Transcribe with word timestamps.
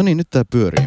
No 0.00 0.04
niin, 0.04 0.16
nyt 0.16 0.30
tää 0.30 0.44
pyörii. 0.52 0.86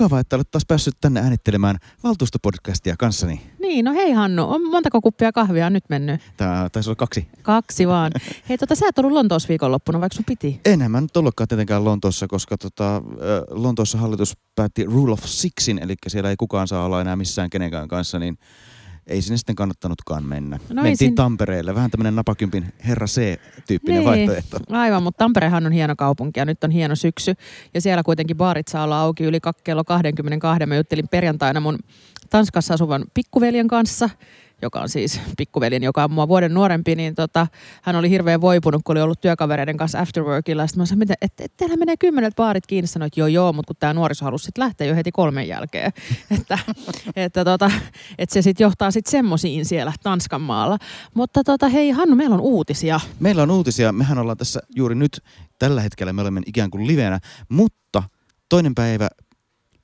Mukavaa, 0.00 0.20
että 0.20 0.36
olet 0.36 0.50
taas 0.50 0.66
päässyt 0.68 0.94
tänne 1.00 1.20
äänittelemään 1.20 1.76
valtuustopodcastia 2.04 2.94
kanssani. 2.98 3.40
Niin, 3.58 3.84
no 3.84 3.92
hei 3.92 4.12
Hannu, 4.12 4.44
on 4.50 4.70
montako 4.70 5.00
kuppia 5.00 5.32
kahvia 5.32 5.66
on 5.66 5.72
nyt 5.72 5.84
mennyt? 5.88 6.20
Tää 6.36 6.68
taisi 6.68 6.90
olla 6.90 6.96
kaksi. 6.96 7.28
Kaksi 7.42 7.88
vaan. 7.88 8.12
Hei, 8.48 8.58
tota, 8.58 8.74
sä 8.74 8.86
et 8.88 8.98
ollut 8.98 9.12
Lontoossa 9.12 9.48
viikonloppuna, 9.48 10.00
vaikka 10.00 10.16
sun 10.16 10.24
piti. 10.24 10.60
Enhän 10.64 10.90
mä 10.90 11.00
nyt 11.00 11.16
ollutkaan 11.16 11.48
tietenkään 11.48 11.84
Lontoossa, 11.84 12.26
koska 12.28 12.58
tota, 12.58 13.02
Lontoossa 13.50 13.98
hallitus 13.98 14.36
päätti 14.54 14.84
Rule 14.84 15.12
of 15.12 15.24
Sixin, 15.24 15.78
eli 15.78 15.94
siellä 16.08 16.30
ei 16.30 16.36
kukaan 16.36 16.68
saa 16.68 16.84
olla 16.84 17.00
enää 17.00 17.16
missään 17.16 17.50
kenenkään 17.50 17.88
kanssa, 17.88 18.18
niin 18.18 18.38
ei 19.10 19.22
sinne 19.22 19.36
sitten 19.36 19.56
kannattanutkaan 19.56 20.24
mennä. 20.24 20.58
No 20.68 20.82
Mentiin 20.82 20.96
sin- 20.96 21.14
Tampereelle, 21.14 21.74
vähän 21.74 21.90
tämmöinen 21.90 22.16
napakympin 22.16 22.72
herra 22.88 23.06
C-tyyppinen 23.06 23.98
Niin. 23.98 24.08
vaihtoehto. 24.08 24.58
Aivan, 24.70 25.02
mutta 25.02 25.18
Tamperehan 25.18 25.66
on 25.66 25.72
hieno 25.72 25.96
kaupunki 25.96 26.40
ja 26.40 26.44
nyt 26.44 26.64
on 26.64 26.70
hieno 26.70 26.94
syksy. 26.96 27.34
Ja 27.74 27.80
siellä 27.80 28.02
kuitenkin 28.02 28.36
baarit 28.36 28.68
saa 28.68 28.84
olla 28.84 29.00
auki 29.00 29.24
yli 29.24 29.38
kello 29.64 29.84
22. 29.84 30.66
Mä 30.66 30.76
juttelin 30.76 31.08
perjantaina 31.08 31.60
mun 31.60 31.78
Tanskassa 32.30 32.74
asuvan 32.74 33.04
pikkuveljen 33.14 33.68
kanssa, 33.68 34.10
joka 34.62 34.80
on 34.80 34.88
siis 34.88 35.20
pikkuveljen, 35.36 35.82
joka 35.82 36.04
on 36.04 36.12
mua 36.12 36.28
vuoden 36.28 36.54
nuorempi, 36.54 36.94
niin 36.94 37.14
tota, 37.14 37.46
hän 37.82 37.96
oli 37.96 38.10
hirveän 38.10 38.40
voipunut, 38.40 38.82
kun 38.84 38.96
oli 38.96 39.02
ollut 39.02 39.20
työkavereiden 39.20 39.76
kanssa 39.76 40.00
afterworkilla. 40.00 40.66
Sitten 40.66 40.82
mä 40.82 40.86
sanoin, 40.86 41.02
että 41.02 41.14
et, 41.20 41.32
et, 41.40 41.56
teillä 41.56 41.76
menee 41.76 41.96
kymmenet 41.96 42.36
baarit 42.36 42.66
kiinni. 42.66 42.86
Sanoin, 42.86 43.06
että 43.06 43.20
joo 43.20 43.26
joo, 43.26 43.52
mutta 43.52 43.66
kun 43.66 43.76
tämä 43.80 43.94
nuoriso 43.94 44.24
halusi 44.24 44.44
sitten 44.44 44.64
lähteä 44.64 44.86
jo 44.86 44.94
heti 44.94 45.12
kolmen 45.12 45.48
jälkeen. 45.48 45.92
että, 46.40 46.58
että, 47.16 47.44
tota, 47.44 47.70
että 48.18 48.32
se 48.32 48.42
sitten 48.42 48.64
johtaa 48.64 48.90
sitten 48.90 49.10
semmosiin 49.10 49.64
siellä 49.64 49.92
Tanskan 50.02 50.40
maalla. 50.40 50.78
Mutta 51.14 51.44
tota, 51.44 51.68
hei 51.68 51.90
Hannu, 51.90 52.16
meillä 52.16 52.34
on 52.34 52.40
uutisia. 52.40 53.00
Meillä 53.20 53.42
on 53.42 53.50
uutisia, 53.50 53.92
mehän 53.92 54.18
ollaan 54.18 54.36
tässä 54.36 54.60
juuri 54.76 54.94
nyt, 54.94 55.22
tällä 55.58 55.80
hetkellä 55.80 56.12
me 56.12 56.22
olemme 56.22 56.40
ikään 56.46 56.70
kuin 56.70 56.86
livenä, 56.86 57.18
mutta 57.48 58.02
toinen 58.48 58.74
päivä 58.74 59.08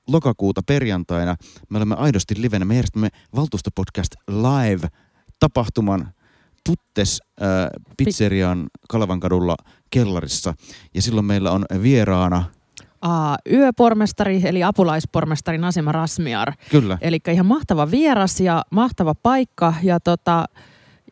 lokakuuta 0.07 0.61
perjantaina 0.67 1.35
me 1.69 1.77
olemme 1.77 1.95
aidosti 1.95 2.41
livenä. 2.41 2.65
Me 2.65 2.75
järjestämme 2.75 3.09
valtuustopodcast 3.35 4.11
live-tapahtuman 4.27 6.11
Puttes 6.67 7.21
äh, 7.41 7.47
pizzerian 7.97 8.67
Kalevan 8.89 9.19
kadulla 9.19 9.55
kellarissa. 9.89 10.53
Ja 10.93 11.01
silloin 11.01 11.25
meillä 11.25 11.51
on 11.51 11.65
vieraana, 11.81 12.43
Aa, 13.01 13.37
yöpormestari 13.51 14.41
eli 14.43 14.63
apulaispormestari 14.63 15.57
Nasima 15.57 15.91
Rasmiar. 15.91 16.53
kyllä, 16.71 16.97
Eli 17.01 17.19
ihan 17.31 17.45
mahtava 17.45 17.91
vieras 17.91 18.39
ja 18.39 18.63
mahtava 18.71 19.15
paikka 19.15 19.73
ja 19.83 19.99
tota, 19.99 20.45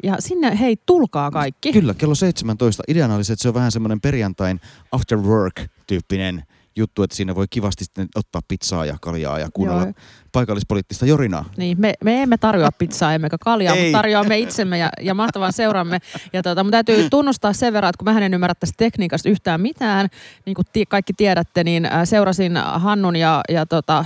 ja 0.03 0.15
sinne 0.19 0.59
hei 0.59 0.77
tulkaa 0.85 1.31
kaikki. 1.31 1.73
Kyllä, 1.73 1.93
kello 1.93 2.15
17. 2.15 2.83
Ideana 2.87 3.15
olisi, 3.15 3.33
että 3.33 3.43
se 3.43 3.47
on 3.47 3.53
vähän 3.53 3.71
semmoinen 3.71 4.01
perjantain 4.01 4.59
after 4.91 5.17
work-tyyppinen 5.17 6.43
juttu, 6.77 7.03
että 7.03 7.15
siinä 7.15 7.35
voi 7.35 7.45
kivasti 7.49 7.83
sitten 7.83 8.07
ottaa 8.15 8.41
pizzaa 8.47 8.85
ja 8.85 8.97
kaljaa 9.01 9.39
ja 9.39 9.49
kuunnella 9.53 9.83
Joo. 9.83 9.93
paikallispoliittista 10.31 11.05
jorinaa. 11.05 11.45
Niin, 11.57 11.81
me, 11.81 11.93
me 12.03 12.21
emme 12.21 12.37
tarjoa 12.37 12.69
pizzaa 12.71 13.13
emmekä 13.13 13.37
kaljaa, 13.39 13.75
Ei. 13.75 13.83
mutta 13.83 13.97
tarjoamme 13.97 14.37
itsemme 14.37 14.77
ja, 14.77 14.89
ja 15.01 15.13
mahtavan 15.13 15.53
seuramme. 15.53 15.99
Ja 16.33 16.43
tota, 16.43 16.63
mun 16.63 16.71
täytyy 16.71 17.09
tunnustaa 17.09 17.53
sen 17.53 17.73
verran, 17.73 17.89
että 17.89 18.05
kun 18.05 18.13
mä 18.13 18.25
en 18.25 18.33
ymmärrä 18.33 18.55
tästä 18.55 18.75
tekniikasta 18.77 19.29
yhtään 19.29 19.61
mitään, 19.61 20.07
niin 20.45 20.55
kuin 20.55 20.65
ti- 20.73 20.85
kaikki 20.85 21.13
tiedätte, 21.13 21.63
niin 21.63 21.85
äh, 21.85 21.91
seurasin 22.03 22.57
Hannun 22.57 23.15
ja, 23.15 23.41
ja 23.49 23.65
tota, 23.65 24.05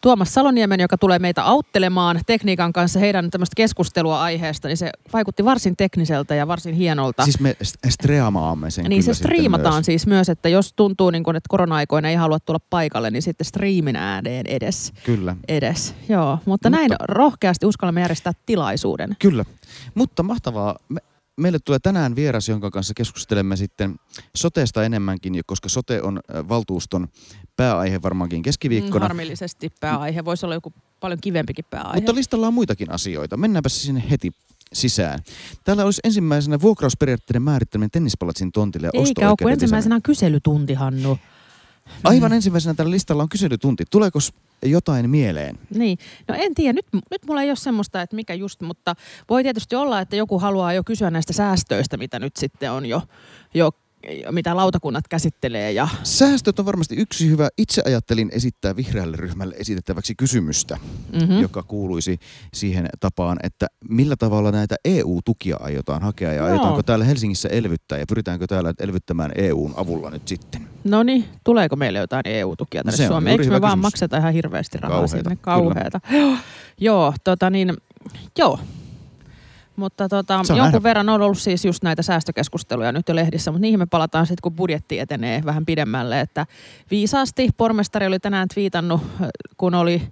Tuomas 0.00 0.34
Saloniemen, 0.34 0.80
joka 0.80 0.98
tulee 0.98 1.18
meitä 1.18 1.44
auttelemaan 1.44 2.20
tekniikan 2.26 2.72
kanssa 2.72 2.98
heidän 2.98 3.30
tämmöistä 3.30 3.54
keskustelua 3.56 4.22
aiheesta, 4.22 4.68
niin 4.68 4.76
se 4.76 4.90
vaikutti 5.12 5.44
varsin 5.44 5.76
tekniseltä 5.76 6.34
ja 6.34 6.48
varsin 6.48 6.74
hienolta. 6.74 7.24
Siis 7.24 7.40
me 7.40 7.56
st- 7.64 7.90
streamaamme 7.90 8.70
sen 8.70 8.84
Niin 8.84 9.02
se 9.02 9.14
striimataan 9.14 9.74
myös. 9.74 9.86
siis 9.86 10.06
myös, 10.06 10.28
että 10.28 10.48
jos 10.48 10.72
tuntuu, 10.72 11.10
niin 11.10 11.24
kun, 11.24 11.36
että 11.36 11.48
korona-aikoina 11.48 12.08
ei 12.08 12.14
halua 12.16 12.38
tulla 12.40 12.60
paikalle, 12.70 13.10
niin 13.10 13.22
sitten 13.22 13.44
striimin 13.44 13.96
ääneen 13.96 14.46
edes. 14.46 14.92
Kyllä, 15.04 15.36
edes. 15.48 15.94
Joo, 16.08 16.30
mutta, 16.32 16.50
Mutta- 16.50 16.70
näin 16.70 16.90
rohkeasti 17.08 17.66
uskallamme 17.66 18.00
järjestää 18.00 18.32
tilaisuuden. 18.46 19.16
kyllä. 19.18 19.44
Mutta 19.94 20.22
mahtavaa. 20.22 20.76
Me, 20.88 21.00
meille 21.40 21.58
tulee 21.58 21.78
tänään 21.78 22.16
vieras, 22.16 22.48
jonka 22.48 22.70
kanssa 22.70 22.94
keskustelemme 22.96 23.56
sitten 23.56 23.96
sotesta 24.36 24.84
enemmänkin, 24.84 25.40
koska 25.46 25.68
sote 25.68 26.02
on 26.02 26.20
valtuuston 26.48 27.08
pääaihe 27.56 28.02
varmaankin 28.02 28.42
keskiviikkona. 28.42 29.04
Mm, 29.04 29.08
harmillisesti 29.08 29.70
pääaihe. 29.80 30.24
Voisi 30.24 30.46
olla 30.46 30.54
joku 30.54 30.72
paljon 31.00 31.20
kivempikin 31.20 31.64
pääaihe. 31.70 31.96
Mutta 31.96 32.14
listalla 32.14 32.46
on 32.46 32.54
muitakin 32.54 32.90
asioita. 32.90 33.36
Mennäänpä 33.36 33.68
sinne 33.68 34.04
heti 34.10 34.30
sisään. 34.72 35.18
Täällä 35.64 35.84
olisi 35.84 36.00
ensimmäisenä 36.04 36.60
vuokrausperiaatteiden 36.60 37.42
määrittäminen 37.42 37.90
tennispalatsin 37.90 38.52
tontille 38.52 38.86
ja 38.86 38.90
Eikä 38.94 38.98
ole, 38.98 39.14
kun 39.14 39.24
osto-oikeuden 39.24 39.52
ensimmäisenä 39.52 39.94
on 39.94 40.02
kyselytunti, 40.02 40.74
Hannu. 40.74 41.18
Lisääminen. 41.86 42.04
Aivan 42.04 42.32
ensimmäisenä 42.32 42.74
tällä 42.74 42.90
listalla 42.90 43.22
on 43.22 43.28
kyselytunti. 43.28 43.84
Tuleeko 43.90 44.18
jotain 44.62 45.10
mieleen? 45.10 45.58
Niin, 45.74 45.98
no 46.28 46.34
en 46.38 46.54
tiedä. 46.54 46.72
Nyt, 46.72 46.86
nyt 47.10 47.26
mulla 47.26 47.42
ei 47.42 47.50
ole 47.50 47.56
semmoista, 47.56 48.02
että 48.02 48.16
mikä 48.16 48.34
just, 48.34 48.60
mutta 48.60 48.94
voi 49.28 49.42
tietysti 49.42 49.76
olla, 49.76 50.00
että 50.00 50.16
joku 50.16 50.38
haluaa 50.38 50.72
jo 50.72 50.84
kysyä 50.84 51.10
näistä 51.10 51.32
säästöistä, 51.32 51.96
mitä 51.96 52.18
nyt 52.18 52.36
sitten 52.36 52.72
on 52.72 52.86
jo, 52.86 53.02
jo 53.54 53.70
mitä 54.30 54.56
lautakunnat 54.56 55.08
käsittelee. 55.08 55.72
Ja, 55.72 55.88
Säästöt 56.02 56.58
on 56.58 56.66
varmasti 56.66 56.96
yksi 56.96 57.28
hyvä. 57.30 57.48
Itse 57.58 57.82
ajattelin 57.86 58.30
esittää 58.32 58.76
vihreälle 58.76 59.16
ryhmälle 59.16 59.54
esitettäväksi 59.58 60.14
kysymystä, 60.14 60.78
mm-hmm. 61.12 61.40
joka 61.40 61.62
kuuluisi 61.62 62.18
siihen 62.54 62.88
tapaan, 63.00 63.38
että 63.42 63.66
millä 63.88 64.16
tavalla 64.16 64.50
näitä 64.50 64.76
EU-tukia 64.84 65.56
aiotaan 65.60 66.02
hakea 66.02 66.32
ja 66.32 66.36
Joo. 66.36 66.46
aiotaanko 66.46 66.82
täällä 66.82 67.04
Helsingissä 67.04 67.48
elvyttää 67.48 67.98
ja 67.98 68.04
pyritäänkö 68.08 68.46
täällä 68.46 68.74
elvyttämään 68.78 69.32
EUn 69.34 69.74
avulla 69.76 70.10
nyt 70.10 70.28
sitten. 70.28 70.68
No 70.84 71.02
niin, 71.02 71.24
tuleeko 71.44 71.76
meille 71.76 71.98
jotain 71.98 72.22
EU-tukia 72.24 72.84
tänne 72.84 73.04
on 73.04 73.08
Suomeen? 73.08 73.32
Eikö 73.32 73.44
me 73.44 73.46
hyvä 73.46 73.60
vaan 73.60 73.70
kysymys. 73.78 73.82
makseta 73.82 74.16
ihan 74.16 74.32
hirveästi 74.32 74.78
rahaa 74.78 74.98
Kauheeta, 74.98 75.30
sinne? 75.30 75.36
Kauheeta. 75.40 76.00
Joo, 76.10 76.36
joo, 76.80 77.14
tota 77.24 77.50
niin, 77.50 77.76
joo. 78.38 78.58
Mutta 79.80 80.08
tota, 80.08 80.34
jonkun 80.34 80.56
nähdä. 80.56 80.82
verran 80.82 81.08
on 81.08 81.22
ollut 81.22 81.38
siis 81.38 81.64
just 81.64 81.82
näitä 81.82 82.02
säästökeskusteluja 82.02 82.92
nyt 82.92 83.08
jo 83.08 83.16
lehdissä, 83.16 83.50
mutta 83.50 83.62
niihin 83.62 83.78
me 83.78 83.86
palataan 83.86 84.26
sitten, 84.26 84.42
kun 84.42 84.52
budjetti 84.52 84.98
etenee 84.98 85.42
vähän 85.44 85.66
pidemmälle. 85.66 86.20
Että 86.20 86.46
viisaasti 86.90 87.48
pormestari 87.56 88.06
oli 88.06 88.18
tänään 88.18 88.48
twiitannut, 88.54 89.00
kun 89.56 89.74
oli 89.74 90.02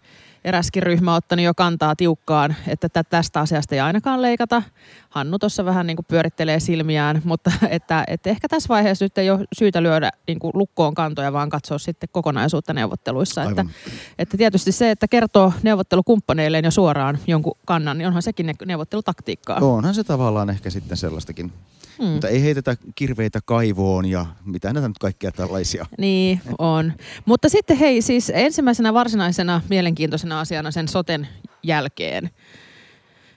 eräskin 0.44 0.82
ryhmä 0.82 1.14
ottanut 1.14 1.44
jo 1.44 1.54
kantaa 1.54 1.96
tiukkaan, 1.96 2.56
että 2.66 2.88
tä- 2.88 3.04
tästä 3.04 3.40
asiasta 3.40 3.74
ei 3.74 3.80
ainakaan 3.80 4.22
leikata. 4.22 4.62
Hannu 5.08 5.38
tuossa 5.38 5.64
vähän 5.64 5.86
niin 5.86 5.96
kuin 5.96 6.06
pyörittelee 6.08 6.60
silmiään, 6.60 7.22
mutta 7.24 7.52
että, 7.70 8.04
että 8.06 8.30
ehkä 8.30 8.48
tässä 8.48 8.68
vaiheessa 8.68 9.04
nyt 9.04 9.18
ei 9.18 9.30
ole 9.30 9.44
syytä 9.58 9.82
lyödä 9.82 10.10
niin 10.26 10.38
kuin 10.38 10.50
lukkoon 10.54 10.94
kantoja, 10.94 11.32
vaan 11.32 11.50
katsoa 11.50 11.78
sitten 11.78 12.08
kokonaisuutta 12.12 12.74
neuvotteluissa. 12.74 13.42
Että, 13.42 13.60
Aivan. 13.60 13.74
että 14.18 14.36
tietysti 14.36 14.72
se, 14.72 14.90
että 14.90 15.08
kertoo 15.08 15.52
neuvottelukumppaneilleen 15.62 16.64
jo 16.64 16.70
suoraan 16.70 17.18
jonkun 17.26 17.58
kannan, 17.66 17.98
niin 17.98 18.06
onhan 18.06 18.22
sekin 18.22 18.46
ne- 18.46 18.54
neuvottelutaktiikkaa. 18.66 19.58
Onhan 19.60 19.94
se 19.94 20.04
tavallaan 20.04 20.50
ehkä 20.50 20.70
sitten 20.70 20.96
sellaistakin. 20.96 21.52
Mm. 21.98 22.04
Mutta 22.06 22.28
ei 22.28 22.42
heitetä 22.42 22.76
kirveitä 22.94 23.40
kaivoon 23.44 24.06
ja 24.06 24.26
mitä 24.44 24.72
näitä 24.72 24.88
nyt 24.88 24.98
kaikkea 24.98 25.32
tällaisia. 25.32 25.86
Niin, 25.98 26.40
on. 26.58 26.92
Mutta 27.24 27.48
sitten 27.48 27.76
hei, 27.76 28.02
siis 28.02 28.32
ensimmäisenä 28.34 28.94
varsinaisena 28.94 29.60
mielenkiintoisena 29.68 30.37
asiana 30.40 30.70
sen 30.70 30.88
soten 30.88 31.28
jälkeen, 31.62 32.30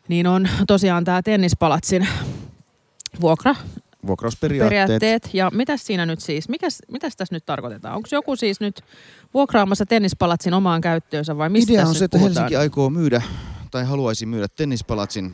niin 0.08 0.28
on 0.28 0.50
tosiaan 0.68 1.04
tämä 1.04 1.22
tennispalatsin 1.22 2.08
vuokra 3.22 3.56
Vuokrausperiaatteet. 4.08 4.88
periaatteet. 4.88 5.34
Ja 5.34 5.52
mitäs 5.54 5.86
siinä 5.86 6.06
nyt 6.06 6.20
siis, 6.20 6.50
mikäs, 6.50 6.80
mitäs 6.92 7.16
tässä 7.16 7.36
nyt 7.36 7.46
tarkoitetaan? 7.46 7.96
Onko 7.96 8.08
joku 8.12 8.36
siis 8.36 8.60
nyt 8.60 8.82
vuokraamassa 9.34 9.86
tennispalatsin 9.86 10.54
omaan 10.54 10.82
käyttöönsä 10.82 11.38
vai 11.38 11.50
mistä 11.50 11.74
Idea 11.74 11.88
on 11.88 11.96
se, 11.96 12.06
että 12.06 12.18
puhutaan? 12.18 12.36
Helsinki 12.44 12.56
aikoo 12.56 12.90
myydä 12.90 13.22
tai 13.72 13.86
haluaisi 13.86 14.26
myydä 14.26 14.48
tennispalatsin 14.48 15.34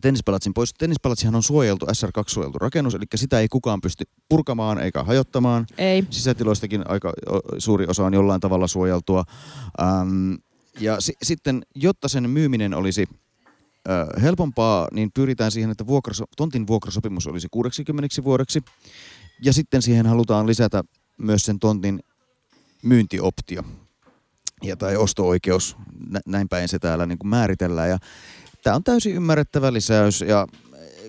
tennispalatsin 0.00 0.54
pois. 0.54 0.74
Tennispalatsihan 0.74 1.34
on 1.34 1.42
suojeltu, 1.42 1.86
SR2-suojeltu 1.86 2.58
rakennus, 2.58 2.94
eli 2.94 3.04
sitä 3.14 3.40
ei 3.40 3.48
kukaan 3.48 3.80
pysty 3.80 4.04
purkamaan 4.28 4.78
eikä 4.78 5.02
hajottamaan. 5.02 5.66
Ei. 5.78 6.04
Sisätiloistakin 6.10 6.90
aika 6.90 7.12
suuri 7.58 7.86
osa 7.88 8.04
on 8.04 8.14
jollain 8.14 8.40
tavalla 8.40 8.66
suojeltua. 8.66 9.24
Ähm, 9.80 10.34
ja 10.80 11.00
si- 11.00 11.16
sitten, 11.22 11.62
jotta 11.74 12.08
sen 12.08 12.30
myyminen 12.30 12.74
olisi 12.74 13.06
äh, 13.88 14.22
helpompaa, 14.22 14.88
niin 14.92 15.10
pyritään 15.14 15.50
siihen, 15.50 15.70
että 15.70 15.84
vuokraso- 15.86 16.26
tontin 16.36 16.66
vuokrasopimus 16.66 17.26
olisi 17.26 17.48
60 17.50 18.24
vuodeksi. 18.24 18.62
Ja 19.42 19.52
sitten 19.52 19.82
siihen 19.82 20.06
halutaan 20.06 20.46
lisätä 20.46 20.84
myös 21.18 21.42
sen 21.42 21.58
tontin 21.58 22.00
myyntioptio 22.82 23.62
ja 24.62 24.76
tai 24.76 24.96
osto-oikeus. 24.96 25.76
Nä- 26.10 26.20
näin 26.26 26.48
päin 26.48 26.68
se 26.68 26.78
täällä 26.78 27.06
niin 27.06 27.18
kuin 27.18 27.28
määritellään. 27.28 27.88
Ja 27.90 27.98
tämä 28.62 28.76
on 28.76 28.84
täysin 28.84 29.14
ymmärrettävä 29.14 29.72
lisäys 29.72 30.20
ja 30.20 30.46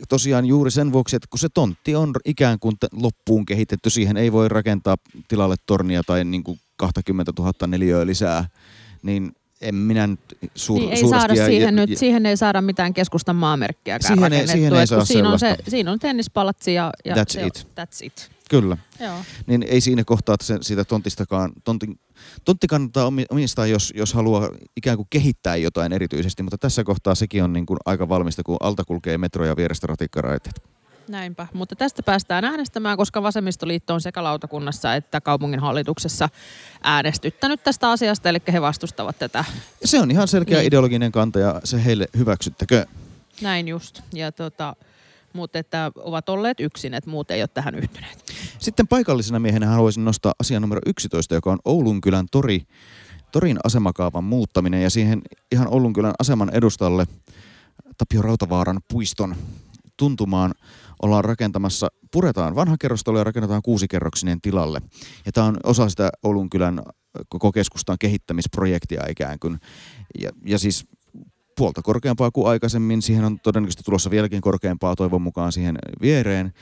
tosiaan 0.10 0.46
juuri 0.46 0.72
sen 0.72 0.92
vuoksi, 0.92 1.16
että 1.16 1.28
kun 1.30 1.40
se 1.40 1.48
tontti 1.54 1.96
on 1.96 2.14
ikään 2.26 2.60
kuin 2.60 2.76
loppuun 2.92 3.46
kehitetty, 3.46 3.90
siihen 3.90 4.18
ei 4.18 4.32
voi 4.32 4.50
rakentaa 4.50 4.96
tilalle 5.28 5.56
tornia 5.66 6.04
tai 6.04 6.26
niin 6.26 6.44
kuin 6.44 6.60
20 6.78 7.32
000 7.40 7.68
neliöä 7.68 8.06
lisää, 8.06 8.50
niin 9.04 9.32
en 9.62 9.76
minä 9.76 10.08
nyt 10.08 10.20
suur, 10.56 10.80
niin, 10.80 10.94
ei 10.94 11.08
saada 11.10 11.36
siihen, 11.36 11.62
ja, 11.62 11.72
nyt, 11.72 11.98
siihen 11.98 12.26
ei 12.26 12.38
saada 12.38 12.62
mitään 12.62 12.94
keskustan 12.94 13.36
maamerkkiä 13.36 14.00
siihen 14.00 14.34
ei, 14.34 14.48
siihen 14.48 14.74
ei 14.74 14.88
saa 14.88 15.06
siinä 15.06 15.30
on, 15.30 15.40
se, 15.40 15.56
siinä 15.68 15.92
on 15.92 16.00
tennispalatsi 16.00 16.74
ja, 16.74 16.92
ja 17.06 17.16
that's, 17.16 17.26
se, 17.28 17.46
it. 17.46 17.68
that's 17.80 17.98
it. 18.06 18.32
Kyllä. 18.50 18.78
Joo. 19.00 19.18
Niin 19.48 19.64
ei 19.64 19.82
siinä 19.82 20.04
kohtaa 20.04 20.36
se, 20.42 20.58
siitä 20.62 20.86
tontistakaan, 20.86 21.52
tontin, 21.64 22.00
tontti 22.46 22.68
kannattaa 22.68 23.12
omistaa, 23.30 23.68
jos, 23.68 23.94
jos 23.96 24.14
haluaa 24.14 24.50
ikään 24.78 24.98
kuin 24.98 25.08
kehittää 25.10 25.56
jotain 25.56 25.94
erityisesti, 25.94 26.44
mutta 26.44 26.58
tässä 26.58 26.84
kohtaa 26.84 27.16
sekin 27.16 27.44
on 27.44 27.54
niin 27.54 27.66
kuin 27.66 27.78
aika 27.86 28.10
valmista, 28.10 28.44
kun 28.44 28.58
alta 28.60 28.84
kulkee 28.86 29.18
metro 29.18 29.46
ja 29.46 29.56
vierestä 29.56 29.88
ratikkaraiteet. 29.88 30.77
Näinpä, 31.10 31.48
mutta 31.54 31.76
tästä 31.76 32.04
päästään 32.04 32.46
äänestämään, 32.46 32.98
koska 32.98 33.24
Vasemmistoliitto 33.24 33.94
on 33.94 34.02
sekä 34.02 34.24
lautakunnassa 34.24 34.96
että 34.96 35.22
kaupungin 35.22 35.60
hallituksessa 35.60 36.30
äänestyttänyt 36.84 37.64
tästä 37.64 37.92
asiasta, 37.92 38.30
eli 38.30 38.40
he 38.54 38.62
vastustavat 38.62 39.20
tätä. 39.20 39.46
Se 39.86 40.00
on 40.00 40.12
ihan 40.12 40.28
selkeä 40.28 40.58
niin. 40.58 40.68
ideologinen 40.68 41.12
kanta 41.12 41.40
ja 41.40 41.62
se 41.64 41.86
heille 41.86 42.08
hyväksyttäkö. 42.18 42.86
Näin 43.42 43.68
just, 43.68 44.02
ja 44.14 44.32
tota, 44.32 44.76
mutta 45.34 45.60
että 45.60 45.92
ovat 45.96 46.30
olleet 46.30 46.60
yksin, 46.60 46.94
että 46.94 47.10
muut 47.10 47.32
ei 47.32 47.42
ole 47.42 47.48
tähän 47.48 47.76
yhtyneet. 47.76 48.26
Sitten 48.60 48.88
paikallisena 48.88 49.40
miehenä 49.40 49.68
haluaisin 49.68 50.06
nostaa 50.06 50.34
asian 50.40 50.62
numero 50.62 50.82
11, 50.86 51.36
joka 51.36 51.52
on 51.52 51.60
Oulunkylän 51.66 52.26
tori, 52.32 52.62
torin 53.32 53.58
asemakaavan 53.64 54.24
muuttaminen 54.24 54.84
ja 54.84 54.90
siihen 54.90 55.22
ihan 55.52 55.68
Oulunkylän 55.68 56.14
aseman 56.20 56.50
edustalle 56.50 57.06
Tapio 57.98 58.22
Rautavaaran 58.22 58.80
puiston 58.88 59.36
tuntumaan 59.98 60.54
ollaan 61.02 61.26
rakentamassa, 61.26 61.88
puretaan 62.12 62.56
vanha 62.56 62.76
kerrostalo 62.80 63.18
ja 63.18 63.24
rakennetaan 63.24 63.62
kuusikerroksinen 63.62 64.42
tilalle. 64.42 64.82
Ja 65.26 65.32
tämä 65.32 65.48
on 65.48 65.58
osa 65.64 65.90
sitä 65.90 66.10
Oulunkylän 66.24 66.82
koko 67.30 67.52
keskustan 67.52 67.98
kehittämisprojektia 68.00 69.04
ikään 69.10 69.40
kuin. 69.40 69.60
Ja, 70.22 70.32
ja 70.46 70.60
siis 70.60 70.86
puolta 71.58 71.82
korkeampaa 71.82 72.32
kuin 72.32 72.48
aikaisemmin. 72.48 73.02
Siihen 73.02 73.26
on 73.26 73.40
todennäköisesti 73.40 73.84
tulossa 73.84 74.10
vieläkin 74.10 74.42
korkeampaa 74.42 74.96
toivon 74.96 75.22
mukaan 75.22 75.52
siihen 75.52 75.78
viereen. 76.02 76.54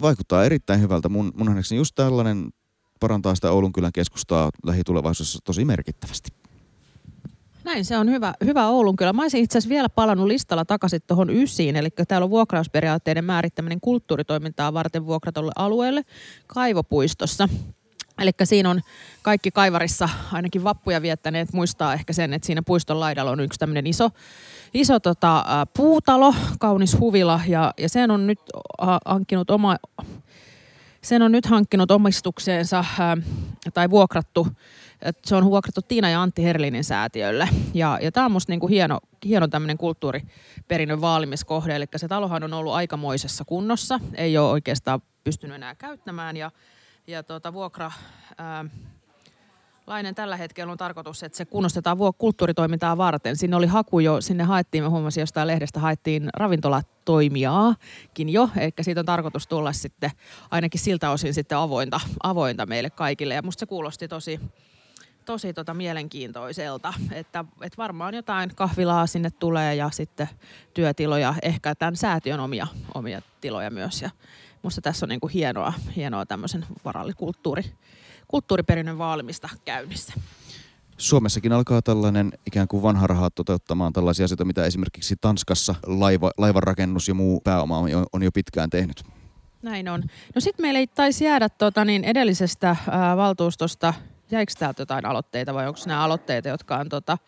Vaikuttaa 0.00 0.44
erittäin 0.44 0.80
hyvältä. 0.80 1.08
Mun, 1.08 1.32
mun 1.36 1.56
just 1.76 1.94
tällainen 1.94 2.50
parantaa 3.00 3.34
sitä 3.34 3.50
Oulun 3.50 3.72
kylän 3.72 3.92
keskustaa 3.92 4.50
lähitulevaisuudessa 4.66 5.38
tosi 5.44 5.64
merkittävästi. 5.64 6.43
Näin, 7.74 7.84
se 7.84 7.98
on 7.98 8.10
hyvä, 8.10 8.34
hyvä 8.44 8.66
Oulun 8.68 8.96
kyllä. 8.96 9.12
Mä 9.12 9.22
olisin 9.22 9.44
itse 9.44 9.58
asiassa 9.58 9.74
vielä 9.74 9.88
palannut 9.88 10.26
listalla 10.26 10.64
takaisin 10.64 11.00
tuohon 11.06 11.30
Ysiin, 11.30 11.76
eli 11.76 11.88
täällä 12.08 12.24
on 12.24 12.30
vuokrausperiaatteiden 12.30 13.24
määrittäminen 13.24 13.80
kulttuuritoimintaa 13.80 14.74
varten 14.74 15.06
vuokratolle 15.06 15.52
alueelle 15.56 16.02
Kaivopuistossa. 16.46 17.48
Eli 18.18 18.30
siinä 18.44 18.70
on 18.70 18.80
kaikki 19.22 19.50
Kaivarissa 19.50 20.08
ainakin 20.32 20.64
vappuja 20.64 21.02
viettäneet 21.02 21.52
muistaa 21.52 21.94
ehkä 21.94 22.12
sen, 22.12 22.34
että 22.34 22.46
siinä 22.46 22.62
puiston 22.66 23.00
laidalla 23.00 23.30
on 23.30 23.40
yksi 23.40 23.58
tämmöinen 23.58 23.86
iso, 23.86 24.10
iso 24.74 25.00
tota, 25.00 25.44
puutalo, 25.76 26.34
kaunis 26.58 27.00
huvila 27.00 27.40
ja, 27.48 27.74
ja 27.78 27.88
sen 27.88 28.10
on 28.10 28.26
nyt 28.26 28.40
hankkinut 29.06 29.50
oma, 29.50 29.76
sen 31.02 31.22
on 31.22 31.32
nyt 31.32 31.46
hankkinut 31.46 31.90
omistukseensa 31.90 32.84
tai 33.74 33.90
vuokrattu, 33.90 34.48
että 35.04 35.28
se 35.28 35.36
on 35.36 35.44
vuokrattu 35.44 35.82
Tiina 35.82 36.10
ja 36.10 36.22
Antti 36.22 36.44
Herlinin 36.44 36.84
säätiölle. 36.84 37.48
Ja, 37.74 37.98
ja 38.02 38.12
tämä 38.12 38.26
on 38.26 38.32
musta 38.32 38.52
niinku 38.52 38.68
hieno, 38.68 38.98
hieno 39.24 39.48
tämmöinen 39.48 39.78
kulttuuriperinnön 39.78 41.00
vaalimiskohde, 41.00 41.76
eli 41.76 41.86
se 41.96 42.08
talohan 42.08 42.44
on 42.44 42.52
ollut 42.52 42.72
aikamoisessa 42.72 43.44
kunnossa, 43.44 44.00
ei 44.14 44.38
ole 44.38 44.50
oikeastaan 44.50 45.02
pystynyt 45.24 45.56
enää 45.56 45.74
käyttämään 45.74 46.36
ja 46.36 46.50
ja 47.06 47.22
tuota, 47.22 47.52
vuokra... 47.52 47.92
Ää, 48.38 48.64
Lainen 49.86 50.14
tällä 50.14 50.36
hetkellä 50.36 50.72
on 50.72 50.78
tarkoitus, 50.78 51.22
että 51.22 51.38
se 51.38 51.44
kunnostetaan 51.44 51.96
kulttuuritoimintaa 52.18 52.96
varten. 52.96 53.36
Sinne 53.36 53.56
oli 53.56 53.66
haku 53.66 54.00
jo, 54.00 54.20
sinne 54.20 54.44
haettiin, 54.44 54.84
mä 54.84 54.90
huomasin 54.90 55.20
jostain 55.20 55.46
lehdestä, 55.46 55.80
haettiin 55.80 56.30
ravintolatoimijaakin 56.36 58.28
jo, 58.28 58.48
eikä 58.56 58.82
siitä 58.82 59.00
on 59.00 59.06
tarkoitus 59.06 59.46
tulla 59.46 59.72
sitten 59.72 60.10
ainakin 60.50 60.80
siltä 60.80 61.10
osin 61.10 61.34
sitten 61.34 61.58
avointa, 61.58 62.00
avointa 62.22 62.66
meille 62.66 62.90
kaikille. 62.90 63.34
Ja 63.34 63.42
musta 63.42 63.60
se 63.60 63.66
kuulosti 63.66 64.08
tosi, 64.08 64.40
tosi 65.24 65.52
tota 65.52 65.74
mielenkiintoiselta, 65.74 66.94
että, 67.12 67.44
että 67.60 67.76
varmaan 67.76 68.14
jotain 68.14 68.50
kahvilaa 68.54 69.06
sinne 69.06 69.30
tulee 69.30 69.74
ja 69.74 69.90
sitten 69.90 70.28
työtiloja, 70.74 71.34
ehkä 71.42 71.74
tämän 71.74 71.96
säätiön 71.96 72.40
omia, 72.40 72.66
omia 72.94 73.22
tiloja 73.40 73.70
myös. 73.70 74.02
Ja 74.02 74.10
musta 74.62 74.80
tässä 74.80 75.06
on 75.06 75.08
niin 75.08 75.20
kuin 75.20 75.32
hienoa, 75.32 75.72
hienoa 75.96 76.26
tämmöisen 76.26 76.66
varallikulttuuri, 76.84 77.64
kulttuuriperinnön 78.28 78.98
vaalimista 78.98 79.48
käynnissä. 79.64 80.12
Suomessakin 80.96 81.52
alkaa 81.52 81.82
tällainen 81.82 82.32
ikään 82.46 82.68
kuin 82.68 82.82
vanha 82.82 83.06
raha 83.06 83.30
toteuttamaan 83.30 83.92
tällaisia 83.92 84.24
asioita, 84.24 84.44
mitä 84.44 84.64
esimerkiksi 84.64 85.16
Tanskassa 85.20 85.74
laiva, 85.86 86.30
laivanrakennus 86.38 87.08
ja 87.08 87.14
muu 87.14 87.40
pääoma 87.40 87.78
on 87.78 87.90
jo, 87.90 88.06
on 88.12 88.22
jo 88.22 88.32
pitkään 88.32 88.70
tehnyt. 88.70 89.04
Näin 89.62 89.88
on. 89.88 90.02
No 90.34 90.40
sitten 90.40 90.64
meillä 90.64 90.78
ei 90.78 90.86
taisi 90.86 91.24
jäädä 91.24 91.48
tuota, 91.48 91.84
niin 91.84 92.04
edellisestä 92.04 92.76
ää, 92.90 93.16
valtuustosta, 93.16 93.94
jäikö 94.30 94.52
täältä 94.58 94.82
jotain 94.82 95.06
aloitteita 95.06 95.54
vai 95.54 95.68
onko 95.68 95.80
nämä 95.86 96.04
aloitteita, 96.04 96.48
jotka 96.48 96.76
on 96.76 96.88
tota, 96.88 97.18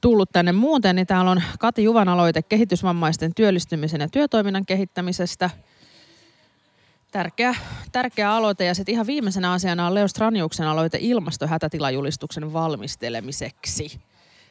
tullut 0.00 0.30
tänne 0.32 0.52
muuten, 0.52 0.96
niin 0.96 1.06
täällä 1.06 1.30
on 1.30 1.42
Kati 1.58 1.84
Juvan 1.84 2.08
aloite 2.08 2.42
kehitysvammaisten 2.42 3.34
työllistymisen 3.34 4.00
ja 4.00 4.08
työtoiminnan 4.08 4.66
kehittämisestä– 4.66 5.50
Tärkeä, 7.10 7.54
tärkeä 7.92 8.32
aloite. 8.32 8.64
Ja 8.64 8.74
sitten 8.74 8.92
ihan 8.92 9.06
viimeisenä 9.06 9.52
asiana 9.52 9.86
on 9.86 9.94
Leo 9.94 10.08
Straniuksen 10.08 10.66
aloite 10.66 10.98
ilmastohätätilajulistuksen 11.00 12.52
valmistelemiseksi. 12.52 14.00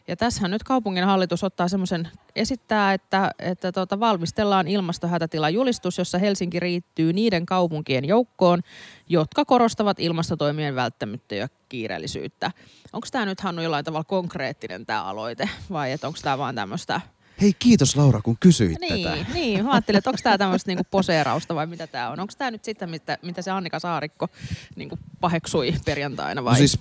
Ja 0.10 0.16
tässähän 0.16 0.52
nyt 0.52 0.64
kaupungin 0.64 1.04
hallitus 1.04 1.44
ottaa 1.44 1.68
semmoisen, 1.68 2.08
esittää, 2.36 2.94
että, 2.94 3.32
että 3.40 3.72
tota, 3.72 4.00
valmistellaan 4.00 4.68
ilmastohätätilajulistus, 4.68 5.98
jossa 5.98 6.18
Helsinki 6.18 6.60
riittyy 6.60 7.14
niiden 7.14 7.46
kaupunkien 7.46 8.06
joukkoon, 8.06 8.62
jotka 9.10 9.46
korostavat 9.46 10.00
ilmastotoimien 10.00 10.76
välttämättä 10.76 11.36
ja 11.36 11.48
kiireellisyyttä. 11.70 12.52
Onko 12.94 13.08
tämä 13.12 13.26
nyt 13.26 13.42
Hannu 13.42 13.62
jollain 13.62 13.86
tavalla 13.86 14.04
konkreettinen 14.04 14.86
tämä 14.86 15.04
aloite 15.04 15.50
vai 15.72 15.92
onko 16.04 16.20
tämä 16.24 16.38
vaan 16.38 16.56
tämmöistä 16.56 17.02
Hei 17.42 17.54
kiitos 17.60 17.96
Laura, 17.96 18.22
kun 18.22 18.38
kysyit 18.40 18.80
niin, 18.80 19.04
tätä. 19.04 19.26
Niin, 19.34 19.66
mä 19.66 19.72
ajattelin, 19.72 19.98
että 19.98 20.10
onko 20.10 20.20
tämä 20.24 20.38
tämmöistä 20.38 20.70
niinku 20.70 20.84
poseerausta 20.92 21.56
vai 21.56 21.68
mitä 21.68 21.88
tämä 21.88 22.10
on. 22.10 22.20
Onko 22.20 22.34
tämä 22.38 22.52
nyt 22.52 22.64
sitä, 22.64 22.88
mitä, 22.88 23.18
mitä 23.22 23.42
se 23.42 23.52
Annika 23.52 23.80
Saarikko 23.80 24.28
niinku 24.76 25.00
paheksui 25.20 25.74
perjantaina 25.86 26.44
vai? 26.44 26.54
No 26.54 26.58
siis, 26.58 26.80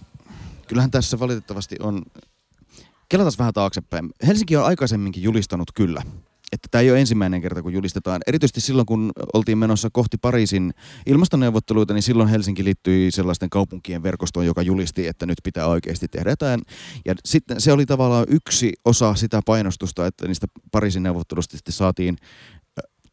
kyllähän 0.67 0.91
tässä 0.91 1.19
valitettavasti 1.19 1.77
on, 1.81 2.03
kelataan 3.09 3.33
vähän 3.39 3.55
taaksepäin. 3.55 4.11
Helsinki 4.27 4.57
on 4.57 4.65
aikaisemminkin 4.65 5.23
julistanut 5.23 5.73
kyllä 5.75 6.03
että 6.53 6.69
tämä 6.71 6.83
ei 6.83 6.91
ole 6.91 7.01
ensimmäinen 7.01 7.43
kerta, 7.43 7.63
kun 7.63 7.73
julistetaan. 7.73 8.21
Erityisesti 8.27 8.61
silloin, 8.61 8.87
kun 8.87 9.13
oltiin 9.33 9.59
menossa 9.59 9.89
kohti 9.93 10.17
Pariisin 10.19 10.75
ilmastoneuvotteluita, 11.07 11.95
niin 11.95 12.03
silloin 12.03 12.29
Helsinki 12.29 12.65
liittyi 12.65 13.11
sellaisten 13.11 13.51
kaupunkien 13.51 14.03
verkostoon, 14.03 14.47
joka 14.47 14.63
julisti, 14.63 15.07
että 15.07 15.27
nyt 15.27 15.39
pitää 15.45 15.67
oikeasti 15.67 16.09
tehdä 16.09 16.31
jotain. 16.31 16.61
Ja 17.05 17.15
sitten 17.25 17.61
se 17.61 17.73
oli 17.73 17.87
tavallaan 17.87 18.27
yksi 18.29 18.73
osa 18.85 19.15
sitä 19.15 19.41
painostusta, 19.47 20.07
että 20.07 20.27
niistä 20.27 20.47
Pariisin 20.73 21.03
neuvottelusta 21.03 21.57
sitten 21.57 21.73
saatiin 21.73 22.17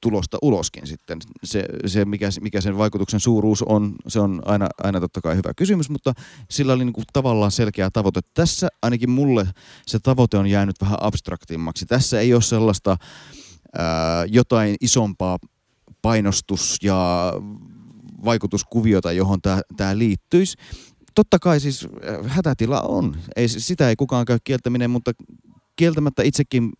tulosta 0.05 0.37
uloskin 0.41 0.87
sitten. 0.87 1.19
Se, 1.43 1.65
se 1.85 2.05
mikä, 2.05 2.29
mikä 2.41 2.61
sen 2.61 2.77
vaikutuksen 2.77 3.19
suuruus 3.19 3.63
on, 3.63 3.95
se 4.07 4.19
on 4.19 4.41
aina, 4.45 4.67
aina 4.83 4.99
totta 4.99 5.21
kai 5.21 5.35
hyvä 5.35 5.53
kysymys, 5.57 5.89
mutta 5.89 6.13
sillä 6.49 6.73
oli 6.73 6.85
niin 6.85 6.93
kuin 6.93 7.05
tavallaan 7.13 7.51
selkeä 7.51 7.89
tavoite. 7.93 8.21
Tässä 8.33 8.67
ainakin 8.81 9.09
mulle 9.09 9.47
se 9.87 9.99
tavoite 9.99 10.37
on 10.37 10.47
jäänyt 10.47 10.75
vähän 10.81 10.97
abstraktimmaksi. 11.01 11.85
Tässä 11.85 12.19
ei 12.19 12.33
ole 12.33 12.41
sellaista 12.41 12.97
ää, 13.77 14.25
jotain 14.25 14.75
isompaa 14.81 15.37
painostus- 16.01 16.77
ja 16.83 17.33
vaikutuskuviota, 18.25 19.11
johon 19.11 19.39
tämä 19.77 19.97
liittyisi. 19.97 20.57
Totta 21.15 21.39
kai 21.39 21.59
siis 21.59 21.87
hätätila 22.25 22.81
on. 22.81 23.17
Ei, 23.35 23.47
sitä 23.47 23.89
ei 23.89 23.95
kukaan 23.95 24.25
käy 24.25 24.37
kieltäminen, 24.43 24.89
mutta 24.89 25.11
kieltämättä 25.75 26.23
itsekin 26.23 26.71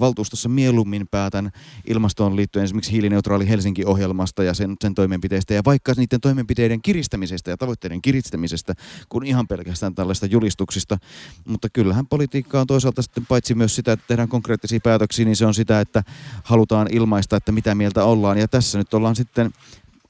valtuustossa 0.00 0.48
mieluummin 0.48 1.08
päätän 1.10 1.50
ilmastoon 1.86 2.36
liittyen 2.36 2.64
esimerkiksi 2.64 2.92
hiilineutraali 2.92 3.48
Helsinki-ohjelmasta 3.48 4.44
ja 4.44 4.54
sen, 4.54 4.76
sen 4.80 4.94
toimenpiteistä 4.94 5.54
ja 5.54 5.62
vaikka 5.64 5.92
niiden 5.96 6.20
toimenpiteiden 6.20 6.82
kiristämisestä 6.82 7.50
ja 7.50 7.56
tavoitteiden 7.56 8.02
kiristämisestä 8.02 8.74
kuin 9.08 9.26
ihan 9.26 9.48
pelkästään 9.48 9.94
tällaista 9.94 10.26
julistuksista. 10.26 10.98
Mutta 11.44 11.68
kyllähän 11.68 12.06
politiikka 12.06 12.60
on 12.60 12.66
toisaalta 12.66 13.02
sitten 13.02 13.26
paitsi 13.26 13.54
myös 13.54 13.76
sitä, 13.76 13.92
että 13.92 14.06
tehdään 14.08 14.28
konkreettisia 14.28 14.80
päätöksiä, 14.80 15.24
niin 15.24 15.36
se 15.36 15.46
on 15.46 15.54
sitä, 15.54 15.80
että 15.80 16.02
halutaan 16.44 16.88
ilmaista, 16.90 17.36
että 17.36 17.52
mitä 17.52 17.74
mieltä 17.74 18.04
ollaan. 18.04 18.38
Ja 18.38 18.48
tässä 18.48 18.78
nyt 18.78 18.94
ollaan 18.94 19.16
sitten 19.16 19.52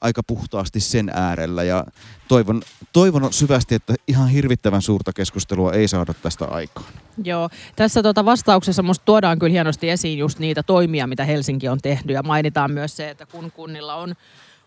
aika 0.03 0.23
puhtaasti 0.23 0.79
sen 0.79 1.11
äärellä. 1.13 1.63
Ja 1.63 1.85
toivon, 2.27 2.61
toivon 2.93 3.33
syvästi, 3.33 3.75
että 3.75 3.95
ihan 4.07 4.29
hirvittävän 4.29 4.81
suurta 4.81 5.13
keskustelua 5.13 5.73
ei 5.73 5.87
saada 5.87 6.13
tästä 6.13 6.45
aikaan. 6.45 6.93
Joo, 7.23 7.49
tässä 7.75 8.03
tuota 8.03 8.25
vastauksessa 8.25 8.83
musta 8.83 9.05
tuodaan 9.05 9.39
kyllä 9.39 9.51
hienosti 9.51 9.89
esiin 9.89 10.19
just 10.19 10.39
niitä 10.39 10.63
toimia, 10.63 11.07
mitä 11.07 11.25
Helsinki 11.25 11.69
on 11.69 11.79
tehnyt. 11.81 12.13
Ja 12.13 12.23
mainitaan 12.23 12.71
myös 12.71 12.95
se, 12.95 13.09
että 13.09 13.25
kun 13.25 13.51
kunnilla 13.51 13.95
on 13.95 14.15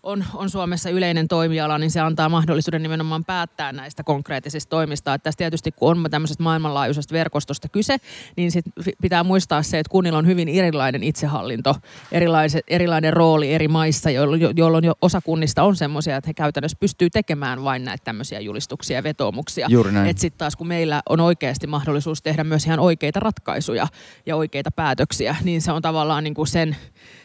on, 0.07 0.25
on 0.33 0.49
Suomessa 0.49 0.89
yleinen 0.89 1.27
toimiala, 1.27 1.77
niin 1.77 1.91
se 1.91 1.99
antaa 1.99 2.29
mahdollisuuden 2.29 2.83
nimenomaan 2.83 3.25
päättää 3.25 3.73
näistä 3.73 4.03
konkreettisista 4.03 4.69
toimista. 4.69 5.13
Että 5.13 5.23
tässä 5.23 5.37
tietysti 5.37 5.71
kun 5.71 5.89
on 5.89 6.11
tämmöisestä 6.11 6.43
maailmanlaajuisesta 6.43 7.13
verkostosta 7.13 7.69
kyse, 7.69 7.97
niin 8.35 8.51
sit 8.51 8.65
pitää 9.01 9.23
muistaa 9.23 9.63
se, 9.63 9.79
että 9.79 9.89
kunnilla 9.91 10.17
on 10.17 10.27
hyvin 10.27 10.49
erilainen 10.49 11.03
itsehallinto, 11.03 11.75
erilaiset, 12.11 12.63
erilainen 12.67 13.13
rooli 13.13 13.53
eri 13.53 13.67
maissa, 13.67 14.09
jolloin, 14.09 14.41
jolloin 14.55 14.83
jo 14.83 14.93
osa 15.01 15.21
kunnista 15.21 15.63
on 15.63 15.75
semmoisia, 15.75 16.17
että 16.17 16.29
he 16.29 16.33
käytännössä 16.33 16.77
pystyy 16.79 17.09
tekemään 17.09 17.63
vain 17.63 17.85
näitä 17.85 18.03
tämmöisiä 18.03 18.39
julistuksia 18.39 18.97
ja 18.97 19.03
vetoomuksia. 19.03 19.67
Että 20.07 20.21
sitten 20.21 20.37
taas 20.37 20.55
kun 20.55 20.67
meillä 20.67 21.01
on 21.09 21.19
oikeasti 21.19 21.67
mahdollisuus 21.67 22.21
tehdä 22.21 22.43
myös 22.43 22.65
ihan 22.65 22.79
oikeita 22.79 23.19
ratkaisuja 23.19 23.87
ja 24.25 24.35
oikeita 24.35 24.71
päätöksiä, 24.71 25.35
niin 25.43 25.61
se 25.61 25.71
on 25.71 25.81
tavallaan 25.81 26.23
niin 26.23 26.33
kuin 26.33 26.47
sen, 26.47 26.75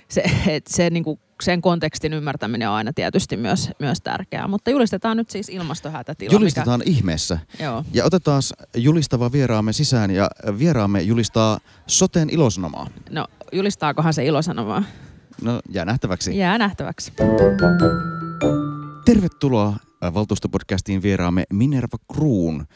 se, 0.09 0.23
et 0.47 0.67
se 0.67 0.91
niin 0.91 1.05
kuin 1.05 1.21
sen 1.43 1.63
kontekstin 1.63 2.13
ymmärtäminen 2.13 2.69
on 2.69 2.75
aina 2.75 2.93
tietysti 2.93 3.37
myös, 3.37 3.71
myös 3.79 4.01
tärkeää. 4.01 4.49
Mutta 4.49 4.71
julistetaan 4.71 5.17
nyt 5.17 5.31
siis 5.31 5.49
ilmastohätätila. 5.49 6.33
Julistetaan 6.33 6.81
mikä... 6.81 6.91
ihmeessä. 6.91 7.39
Joo. 7.61 7.85
Ja 7.93 8.05
otetaan 8.05 8.43
julistava 8.77 9.33
vieraamme 9.33 9.73
sisään 9.73 10.11
ja 10.11 10.31
vieraamme 10.59 11.03
julistaa 11.03 11.59
soteen 11.87 12.31
ilosanomaa. 12.31 12.87
No 13.11 13.27
julistaakohan 13.53 14.15
se 14.15 14.25
ilosanomaa? 14.25 14.85
No 15.43 15.61
jää 15.69 15.85
nähtäväksi. 15.85 16.39
Jää 16.39 16.59
nähtäväksi. 16.59 17.13
Tervetuloa 19.05 19.77
valtuustopodcastiin 20.15 21.03
vieraamme 21.03 21.45
Minerva 21.53 21.99
Kruun. 22.13 22.67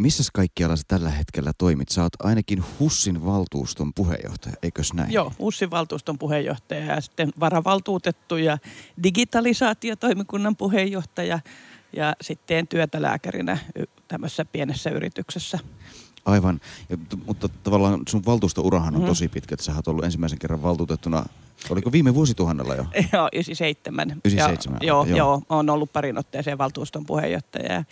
Missä 0.00 0.22
kaikkialla 0.32 0.76
sä 0.76 0.82
tällä 0.88 1.10
hetkellä 1.10 1.52
toimit? 1.58 1.88
Sä 1.88 2.02
oot 2.02 2.12
ainakin 2.22 2.64
HUSSin 2.78 3.26
valtuuston 3.26 3.94
puheenjohtaja, 3.94 4.56
eikös 4.62 4.92
näin? 4.94 5.12
Joo, 5.12 5.32
HUSSin 5.38 5.70
valtuuston 5.70 6.18
puheenjohtaja 6.18 6.84
ja 6.84 7.00
sitten 7.00 7.32
varavaltuutettu 7.40 8.36
ja 8.36 8.58
digitalisaatiotoimikunnan 9.02 10.56
puheenjohtaja 10.56 11.40
ja 11.92 12.14
sitten 12.20 12.68
työtä 12.68 13.02
lääkärinä 13.02 13.58
tämmöisessä 14.08 14.44
pienessä 14.44 14.90
yrityksessä. 14.90 15.58
Aivan, 16.24 16.60
ja, 16.88 16.96
mutta 17.26 17.48
tavallaan 17.48 18.00
sun 18.08 18.22
valtuustourahan 18.26 18.96
on 18.96 19.02
mm. 19.02 19.06
tosi 19.06 19.28
pitkä, 19.28 19.54
että 19.54 19.64
sä 19.64 19.74
oot 19.76 19.88
ollut 19.88 20.04
ensimmäisen 20.04 20.38
kerran 20.38 20.62
valtuutettuna 20.62 21.24
Oliko 21.70 21.92
viime 21.92 22.14
vuosituhannella 22.14 22.74
jo? 22.74 22.86
Joo, 23.12 23.28
97. 23.32 24.20
97. 24.24 24.78
Ja, 24.82 24.86
joo, 24.86 25.04
joo. 25.04 25.16
joo, 25.16 25.42
on 25.48 25.70
ollut 25.70 25.92
parin 25.92 26.18
otteeseen 26.18 26.58
valtuuston 26.58 27.06
puheenjohtaja 27.06 27.84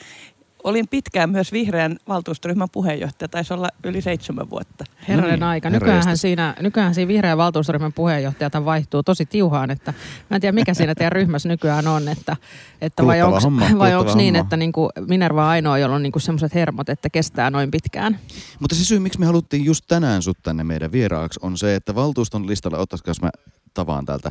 olin 0.64 0.88
pitkään 0.88 1.30
myös 1.30 1.52
vihreän 1.52 1.96
valtuustoryhmän 2.08 2.68
puheenjohtaja, 2.72 3.28
taisi 3.28 3.54
olla 3.54 3.68
yli 3.84 4.00
seitsemän 4.00 4.50
vuotta. 4.50 4.84
Herranen 5.08 5.40
no, 5.40 5.48
aika. 5.48 5.70
Nykyään 5.70 6.18
siinä, 6.18 6.54
nykyään 6.60 6.94
siinä 6.94 7.08
vihreän 7.08 7.38
valtuustoryhmän 7.38 7.92
puheenjohtaja 7.92 8.64
vaihtuu 8.64 9.02
tosi 9.02 9.26
tiuhaan, 9.26 9.70
että 9.70 9.94
mä 10.30 10.34
en 10.34 10.40
tiedä 10.40 10.52
mikä 10.52 10.74
siinä 10.74 10.94
teidän 10.94 11.12
ryhmässä 11.12 11.48
nykyään 11.48 11.86
on, 11.86 12.08
että, 12.08 12.36
että 12.80 13.06
vai 13.06 13.22
onko 13.22 13.38
vai 13.78 13.94
onks 13.94 14.14
niin, 14.14 14.36
että 14.36 14.56
niin 14.56 14.72
kuin 14.72 14.90
Minerva 15.08 15.42
on 15.42 15.48
ainoa, 15.48 15.78
jolla 15.78 15.96
on 15.96 16.02
niin 16.02 16.12
semmoiset 16.20 16.54
hermot, 16.54 16.88
että 16.88 17.10
kestää 17.10 17.50
noin 17.50 17.70
pitkään. 17.70 18.18
Mutta 18.60 18.76
se 18.76 18.84
syy, 18.84 18.98
miksi 18.98 19.20
me 19.20 19.26
haluttiin 19.26 19.64
just 19.64 19.84
tänään 19.88 20.22
sut 20.22 20.38
tänne 20.42 20.64
meidän 20.64 20.92
vieraaksi, 20.92 21.40
on 21.42 21.58
se, 21.58 21.74
että 21.74 21.94
valtuuston 21.94 22.46
listalla, 22.46 22.78
ottaisiko 22.78 23.12
mä 23.22 23.30
tavaan 23.74 24.06
täältä 24.06 24.30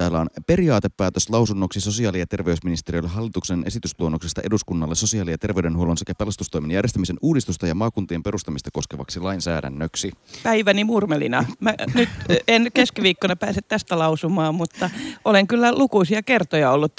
Täällä 0.00 0.20
on 0.20 0.28
periaatepäätös 0.46 1.30
lausunnoksi 1.30 1.80
sosiaali- 1.80 2.18
ja 2.18 2.26
terveysministeriölle 2.26 3.08
hallituksen 3.08 3.62
esitysluonnoksesta 3.66 4.40
eduskunnalle 4.44 4.94
sosiaali- 4.94 5.30
ja 5.30 5.38
terveydenhuollon 5.38 5.96
sekä 5.96 6.14
pelastustoimen 6.14 6.70
järjestämisen 6.70 7.16
uudistusta 7.22 7.66
ja 7.66 7.74
maakuntien 7.74 8.22
perustamista 8.22 8.70
koskevaksi 8.72 9.20
lainsäädännöksi. 9.20 10.12
Päiväni 10.42 10.84
murmelina. 10.84 11.44
Mä 11.60 11.74
nyt 11.94 12.08
en 12.48 12.70
keskiviikkona 12.74 13.36
pääse 13.36 13.60
tästä 13.68 13.98
lausumaan, 13.98 14.54
mutta 14.54 14.90
olen 15.24 15.46
kyllä 15.46 15.78
lukuisia 15.78 16.22
kertoja 16.22 16.70
ollut 16.70 16.92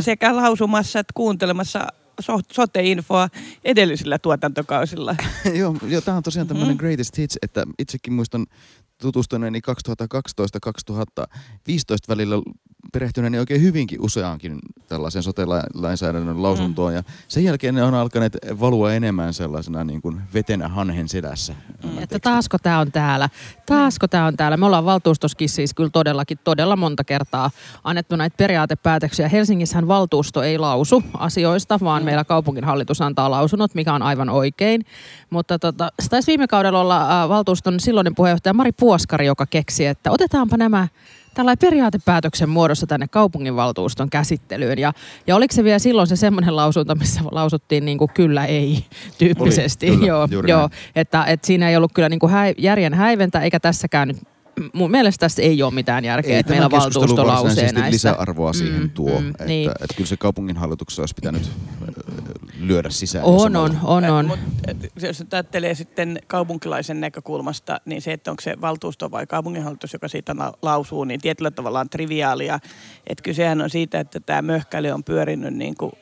sekä 0.00 0.36
lausumassa 0.36 0.98
että 0.98 1.12
kuuntelemassa 1.14 1.86
sote-infoa 2.52 3.28
edellisillä 3.64 4.18
tuotantokausilla. 4.18 5.16
joo, 5.60 5.76
joo, 5.88 6.00
tämä 6.00 6.16
on 6.16 6.22
tosiaan 6.22 6.48
tämmöinen 6.48 6.74
mm. 6.74 6.78
greatest 6.78 7.18
hits, 7.18 7.38
että 7.42 7.64
itsekin 7.78 8.12
muistan 8.12 8.46
tutustuneeni 8.98 9.60
2012-2015 9.60 9.70
välillä 12.08 12.36
perehtyneeni 12.92 13.38
oikein 13.38 13.62
hyvinkin 13.62 14.00
useaankin 14.00 14.58
tällaisen 14.88 15.22
sote-lainsäädännön 15.22 16.42
lausuntoon. 16.42 16.92
Mm. 16.92 16.96
Ja 16.96 17.02
sen 17.28 17.44
jälkeen 17.44 17.74
ne 17.74 17.82
on 17.82 17.94
alkaneet 17.94 18.36
valua 18.60 18.92
enemmän 18.92 19.34
sellaisena 19.34 19.84
niin 19.84 20.02
kuin 20.02 20.20
vetenä 20.34 20.68
hanhen 20.68 21.08
sedässä. 21.08 21.54
Mm. 21.84 21.98
Että 21.98 22.18
taasko 22.18 22.58
tämä 22.58 22.78
on 22.78 22.92
täällä? 22.92 23.28
Taasko 23.66 24.08
tämä 24.08 24.26
on 24.26 24.36
täällä? 24.36 24.56
Me 24.56 24.66
ollaan 24.66 24.84
valtuustoskin 24.84 25.48
siis 25.48 25.74
kyllä 25.74 25.90
todellakin 25.90 26.38
todella 26.44 26.76
monta 26.76 27.04
kertaa 27.04 27.50
annettu 27.84 28.16
näitä 28.16 28.36
periaatepäätöksiä. 28.36 29.28
Helsingissähän 29.28 29.88
valtuusto 29.88 30.42
ei 30.42 30.58
lausu 30.58 31.02
asioista, 31.18 31.78
vaan 31.80 32.02
mm. 32.02 32.04
meillä 32.04 32.24
kaupunginhallitus 32.24 33.00
antaa 33.00 33.30
lausunnot, 33.30 33.74
mikä 33.74 33.92
on 33.92 34.02
aivan 34.02 34.30
oikein. 34.30 34.84
Mutta 35.30 35.58
tota, 35.58 35.88
taisi 36.10 36.26
viime 36.26 36.46
kaudella 36.46 36.80
olla 36.80 37.22
äh, 37.22 37.28
valtuuston 37.28 37.80
silloinen 37.80 38.14
puheenjohtaja 38.14 38.54
Mari 38.54 38.72
Puoskari, 38.72 39.26
joka 39.26 39.46
keksi, 39.46 39.86
että 39.86 40.10
otetaanpa 40.10 40.56
nämä 40.56 40.88
tällainen 41.36 41.58
periaatepäätöksen 41.58 42.48
muodossa 42.48 42.86
tänne 42.86 43.08
kaupunginvaltuuston 43.08 44.10
käsittelyyn. 44.10 44.78
Ja, 44.78 44.92
ja 45.26 45.36
oliko 45.36 45.54
se 45.54 45.64
vielä 45.64 45.78
silloin 45.78 46.08
se 46.08 46.16
semmoinen 46.16 46.56
lausunto, 46.56 46.94
missä 46.94 47.20
lausuttiin 47.30 47.84
niin 47.84 47.98
kuin 47.98 48.10
kyllä 48.14 48.44
ei 48.44 48.84
tyyppisesti. 49.18 49.90
Oli, 49.90 49.96
kyllä, 49.96 50.06
joo, 50.06 50.28
joo, 50.46 50.68
että, 50.96 51.24
että 51.24 51.46
siinä 51.46 51.70
ei 51.70 51.76
ollut 51.76 51.92
kyllä 51.94 52.08
niin 52.08 52.20
kuin 52.20 52.32
häi, 52.32 52.54
järjen 52.58 52.94
häiventä, 52.94 53.40
eikä 53.40 53.60
tässäkään 53.60 54.08
nyt 54.08 54.16
mun 54.72 54.90
mielestä 54.90 55.20
tässä 55.20 55.42
ei 55.42 55.62
ole 55.62 55.74
mitään 55.74 56.04
järkeä, 56.04 56.32
ei, 56.32 56.38
että 56.38 56.52
meillä 56.52 56.70
valtuusto 56.70 57.26
lausee 57.26 57.72
näistä. 57.72 57.90
lisäarvoa 57.90 58.52
siihen 58.52 58.82
mm, 58.82 58.90
tuo, 58.90 59.20
mm, 59.20 59.30
että, 59.30 59.44
niin. 59.44 59.70
että, 59.70 59.84
että 59.84 59.96
kyllä 59.96 60.08
se 60.08 60.16
kaupunginhallituksessa 60.16 61.02
olisi 61.02 61.14
pitänyt 61.14 61.50
lyödä 62.60 62.90
sisään. 62.90 63.24
On, 63.24 63.56
on, 63.56 63.78
on, 63.84 64.04
on. 64.04 64.26
Mut, 64.26 64.38
jos 65.02 65.24
ajattelee 65.32 65.74
sitten 65.74 66.18
kaupunkilaisen 66.26 67.00
näkökulmasta, 67.00 67.80
niin 67.84 68.02
se, 68.02 68.12
että 68.12 68.30
onko 68.30 68.40
se 68.40 68.60
valtuusto 68.60 69.10
vai 69.10 69.26
kaupunginhallitus, 69.26 69.92
joka 69.92 70.08
siitä 70.08 70.34
lausuu, 70.62 71.04
niin 71.04 71.20
tietyllä 71.20 71.50
tavalla 71.50 71.80
on 71.80 71.90
triviaalia. 71.90 72.58
Että 73.06 73.22
kysehän 73.22 73.60
on 73.60 73.70
siitä, 73.70 74.00
että 74.00 74.20
tämä 74.20 74.42
möhkäli 74.42 74.90
on 74.90 75.04
pyörinyt 75.04 75.54
niin 75.54 75.74
kuin 75.76 75.92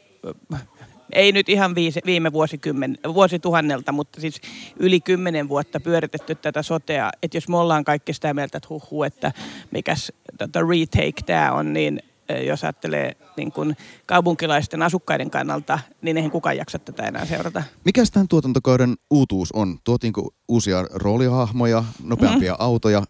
ei 1.12 1.32
nyt 1.32 1.48
ihan 1.48 1.74
viisi, 1.74 2.00
viime 2.06 2.32
vuosikymmen, 2.32 2.98
vuosituhannelta, 3.14 3.92
mutta 3.92 4.20
siis 4.20 4.40
yli 4.78 5.00
kymmenen 5.00 5.48
vuotta 5.48 5.80
pyöritetty 5.80 6.34
tätä 6.34 6.62
sotea. 6.62 7.10
Että 7.22 7.36
jos 7.36 7.48
me 7.48 7.56
ollaan 7.56 7.84
kaikki 7.84 8.12
sitä 8.12 8.34
mieltä, 8.34 8.58
että 8.58 8.68
huhu, 8.70 9.02
että 9.02 9.32
mikäs 9.70 10.12
tota 10.38 10.60
retake 10.60 11.22
tämä 11.26 11.52
on, 11.52 11.72
niin 11.72 12.02
jos 12.46 12.64
ajattelee 12.64 13.16
niin 13.36 13.52
kuin 13.52 13.76
kaupunkilaisten 14.06 14.82
asukkaiden 14.82 15.30
kannalta, 15.30 15.78
niin 16.02 16.16
eihän 16.16 16.30
kukaan 16.30 16.56
jaksa 16.56 16.78
tätä 16.78 17.02
enää 17.02 17.24
seurata. 17.24 17.62
Mikä 17.84 18.02
tämän 18.12 18.28
tuotantokauden 18.28 18.94
uutuus 19.10 19.52
on? 19.52 19.78
Tuotiinko 19.84 20.34
uusia 20.48 20.82
roolihahmoja, 20.94 21.84
nopeampia 22.04 22.52
mm. 22.52 22.56
autoja? 22.58 23.02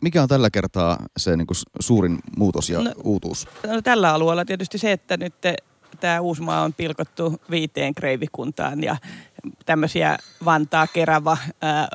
Mikä 0.00 0.22
on 0.22 0.28
tällä 0.28 0.50
kertaa 0.50 0.98
se 1.16 1.36
niin 1.36 1.46
kuin 1.46 1.58
suurin 1.80 2.18
muutos 2.36 2.70
ja 2.70 2.80
no, 2.80 2.92
uutuus? 3.04 3.48
No, 3.66 3.82
tällä 3.82 4.14
alueella 4.14 4.44
tietysti 4.44 4.78
se, 4.78 4.92
että 4.92 5.16
nyt 5.16 5.34
tämä 6.00 6.20
Uusmaa 6.20 6.62
on 6.62 6.72
pilkottu 6.72 7.40
viiteen 7.50 7.94
kreivikuntaan 7.94 8.82
ja 8.82 8.96
tämmöisiä 9.66 10.18
Vantaa, 10.44 10.86
Kerava, 10.86 11.36
ää, 11.62 11.88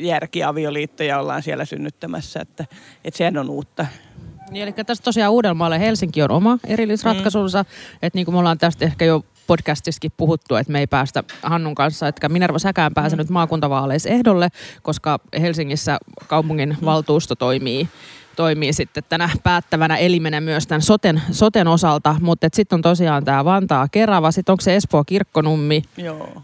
järkiavioliittoja 0.00 1.18
ollaan 1.18 1.42
siellä 1.42 1.64
synnyttämässä, 1.64 2.40
että, 2.40 2.66
että 3.04 3.18
sehän 3.18 3.36
on 3.36 3.50
uutta. 3.50 3.86
Niin, 4.54 4.62
eli 4.62 4.72
tässä 4.72 5.04
tosiaan 5.04 5.32
Uudellemaalle 5.32 5.80
Helsinki 5.80 6.22
on 6.22 6.30
oma 6.30 6.58
erillisratkaisunsa, 6.66 7.62
mm. 7.62 7.98
että 8.02 8.16
niin 8.18 8.24
kuin 8.24 8.34
me 8.34 8.38
ollaan 8.38 8.58
tästä 8.58 8.84
ehkä 8.84 9.04
jo 9.04 9.24
podcastissakin 9.46 10.12
puhuttu, 10.16 10.56
että 10.56 10.72
me 10.72 10.80
ei 10.80 10.86
päästä 10.86 11.24
Hannun 11.42 11.74
kanssa, 11.74 12.08
että 12.08 12.28
Minerva 12.28 12.58
säkään 12.58 12.94
pääse 12.94 13.16
mm. 13.16 13.18
nyt 13.18 13.30
maakuntavaaleissa 13.30 14.08
ehdolle, 14.08 14.48
koska 14.82 15.18
Helsingissä 15.40 15.98
kaupungin 16.26 16.76
mm. 16.80 16.84
valtuusto 16.84 17.34
toimii 17.34 17.88
toimii 18.34 18.72
sitten 18.72 19.04
tänä 19.08 19.30
päättävänä 19.42 19.96
elimenä 19.96 20.40
myös 20.40 20.66
tämän 20.66 20.82
soten, 20.82 21.22
soten 21.30 21.68
osalta. 21.68 22.16
Mutta 22.20 22.48
sitten 22.52 22.76
on 22.76 22.82
tosiaan 22.82 23.24
tämä 23.24 23.44
Vantaa 23.44 23.88
Kerava, 23.88 24.30
sitten 24.30 24.52
onko 24.52 24.60
se 24.60 24.76
Espoo 24.76 25.04
Kirkkonummi, 25.04 25.82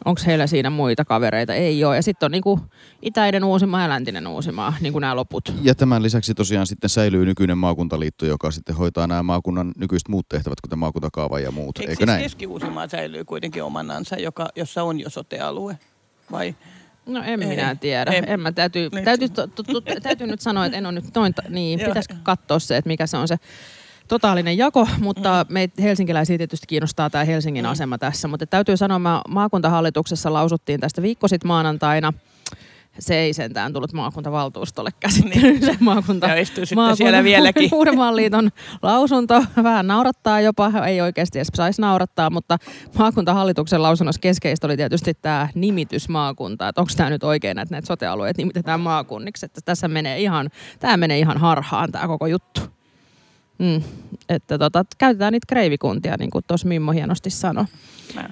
onko 0.05 0.21
heillä 0.27 0.47
siinä 0.47 0.71
muita 0.71 1.05
kavereita? 1.05 1.55
Ei 1.55 1.85
ole. 1.85 1.97
Ja 1.97 2.03
sitten 2.03 2.27
on 2.27 2.31
niinku 2.31 2.61
itäinen 3.03 3.45
Uusimaa 3.45 3.83
ja 3.83 3.89
läntinen 3.89 4.27
Uusimaa, 4.27 4.75
niin 4.81 4.93
kuin 4.93 5.01
nämä 5.01 5.17
loput. 5.17 5.55
Ja 5.63 5.75
tämän 5.75 6.03
lisäksi 6.03 6.35
tosiaan 6.35 6.67
sitten 6.67 6.91
säilyy 6.91 7.27
nykyinen 7.27 7.59
maakuntaliitto, 7.59 8.27
joka 8.27 8.51
sitten 8.51 8.77
hoitaa 8.77 9.07
nämä 9.07 9.23
maakunnan 9.23 9.73
nykyiset 9.77 10.09
muut 10.09 10.29
tehtävät, 10.29 10.61
kuten 10.61 10.79
maakuntakaava 10.79 11.41
ja 11.41 11.51
muut. 11.51 11.79
Eikö, 11.79 11.91
Eikö 11.91 12.01
siis 12.01 12.07
näin? 12.07 12.23
Keski-Uusimaa 12.23 12.89
säilyy 12.89 13.25
kuitenkin 13.25 13.65
omanansa, 13.65 14.17
joka, 14.17 14.49
jossa 14.57 14.83
on 14.83 15.01
jo 15.01 15.11
sotealue? 15.11 15.79
Vai 16.33 16.55
No 17.11 17.23
en 17.25 17.43
ei, 17.43 17.49
minä 17.49 17.75
tiedä. 17.75 18.11
Ei. 18.11 18.23
En 18.27 18.41
mä 18.41 18.53
täytyy, 18.53 18.91
täytyy, 19.05 19.29
to, 19.29 19.47
to, 19.47 19.63
to, 19.63 19.81
täytyy 20.03 20.27
nyt 20.27 20.41
sanoa, 20.41 20.67
että 20.67 20.79
en 20.79 20.87
ole 20.87 20.93
nyt 20.93 21.05
noin, 21.15 21.35
niin 21.49 21.79
pitäisikö 21.79 22.15
katsoa 22.23 22.59
se, 22.59 22.77
että 22.77 22.89
mikä 22.89 23.07
se 23.07 23.17
on 23.17 23.29
se 23.29 23.37
totaalinen 24.09 24.59
jako, 24.59 24.89
mutta 24.99 25.47
mm. 25.49 25.53
meitä 25.55 25.83
helsinkiläisiä 25.83 26.39
tietysti 26.39 26.67
kiinnostaa 26.67 27.11
tämä 27.11 27.25
Helsingin 27.25 27.65
mm. 27.65 27.71
asema 27.71 27.99
tässä. 27.99 28.29
Mutta 28.29 28.47
täytyy 28.47 28.77
sanoa, 28.77 28.97
että 28.97 29.29
maakuntahallituksessa 29.29 30.33
lausuttiin 30.33 30.81
tästä 30.81 31.03
viikko 31.03 31.29
sitten 31.29 31.49
maanantaina– 31.49 32.13
se 32.99 33.19
ei 33.19 33.33
sentään 33.33 33.73
tullut 33.73 33.93
maakuntavaltuustolle 33.93 34.91
käsittelyyn, 35.01 35.61
niin. 35.61 35.67
se 35.67 35.77
maakunta, 35.81 36.27
ja 36.27 36.35
maakunta 36.75 36.97
siellä 36.97 37.25
vieläkin. 37.25 37.71
Uudenmaan 37.75 38.17
liiton 38.17 38.51
lausunto. 38.83 39.45
Vähän 39.63 39.87
naurattaa 39.87 40.41
jopa, 40.41 40.73
ei 40.87 41.01
oikeasti 41.01 41.39
edes 41.39 41.49
saisi 41.55 41.81
naurattaa, 41.81 42.31
mutta 42.31 42.59
maakuntahallituksen 42.99 43.83
lausunnossa 43.83 44.21
keskeistä 44.21 44.67
oli 44.67 44.77
tietysti 44.77 45.15
tämä 45.15 45.49
nimitys 45.55 46.09
maakunta. 46.09 46.69
Että 46.69 46.81
onko 46.81 46.93
tämä 46.97 47.11
nyt 47.11 47.25
oikein, 47.25 47.59
että 47.59 47.75
näitä 47.75 47.87
sotealueet 47.87 48.37
nimitetään 48.37 48.81
maakunniksi. 48.81 49.47
Että 49.47 49.61
tässä 49.65 49.89
menee 49.89 50.21
ihan, 50.21 50.51
tämä 50.79 50.97
menee 50.97 51.19
ihan 51.19 51.39
harhaan 51.39 51.93
tämä 51.93 52.07
koko 52.07 52.27
juttu. 52.27 52.61
Mm. 53.59 53.83
Että 54.29 54.59
tota, 54.59 54.85
käytetään 54.99 55.33
niitä 55.33 55.47
kreivikuntia, 55.49 56.17
niin 56.19 56.31
kuin 56.31 56.45
tuossa 56.49 56.69
Mimmo 56.69 56.93
hienosti 56.93 57.31
sanoi. 57.31 57.65
Mä 58.15 58.31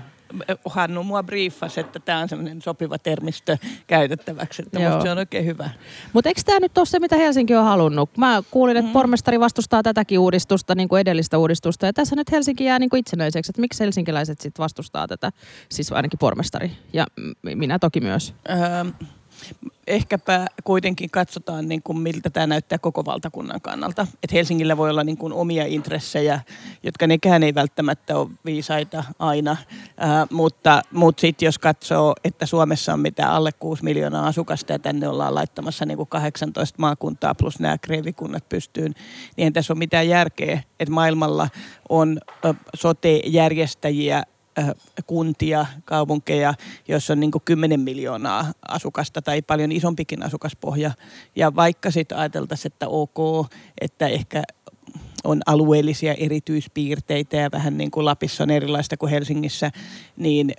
Hannu 0.64 1.02
mua 1.02 1.23
briefasi, 1.23 1.80
että 1.80 2.00
tämä 2.00 2.18
on 2.18 2.28
semmoinen 2.28 2.62
sopiva 2.62 2.99
termistö 2.99 3.58
käytettäväksi. 3.87 4.62
Että 4.62 4.78
musta 4.78 5.00
se 5.00 5.11
on 5.11 5.18
oikein 5.18 5.44
hyvä. 5.44 5.70
Mutta 6.12 6.30
eikö 6.30 6.40
tämä 6.44 6.61
nyt 6.61 6.78
ole 6.78 6.87
se, 6.87 6.99
mitä 6.99 7.16
Helsinki 7.16 7.54
on 7.56 7.64
halunnut? 7.64 8.16
Mä 8.16 8.42
kuulin, 8.50 8.76
että 8.76 8.88
mm. 8.88 8.92
pormestari 8.92 9.40
vastustaa 9.40 9.82
tätäkin 9.82 10.18
uudistusta, 10.18 10.75
niin 10.75 10.88
kuin 10.88 11.00
edellistä 11.00 11.38
uudistusta. 11.38 11.87
Ja 11.87 11.92
tässä 11.92 12.16
nyt 12.16 12.32
Helsinki 12.32 12.64
jää 12.64 12.78
niin 12.78 12.90
kuin 12.90 13.00
itsenäiseksi. 13.00 13.50
Että 13.50 13.61
miksi 13.61 13.85
helsinkiläiset 13.85 14.40
sitten 14.40 14.62
vastustaa 14.62 15.08
tätä? 15.08 15.32
Siis 15.68 15.92
ainakin 15.92 16.18
pormestari. 16.18 16.70
Ja 16.92 17.06
minä 17.42 17.78
toki 17.78 18.00
myös. 18.00 18.35
Öö, 18.50 19.08
ehkäpä 19.87 20.47
kuitenkin 20.64 21.11
katsotaan, 21.11 21.68
niin 21.68 21.83
kuin 21.83 21.99
miltä 21.99 22.30
tämä 22.30 22.47
näyttää 22.47 22.78
koko 22.78 23.04
valtakunnan 23.04 23.61
kannalta. 23.61 24.07
Et 24.23 24.33
Helsingillä 24.33 24.76
voi 24.76 24.90
olla 24.90 25.04
niin 25.04 25.16
kuin 25.16 25.33
omia 25.33 25.64
intressejä, 25.66 26.40
jotka 26.83 27.07
nekään 27.07 27.42
ei 27.42 27.54
välttämättä 27.54 28.18
ole 28.18 28.28
viisaita 28.45 29.04
aina. 29.18 29.57
Ää, 29.97 30.26
mutta 30.30 30.83
mutta 30.92 31.21
sitten 31.21 31.47
jos 31.47 31.59
katsoo, 31.59 32.14
että 32.25 32.47
Suomessa 32.47 32.92
on 32.92 33.00
mitä 33.00 33.30
alle 33.30 33.52
6 33.52 33.85
miljoonaa 33.85 34.26
asukasta 34.26 34.73
ja 34.73 34.78
tänne 34.78 35.09
ollaan 35.09 35.35
laittamassa 35.35 35.87
niin 35.87 35.97
kuin 35.97 36.09
18 36.09 36.76
maakuntaa 36.78 37.35
plus 37.35 37.61
nämä 37.61 37.78
kreivikunnat 37.78 38.49
pystyyn, 38.49 38.95
niin 39.37 39.45
ei 39.45 39.50
tässä 39.50 39.73
ole 39.73 39.78
mitään 39.78 40.09
järkeä, 40.09 40.62
että 40.80 40.92
maailmalla 40.92 41.49
on 41.88 42.18
sote-järjestäjiä 42.75 44.16
Äh, 44.18 44.38
kuntia, 45.06 45.66
kaupunkeja, 45.84 46.54
joissa 46.88 47.12
on 47.12 47.20
niin 47.20 47.30
10 47.44 47.80
miljoonaa 47.80 48.52
asukasta 48.68 49.22
tai 49.22 49.42
paljon 49.42 49.72
isompikin 49.72 50.22
asukaspohja. 50.22 50.90
Ja 51.36 51.56
vaikka 51.56 51.90
sitten 51.90 52.18
ajateltaisiin, 52.18 52.72
että 52.72 52.88
ok, 52.88 53.46
että 53.80 54.08
ehkä 54.08 54.42
on 55.24 55.40
alueellisia 55.46 56.14
erityispiirteitä 56.14 57.36
ja 57.36 57.50
vähän 57.52 57.78
niin 57.78 57.90
kuin 57.90 58.04
Lapissa 58.04 58.42
on 58.42 58.50
erilaista 58.50 58.96
kuin 58.96 59.10
Helsingissä, 59.10 59.70
niin 60.16 60.52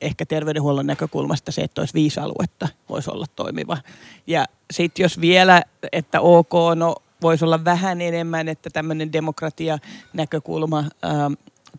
ehkä 0.00 0.26
terveydenhuollon 0.26 0.86
näkökulmasta 0.86 1.52
se, 1.52 1.62
että 1.62 1.80
olisi 1.80 1.94
viisi 1.94 2.20
aluetta, 2.20 2.68
voisi 2.88 3.10
olla 3.10 3.26
toimiva. 3.36 3.78
Ja 4.26 4.44
sitten 4.70 5.02
jos 5.02 5.20
vielä, 5.20 5.62
että 5.92 6.20
ok, 6.20 6.52
no 6.74 6.96
voisi 7.22 7.44
olla 7.44 7.64
vähän 7.64 8.00
enemmän, 8.00 8.48
että 8.48 8.70
tämmöinen 8.70 9.12
demokratia-näkökulma 9.12 10.84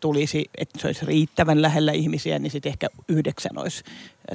tulisi, 0.02 0.50
että 0.58 0.80
se 0.80 0.88
olisi 0.88 1.06
riittävän 1.06 1.62
lähellä 1.62 1.92
ihmisiä, 1.92 2.40
niin 2.40 2.52
sitten 2.52 2.70
ehkä 2.70 2.88
yhdeksän 3.08 3.58
olisi 3.58 3.84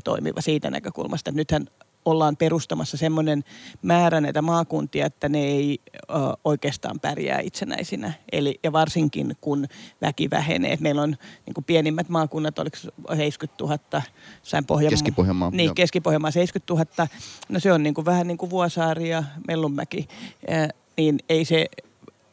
toimiva 0.04 0.40
siitä 0.40 0.70
näkökulmasta. 0.70 1.32
Nythän 1.32 1.66
ollaan 2.06 2.37
perustamassa 2.37 2.96
semmoinen 2.96 3.44
määrä 3.82 4.20
näitä 4.20 4.42
maakuntia, 4.42 5.06
että 5.06 5.28
ne 5.28 5.38
ei 5.38 5.78
ö, 5.94 6.02
oikeastaan 6.44 7.00
pärjää 7.00 7.40
itsenäisinä. 7.40 8.12
Eli, 8.32 8.61
ja 8.62 8.73
varsinkin 8.73 9.37
kun 9.40 9.66
väki 10.02 10.30
vähenee. 10.30 10.73
Et 10.73 10.80
meillä 10.80 11.02
on 11.02 11.16
niin 11.46 11.54
kuin 11.54 11.64
pienimmät 11.64 12.08
maakunnat, 12.08 12.58
oliko 12.58 12.76
70 13.16 13.64
000, 13.64 14.02
sain 14.42 14.66
Pohjanmaa. 14.66 14.90
Keski-Pohjanmaa. 14.90 15.50
Niin, 15.50 15.75
Keski-Pohjanmaa 15.75 16.30
70 16.30 16.75
000. 17.02 17.08
No 17.49 17.61
se 17.61 17.73
on 17.73 17.82
niin 17.82 17.94
kuin 17.94 18.04
vähän 18.04 18.26
niin 18.26 18.38
kuin 18.38 18.50
Vuosaari 18.50 19.08
ja 19.08 19.25
Mellunmäki. 19.49 20.08
Ja, 20.50 20.68
niin 20.96 21.18
ei 21.28 21.44
se 21.44 21.66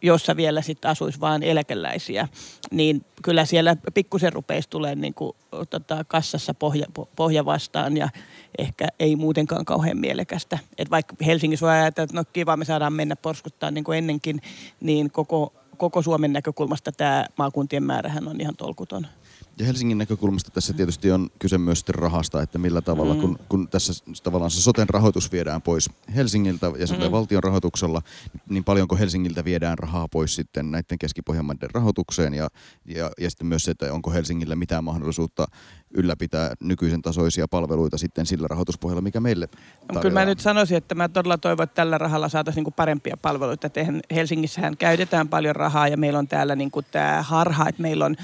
jossa 0.04 0.36
vielä 0.36 0.62
sitten 0.62 0.92
asuisi 0.92 1.20
vain 1.20 1.44
eläkeläisiä, 1.44 2.28
niin 2.72 3.06
kyllä 3.22 3.46
siellä 3.46 3.76
pikkusen 3.94 4.34
rupeisi 4.34 4.70
tulemaan 4.70 5.02
niin 5.02 5.14
kuin, 5.14 5.36
tota, 5.70 6.06
kassassa 6.08 6.54
pohja, 6.54 6.86
pohja 7.16 7.46
vastaan 7.46 7.98
ja 7.98 8.10
ehkä 8.58 8.88
ei 9.00 9.16
muutenkaan 9.16 9.66
kauhean 9.66 9.98
mielekästä. 9.98 10.60
Et 10.78 10.89
vaikka 10.89 11.16
Helsingissä 11.26 11.66
voi 11.66 11.74
ajatella, 11.74 12.04
että 12.04 12.18
no 12.18 12.24
kiva, 12.34 12.58
me 12.58 12.66
saadaan 12.66 12.94
mennä 12.94 13.16
porskuttaa 13.16 13.72
niin 13.72 13.84
kuin 13.84 13.98
ennenkin, 13.98 14.42
niin 14.82 15.12
koko, 15.12 15.54
koko 15.78 16.02
Suomen 16.02 16.34
näkökulmasta 16.34 16.92
tämä 16.92 17.26
maakuntien 17.38 17.84
määrähän 17.84 18.28
on 18.28 18.42
ihan 18.42 18.56
tolkuton. 18.56 19.08
Ja 19.60 19.66
Helsingin 19.66 19.98
näkökulmasta 19.98 20.52
tässä 20.52 20.74
tietysti 20.74 21.12
on 21.12 21.30
kyse 21.39 21.58
myös 21.58 21.84
rahasta, 21.89 22.42
että 22.42 22.58
millä 22.58 22.82
tavalla, 22.82 23.13
mm. 23.13 23.22
kun, 23.22 23.39
kun 23.50 23.68
tässä 23.68 23.94
tavallaan 24.24 24.52
se 24.52 24.62
soten 24.62 24.89
rahoitus 24.89 25.32
viedään 25.32 25.62
pois 25.62 25.89
Helsingiltä 26.16 26.66
ja 26.66 27.06
mm. 27.06 27.12
valtion 27.12 27.44
rahoituksella, 27.44 28.02
niin 28.50 28.63
paljonko 28.63 28.96
Helsingiltä 28.96 29.46
viedään 29.46 29.78
rahaa 29.78 30.08
pois 30.08 30.36
sitten 30.36 30.72
näiden 30.72 31.00
keski 31.00 31.22
rahoitukseen 31.74 32.34
ja, 32.34 32.48
ja, 32.86 33.12
ja 33.20 33.30
sitten 33.30 33.48
myös 33.48 33.63
se, 33.63 33.72
että 33.72 33.94
onko 33.94 34.12
Helsingillä 34.12 34.56
mitään 34.56 34.84
mahdollisuutta 34.84 35.48
ylläpitää 35.94 36.54
nykyisen 36.60 37.02
tasoisia 37.02 37.48
palveluita 37.48 37.98
sitten 37.98 38.26
sillä 38.26 38.48
rahoituspohjalla, 38.48 39.02
mikä 39.02 39.20
meille 39.20 39.48
tarjoaa. 39.48 40.02
Kyllä 40.02 40.20
mä 40.20 40.26
nyt 40.26 40.39
sanoisin, 40.39 40.78
että 40.78 40.96
mä 40.96 41.10
todella 41.10 41.38
toivon, 41.38 41.63
että 41.63 41.76
tällä 41.76 41.98
rahalla 41.98 42.30
saataisiin 42.30 42.63
niin 42.63 42.74
parempia 42.74 43.18
palveluita. 43.22 43.70
Helsingissähän 44.16 44.78
käytetään 44.78 45.30
paljon 45.30 45.56
rahaa 45.56 45.88
ja 45.88 45.98
meillä 45.98 46.20
on 46.20 46.28
täällä 46.28 46.56
niin 46.56 46.72
tämä 46.92 47.24
harha, 47.24 47.70
että 47.70 47.82
meillä 47.82 48.06
on 48.06 48.16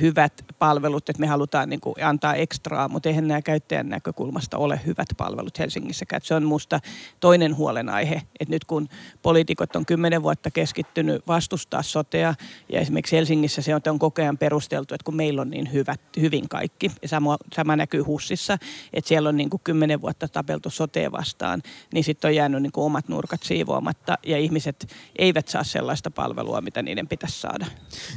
hyvät 0.00 0.44
palvelut, 0.58 1.08
että 1.08 1.20
me 1.20 1.26
halutaan 1.26 1.68
niin 1.68 1.80
kuin 1.80 1.94
antaa 2.04 2.34
ekstraa, 2.34 2.88
mutta 2.88 3.08
eihän 3.08 3.28
nämä 3.28 3.42
käyttäjän 3.42 3.88
näkökulmasta 3.88 4.58
ole 4.58 4.80
hyvät 4.86 5.08
palvelut 5.16 5.58
Helsingissä. 5.58 6.06
Että 6.12 6.26
se 6.26 6.34
on 6.34 6.42
minusta 6.42 6.80
toinen 7.20 7.56
huolenaihe, 7.56 8.14
että 8.14 8.54
nyt 8.54 8.64
kun 8.64 8.88
poliitikot 9.22 9.76
on 9.76 9.86
kymmenen 9.86 10.22
vuotta 10.22 10.50
keskittynyt 10.50 11.26
vastustaa 11.26 11.82
sotea, 11.82 12.34
ja 12.68 12.80
esimerkiksi 12.80 13.16
Helsingissä 13.16 13.62
se 13.62 13.74
on 13.74 13.98
koko 13.98 14.22
ajan 14.22 14.38
perusteltu, 14.38 14.94
että 14.94 15.04
kun 15.04 15.16
meillä 15.16 15.42
on 15.42 15.50
niin 15.50 15.72
hyvät, 15.72 16.00
hyvin 16.20 16.48
kaikki, 16.48 16.90
ja 17.02 17.08
sama, 17.08 17.36
sama 17.54 17.76
näkyy 17.76 18.02
Hussissa, 18.02 18.58
että 18.92 19.08
siellä 19.08 19.28
on 19.28 19.36
niin 19.36 19.50
kuin 19.50 19.60
kymmenen 19.64 20.00
vuotta 20.00 20.28
tapeltu 20.28 20.70
sotea 20.70 21.12
vastaan, 21.12 21.62
niin 21.92 22.04
sitten 22.04 22.28
on 22.28 22.34
jäänyt 22.34 22.62
niin 22.62 22.72
kuin 22.72 22.84
omat 22.84 23.08
nurkat 23.08 23.42
siivoamatta, 23.42 24.18
ja 24.26 24.38
ihmiset 24.38 24.88
eivät 25.18 25.48
saa 25.48 25.64
sellaista 25.64 26.10
palvelua, 26.10 26.60
mitä 26.60 26.82
niiden 26.82 27.08
pitäisi 27.08 27.40
saada. 27.40 27.66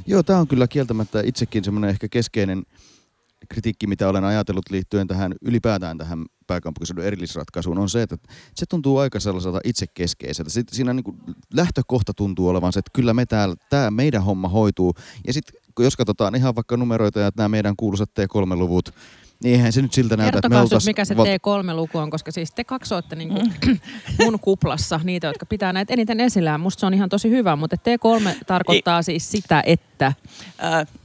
Joo, 0.08 0.24
tämä 0.24 0.40
on 0.40 0.48
kyllä 0.48 0.68
kieltämättä 0.68 1.22
itsekin 1.26 1.65
semmoinen 1.66 1.90
ehkä 1.90 2.08
keskeinen 2.12 2.64
kritiikki, 3.50 3.88
mitä 3.88 4.10
olen 4.10 4.24
ajatellut 4.24 4.70
liittyen 4.70 5.08
tähän 5.08 5.36
ylipäätään 5.42 5.98
tähän 5.98 6.26
pääkaupunkiseudun 6.48 7.04
erillisratkaisuun, 7.06 7.78
on 7.78 7.90
se, 7.90 8.02
että 8.02 8.18
se 8.56 8.66
tuntuu 8.70 8.98
aika 8.98 9.20
sellaiselta 9.20 9.60
itsekeskeiseltä. 9.64 10.50
Sitten 10.50 10.76
siinä 10.76 10.94
niin 10.94 11.04
kuin 11.04 11.18
lähtökohta 11.54 12.14
tuntuu 12.14 12.48
olevan 12.48 12.74
se, 12.74 12.80
että 12.80 12.92
kyllä 12.94 13.14
me 13.14 13.26
täällä, 13.26 13.56
tämä 13.70 13.92
meidän 13.92 14.24
homma 14.24 14.48
hoituu. 14.48 14.94
Ja 15.28 15.34
sitten 15.34 15.62
jos 15.80 15.96
katsotaan 15.96 16.36
ihan 16.36 16.56
vaikka 16.56 16.78
numeroita 16.78 17.20
ja 17.20 17.32
nämä 17.38 17.50
meidän 17.50 17.76
kuuluisat 17.78 18.10
T3-luvut, 18.10 18.94
niin 19.44 19.56
eihän 19.56 19.74
se 19.74 19.82
nyt 19.82 19.94
siltä 19.94 20.18
näytä, 20.18 20.38
että 20.38 20.50
me 20.50 20.60
oltais... 20.60 20.86
mikä 20.86 21.06
se 21.06 21.14
T3-luku 21.14 21.98
on, 21.98 22.10
koska 22.10 22.32
siis 22.32 22.52
te 22.52 22.64
kaksoitte 22.64 23.16
niin 23.16 23.30
kuin 23.30 23.54
mun 24.24 24.40
kuplassa 24.40 25.00
niitä, 25.04 25.28
jotka 25.28 25.46
pitää 25.46 25.74
näitä 25.74 25.94
eniten 25.94 26.20
esillä. 26.20 26.58
Musta 26.58 26.80
se 26.80 26.86
on 26.86 26.94
ihan 26.94 27.10
tosi 27.10 27.30
hyvä, 27.30 27.56
mutta 27.56 27.76
T3 27.76 28.36
tarkoittaa 28.48 29.02
siis 29.02 29.32
sitä, 29.32 29.64
että... 29.66 30.14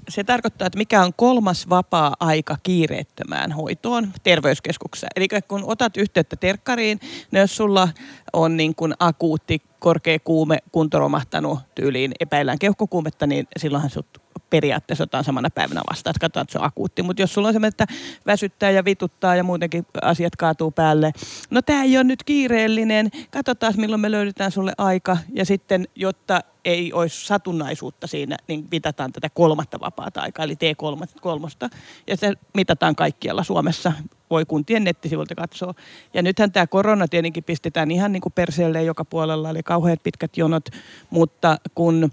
Se 0.09 0.25
tarkoittaa, 0.25 0.67
että 0.67 0.79
mikä 0.79 1.05
on 1.05 1.13
kolmas 1.17 1.69
vapaa-aika 1.69 2.57
kiireettömään 2.63 3.53
hoitoon 3.53 4.13
terveyskeskuksessa. 4.23 5.07
Eli 5.17 5.29
kun 5.49 5.65
otat 5.67 5.97
yhteyttä 5.97 6.37
terkkariin, 6.37 7.01
niin 7.31 7.41
jos 7.41 7.57
sulla 7.57 7.89
on 8.33 8.57
niin 8.57 8.75
kuin 8.75 8.95
akuutti 8.99 9.63
korkea 9.79 10.19
kuume, 10.19 10.59
kunto 10.73 10.99
romahtanut 10.99 11.59
tyyliin, 11.75 12.13
epäillään 12.21 12.59
keuhkokuumetta, 12.59 13.27
niin 13.27 13.47
silloinhan 13.59 13.91
sut 13.91 14.30
periaatteessa 14.51 15.05
otetaan 15.05 15.25
samana 15.25 15.51
päivänä 15.51 15.81
vastaan, 15.91 16.11
että 16.11 16.21
katsotaan, 16.21 16.43
että 16.43 16.53
se 16.53 16.59
on 16.59 16.65
akuutti. 16.65 17.03
Mutta 17.03 17.23
jos 17.23 17.35
sulla 17.35 17.49
on 17.49 17.55
se, 17.55 17.67
että 17.67 17.87
väsyttää 18.27 18.71
ja 18.71 18.85
vituttaa 18.85 19.37
ja 19.37 19.45
muutenkin 19.45 19.87
asiat 20.03 20.37
kaatuu 20.37 20.71
päälle, 20.71 21.13
no 21.51 21.63
tämä 21.63 21.83
ei 21.83 21.97
ole 21.97 22.05
nyt 22.05 22.25
kiireellinen, 22.25 23.11
katsotaan 23.31 23.75
milloin 23.77 24.01
me 24.01 24.11
löydetään 24.11 24.53
sulle 24.53 24.73
aika 24.79 25.17
ja 25.33 25.45
sitten, 25.45 25.89
jotta 25.95 26.41
ei 26.65 26.93
olisi 26.93 27.27
satunnaisuutta 27.27 28.07
siinä, 28.07 28.37
niin 28.49 28.69
mitataan 28.71 29.13
tätä 29.13 29.29
kolmatta 29.35 29.81
vapaata 29.81 30.21
aikaa, 30.21 30.45
eli 30.45 30.55
T3. 30.55 31.69
Ja 32.07 32.17
se 32.17 32.33
mitataan 32.55 32.97
kaikkialla 32.97 33.45
Suomessa. 33.45 33.93
Voi 34.31 34.45
kuntien 34.45 34.85
nettisivuilta 34.85 35.35
katsoa. 35.35 35.75
Ja 36.15 36.23
nythän 36.23 36.53
tämä 36.53 36.67
korona 36.67 37.09
tietenkin 37.09 37.45
pistetään 37.45 37.91
ihan 37.91 38.13
niin 38.13 38.21
kuin 38.21 38.33
perseelle 38.33 38.83
joka 38.83 39.05
puolella, 39.05 39.51
eli 39.51 39.63
kauheat 39.63 40.03
pitkät 40.03 40.37
jonot, 40.37 40.65
mutta 41.11 41.59
kun 41.75 42.11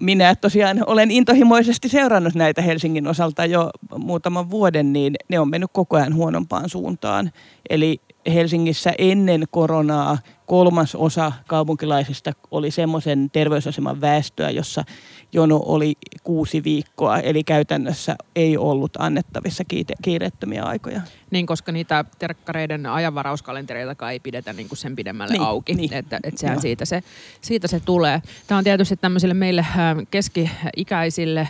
minä 0.00 0.34
tosiaan 0.34 0.84
olen 0.86 1.10
intohimoisesti 1.10 1.88
seurannut 1.88 2.34
näitä 2.34 2.62
Helsingin 2.62 3.06
osalta 3.06 3.46
jo 3.46 3.70
muutaman 3.98 4.50
vuoden, 4.50 4.92
niin 4.92 5.14
ne 5.28 5.40
on 5.40 5.50
mennyt 5.50 5.70
koko 5.72 5.96
ajan 5.96 6.14
huonompaan 6.14 6.68
suuntaan. 6.68 7.32
Eli 7.70 8.00
Helsingissä 8.34 8.92
ennen 8.98 9.44
koronaa 9.50 10.18
kolmas 10.46 10.94
osa 10.94 11.32
kaupunkilaisista 11.46 12.32
oli 12.50 12.70
semmoisen 12.70 13.30
terveysaseman 13.30 14.00
väestöä, 14.00 14.50
jossa 14.50 14.84
jono 15.32 15.62
oli 15.66 15.94
kuusi 16.24 16.64
viikkoa, 16.64 17.18
eli 17.18 17.44
käytännössä 17.44 18.16
ei 18.36 18.56
ollut 18.56 18.92
annettavissa 18.98 19.64
kiireettömiä 20.02 20.62
aikoja. 20.62 21.00
Niin, 21.30 21.46
koska 21.46 21.72
niitä 21.72 22.04
terkkareiden 22.18 22.86
ajanvarauskalentereitakaan 22.86 24.12
ei 24.12 24.20
pidetä 24.20 24.52
niin 24.52 24.68
kuin 24.68 24.78
sen 24.78 24.96
pidemmälle 24.96 25.32
niin, 25.32 25.42
auki, 25.42 25.74
niin. 25.74 25.92
että, 25.92 26.20
että 26.22 26.40
sehän 26.40 26.60
siitä 26.60 26.84
se, 26.84 27.02
siitä 27.40 27.68
se 27.68 27.80
tulee. 27.80 28.22
Tämä 28.46 28.58
on 28.58 28.64
tietysti 28.64 28.96
tämmöisille 29.12 29.34
meille 29.34 29.66
keski-ikäisille, 30.10 31.48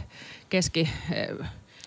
keski 0.48 0.88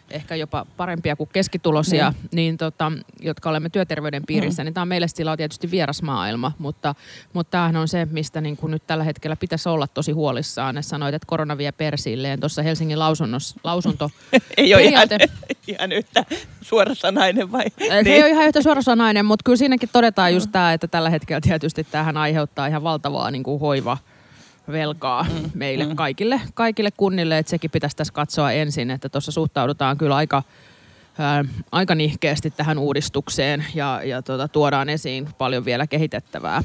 ehkä 0.09 0.35
jopa 0.35 0.65
parempia 0.77 1.15
kuin 1.15 1.29
keskitulosia, 1.33 2.11
mm. 2.11 2.29
niin 2.31 2.57
tota, 2.57 2.91
jotka 3.19 3.49
olemme 3.49 3.69
työterveyden 3.69 4.23
piirissä, 4.27 4.63
mm. 4.63 4.65
niin 4.65 4.73
tämä 4.73 4.81
on 4.81 4.87
meille 4.87 5.07
sillä 5.07 5.37
tietysti 5.37 5.71
vieras 5.71 6.01
maailma, 6.01 6.51
mutta, 6.59 6.95
mutta 7.33 7.51
tämähän 7.51 7.75
on 7.75 7.87
se, 7.87 8.07
mistä 8.11 8.41
niin 8.41 8.57
kuin 8.57 8.71
nyt 8.71 8.87
tällä 8.87 9.03
hetkellä 9.03 9.35
pitäisi 9.35 9.69
olla 9.69 9.87
tosi 9.87 10.11
huolissaan. 10.11 10.75
Ne 10.75 10.81
sanoit, 10.81 11.15
että 11.15 11.27
korona 11.27 11.57
vie 11.57 11.71
persilleen. 11.71 12.39
Tuossa 12.39 12.61
Helsingin 12.61 12.99
lausunnos, 12.99 13.55
lausunto... 13.63 14.11
ei 14.57 14.73
ole 14.73 14.83
ihan, 14.83 15.07
ihan 15.67 15.91
yhtä 15.91 16.25
suorasanainen 16.61 17.51
vai? 17.51 17.65
Ei 17.77 18.03
niin. 18.03 18.23
ole 18.23 18.29
ihan 18.29 18.47
yhtä 18.47 18.61
suorasanainen, 18.61 19.25
mutta 19.25 19.43
kyllä 19.43 19.57
siinäkin 19.57 19.89
todetaan 19.93 20.33
just 20.33 20.49
tämä, 20.51 20.73
että 20.73 20.87
tällä 20.87 21.09
hetkellä 21.09 21.41
tietysti 21.41 21.83
tähän 21.83 22.17
aiheuttaa 22.17 22.67
ihan 22.67 22.83
valtavaa 22.83 23.31
niin 23.31 23.43
kuin 23.43 23.59
hoiva 23.59 23.97
velkaa 24.71 25.23
mm, 25.23 25.51
meille 25.53 25.85
mm. 25.85 25.95
kaikille, 25.95 26.41
kaikille 26.53 26.91
kunnille, 26.97 27.37
että 27.37 27.49
sekin 27.49 27.71
pitäisi 27.71 27.95
tässä 27.95 28.13
katsoa 28.13 28.51
ensin, 28.51 28.91
että 28.91 29.09
tuossa 29.09 29.31
suhtaudutaan 29.31 29.97
kyllä 29.97 30.15
aika, 30.15 30.43
ää, 31.17 31.45
aika 31.71 31.95
nihkeästi 31.95 32.51
tähän 32.51 32.77
uudistukseen 32.77 33.65
ja, 33.75 34.01
ja 34.03 34.21
tuota, 34.21 34.47
tuodaan 34.47 34.89
esiin 34.89 35.29
paljon 35.37 35.65
vielä 35.65 35.87
kehitettävää. 35.87 36.63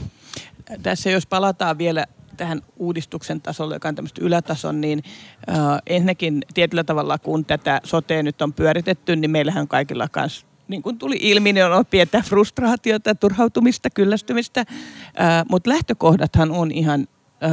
Tässä 0.83 1.11
jos 1.11 1.27
palataan 1.27 1.79
vielä 1.79 2.07
tähän 2.37 2.63
uudistuksen 2.77 3.41
tasolle, 3.41 3.75
joka 3.75 3.89
on 3.89 3.95
tämmöistä 3.95 4.25
ylätason, 4.25 4.81
niin 4.81 5.03
äh, 5.49 5.57
ensinnäkin 5.87 6.43
tietyllä 6.55 6.85
tavalla, 6.85 7.19
kun 7.19 7.45
tätä 7.45 7.81
sotea 7.85 8.23
nyt 8.23 8.43
on 8.43 8.53
pyöritetty, 8.53 9.17
niin 9.17 9.31
meillähän 9.31 9.69
kaikilla 9.69 10.09
kanssa 10.09 10.47
niin 10.69 10.83
kuin 10.83 10.99
tuli 10.99 11.17
ilmi, 11.21 11.53
niin 11.53 11.67
on 11.67 11.87
pientä 11.87 12.23
frustraatiota, 12.27 13.15
turhautumista, 13.15 13.91
kyllästymistä, 13.91 14.61
äh, 14.61 15.45
mutta 15.51 15.71
lähtökohdathan 15.71 16.51
on 16.51 16.71
ihan 16.71 17.07
äh, 17.45 17.51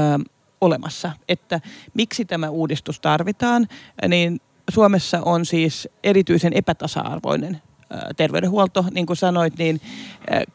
olemassa, 0.61 1.11
että 1.29 1.59
miksi 1.93 2.25
tämä 2.25 2.49
uudistus 2.49 2.99
tarvitaan, 2.99 3.67
niin 4.07 4.41
Suomessa 4.69 5.21
on 5.21 5.45
siis 5.45 5.89
erityisen 6.03 6.53
epätasa-arvoinen 6.53 7.61
terveydenhuolto, 8.17 8.85
niin 8.91 9.05
kuin 9.05 9.17
sanoit, 9.17 9.57
niin 9.57 9.81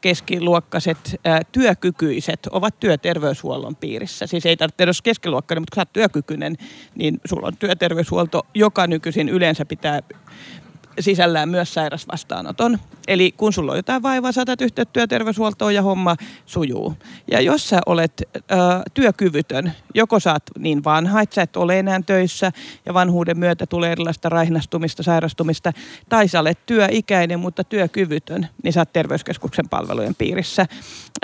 keskiluokkaiset 0.01 1.21
työkykyiset 1.53 2.47
ovat 2.47 2.81
työterveyshuollon 2.81 3.77
piirissä. 3.77 4.27
Siis 4.27 4.47
ei 4.47 4.57
tarvitse 4.57 4.85
edes 4.85 5.03
keskiluokkainen, 5.03 5.63
mutta 5.63 5.75
kun 5.75 5.77
sä 5.77 5.81
oot 5.81 5.93
työkykyinen, 5.93 6.57
niin 6.95 7.21
sulla 7.25 7.47
on 7.47 7.57
työterveyshuolto, 7.57 8.47
joka 8.55 8.87
nykyisin 8.87 9.29
yleensä 9.29 9.65
pitää 9.65 10.01
sisällään 11.01 11.49
myös 11.49 11.75
sairasvastaanoton. 11.75 12.79
Eli 13.09 13.33
kun 13.37 13.53
sulla 13.53 13.73
on 13.73 13.79
jotain 13.79 14.03
vaivaa, 14.03 14.33
saatat 14.33 14.61
yhteyttä 14.61 14.93
työterveyshuoltoon 14.93 15.75
ja 15.75 15.83
homma 15.83 16.17
sujuu. 16.47 16.95
Ja 17.31 17.41
jos 17.41 17.69
sä 17.69 17.81
olet 17.87 18.23
ö, 18.37 18.41
työkyvytön, 18.95 19.73
joko 19.95 20.21
saat 20.21 20.43
niin 20.59 20.85
vanha, 20.85 21.21
että 21.21 21.35
sä 21.35 21.43
et 21.43 21.57
ole 21.57 21.79
enää 21.79 22.01
töissä 22.07 22.53
ja 22.87 22.95
vanhuuden 22.95 23.39
myötä 23.39 23.67
tulee 23.67 23.93
erilaista 23.93 24.29
raihnastumista, 24.29 25.03
sairastumista, 25.03 25.73
tai 26.09 26.29
sä 26.29 26.41
olet 26.41 26.59
työikäinen, 26.67 27.41
mutta 27.41 27.65
työkyvytön, 27.65 28.49
niin 28.65 28.73
sä 28.73 28.81
oot 28.81 28.93
terveyskeskuksen 28.93 29.69
palvelujen 29.69 30.15
piirissä. 30.15 30.67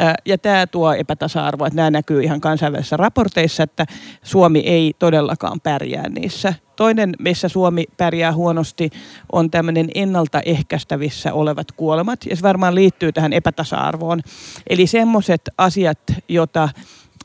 Ö, 0.00 0.04
ja 0.24 0.38
tämä 0.38 0.66
tuo 0.66 0.92
epätasa-arvoa, 0.92 1.66
että 1.66 1.76
nämä 1.76 1.90
näkyy 1.90 2.22
ihan 2.22 2.40
kansainvälisissä 2.40 2.96
raporteissa, 2.96 3.62
että 3.62 3.86
Suomi 4.22 4.58
ei 4.58 4.94
todellakaan 4.98 5.60
pärjää 5.60 6.08
niissä. 6.08 6.54
Toinen, 6.78 7.14
missä 7.18 7.48
Suomi 7.48 7.84
pärjää 7.96 8.32
huonosti, 8.32 8.90
on 9.32 9.50
tämmöinen 9.50 9.88
ennaltaehkäistävissä 9.94 11.32
olevat 11.32 11.72
kuolemat. 11.72 12.26
Ja 12.30 12.36
se 12.36 12.42
varmaan 12.42 12.74
liittyy 12.74 13.12
tähän 13.12 13.32
epätasa-arvoon. 13.32 14.20
Eli 14.70 14.86
semmoiset 14.86 15.40
asiat, 15.58 15.98
joita 16.28 16.68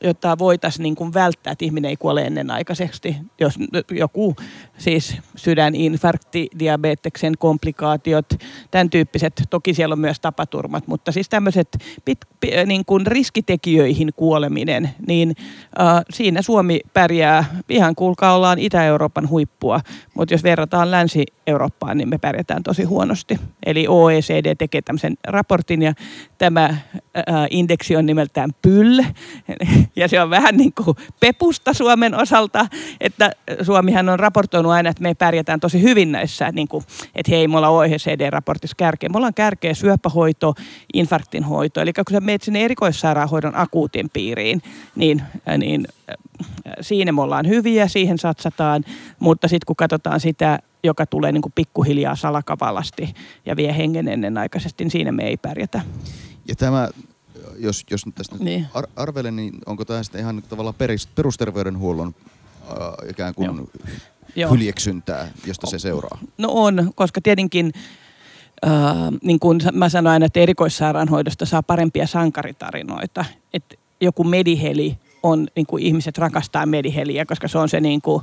jotta 0.04 0.38
voitaisiin 0.38 0.82
niin 0.82 0.94
kuin 0.94 1.14
välttää, 1.14 1.52
että 1.52 1.64
ihminen 1.64 1.88
ei 1.88 1.96
kuole 1.96 2.22
ennenaikaisesti. 2.22 3.16
Jos 3.40 3.54
joku 3.90 4.36
siis 4.78 5.16
sydäninfarkti, 5.36 6.48
diabeteksen 6.58 7.34
komplikaatiot, 7.38 8.26
tämän 8.70 8.90
tyyppiset, 8.90 9.42
toki 9.50 9.74
siellä 9.74 9.92
on 9.92 9.98
myös 9.98 10.20
tapaturmat, 10.20 10.86
mutta 10.86 11.12
siis 11.12 11.28
tämmöiset 11.28 11.68
pit, 12.04 12.18
niin 12.66 12.84
kuin 12.84 13.06
riskitekijöihin 13.06 14.10
kuoleminen, 14.16 14.90
niin 15.08 15.34
äh, 15.80 16.02
siinä 16.10 16.42
Suomi 16.42 16.80
pärjää, 16.92 17.44
ihan 17.68 17.94
kuulkaa 17.94 18.36
ollaan 18.36 18.58
Itä-Euroopan 18.58 19.28
huippua, 19.28 19.80
mutta 20.14 20.34
jos 20.34 20.42
verrataan 20.42 20.90
Länsi-Eurooppaan, 20.90 21.98
niin 21.98 22.08
me 22.08 22.18
pärjätään 22.18 22.62
tosi 22.62 22.84
huonosti. 22.84 23.40
Eli 23.66 23.86
OECD 23.88 24.54
tekee 24.54 24.82
tämmöisen 24.82 25.14
raportin 25.26 25.82
ja 25.82 25.92
tämä 26.38 26.64
äh, 26.64 26.78
indeksi 27.50 27.96
on 27.96 28.06
nimeltään 28.06 28.50
PYL, 28.62 29.02
ja 29.96 30.08
se 30.08 30.22
on 30.22 30.30
vähän 30.30 30.56
niin 30.56 30.72
kuin 30.72 30.96
pepusta 31.20 31.74
Suomen 31.74 32.14
osalta, 32.14 32.66
että 33.00 33.30
Suomihan 33.62 34.08
on 34.08 34.20
raportoinut 34.20 34.72
aina, 34.72 34.90
että 34.90 35.02
me 35.02 35.14
pärjätään 35.14 35.60
tosi 35.60 35.82
hyvin 35.82 36.12
näissä, 36.12 36.52
niin 36.52 36.68
kuin, 36.68 36.84
että 37.14 37.32
hei, 37.32 37.48
me 37.48 37.56
ollaan 37.56 37.72
OECD-raportissa 37.72 38.76
kärkeä. 38.76 39.08
Me 39.08 39.16
ollaan 39.16 39.34
kärkeä 39.34 39.74
syöpähoito, 39.74 40.54
infarktinhoito, 40.94 41.80
eli 41.80 41.92
kun 41.92 42.04
sä 42.10 42.20
menet 42.20 42.42
sinne 42.42 42.64
erikoissairaanhoidon 42.64 43.56
akuutin 43.56 44.10
piiriin, 44.12 44.62
niin, 44.96 45.22
niin 45.58 45.88
siinä 46.80 47.12
me 47.12 47.22
ollaan 47.22 47.48
hyviä, 47.48 47.88
siihen 47.88 48.18
satsataan, 48.18 48.84
mutta 49.18 49.48
sitten 49.48 49.66
kun 49.66 49.76
katsotaan 49.76 50.20
sitä, 50.20 50.58
joka 50.84 51.06
tulee 51.06 51.32
niin 51.32 51.42
kuin 51.42 51.52
pikkuhiljaa 51.54 52.16
salakavallasti 52.16 53.14
ja 53.46 53.56
vie 53.56 53.76
hengen 53.76 54.08
ennenaikaisesti, 54.08 54.84
niin 54.84 54.90
siinä 54.90 55.12
me 55.12 55.24
ei 55.24 55.36
pärjätä. 55.36 55.80
Ja 56.48 56.56
tämä 56.56 56.88
jos, 57.58 57.84
jos 57.90 58.06
nyt 58.06 58.14
tästä 58.14 58.36
niin. 58.38 58.66
ar- 58.74 58.88
arvelen, 58.96 59.36
niin 59.36 59.54
onko 59.66 59.84
tämä 59.84 60.02
sitten 60.02 60.20
ihan 60.20 60.42
tavallaan 60.48 60.74
peris, 60.74 61.06
perusterveydenhuollon 61.06 62.14
äh, 62.70 63.10
ikään 63.10 63.34
kuin 63.34 63.70
Joo. 64.36 64.50
hyljeksyntää, 64.50 65.28
josta 65.46 65.66
se 65.66 65.78
seuraa? 65.78 66.18
No 66.38 66.48
on, 66.52 66.92
koska 66.94 67.20
tietenkin 67.20 67.72
äh, 68.66 68.72
niin 69.22 69.38
kuin 69.38 69.60
mä 69.72 69.88
sanoin 69.88 70.12
aina, 70.12 70.26
että 70.26 70.40
erikoissairaanhoidosta 70.40 71.46
saa 71.46 71.62
parempia 71.62 72.06
sankaritarinoita. 72.06 73.24
Että 73.52 73.74
joku 74.00 74.24
mediheli 74.24 74.98
on, 75.24 75.46
niin 75.56 75.66
kuin 75.66 75.82
ihmiset 75.82 76.18
rakastaa 76.18 76.66
mediheliä, 76.66 77.24
koska 77.24 77.48
se 77.48 77.58
on 77.58 77.68
se 77.68 77.80
niin 77.80 78.02
kuin, 78.02 78.22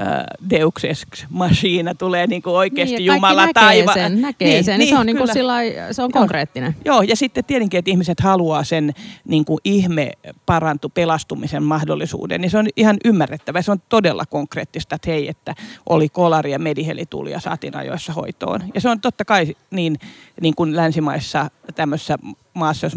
äh, 0.00 0.06
Deus 0.50 0.84
ex 0.84 1.26
machina, 1.28 1.94
tulee 1.94 2.26
niin 2.26 2.42
kuin 2.42 2.54
oikeasti 2.54 2.96
niin, 2.96 3.06
Jumala 3.06 3.48
taiva. 3.54 3.94
Sen, 3.94 4.20
näkee 4.20 4.48
niin, 4.48 4.64
sen, 4.64 4.78
niin, 4.78 4.88
se 4.88 4.98
on, 4.98 5.06
niin 5.06 5.16
kuin 5.16 5.32
sillai, 5.32 5.74
se 5.90 6.02
on 6.02 6.10
Joo. 6.14 6.20
konkreettinen. 6.20 6.76
Joo, 6.84 7.02
ja 7.02 7.16
sitten 7.16 7.44
tietenkin, 7.44 7.78
että 7.78 7.90
ihmiset 7.90 8.20
haluaa 8.20 8.64
sen 8.64 8.92
niin 9.24 9.44
kuin 9.44 9.58
ihme 9.64 10.12
parantu 10.46 10.88
pelastumisen 10.88 11.62
mahdollisuuden, 11.62 12.40
niin 12.40 12.50
se 12.50 12.58
on 12.58 12.68
ihan 12.76 12.96
ymmärrettävä. 13.04 13.62
Se 13.62 13.72
on 13.72 13.82
todella 13.88 14.24
konkreettista, 14.26 14.94
että 14.94 15.10
hei, 15.10 15.28
että 15.28 15.54
oli 15.88 16.08
kolari 16.08 16.50
ja 16.52 16.58
mediheli 16.58 17.06
tuli 17.06 17.30
ja 17.30 17.40
saatiin 17.40 17.76
ajoissa 17.76 18.12
hoitoon. 18.12 18.60
Ja 18.74 18.80
se 18.80 18.88
on 18.88 19.00
totta 19.00 19.24
kai 19.24 19.56
niin, 19.70 19.98
niin 20.40 20.54
kuin 20.54 20.76
länsimaissa 20.76 21.50
tämmöisessä 21.74 22.18
maassa, 22.54 22.86
jos 22.86 22.92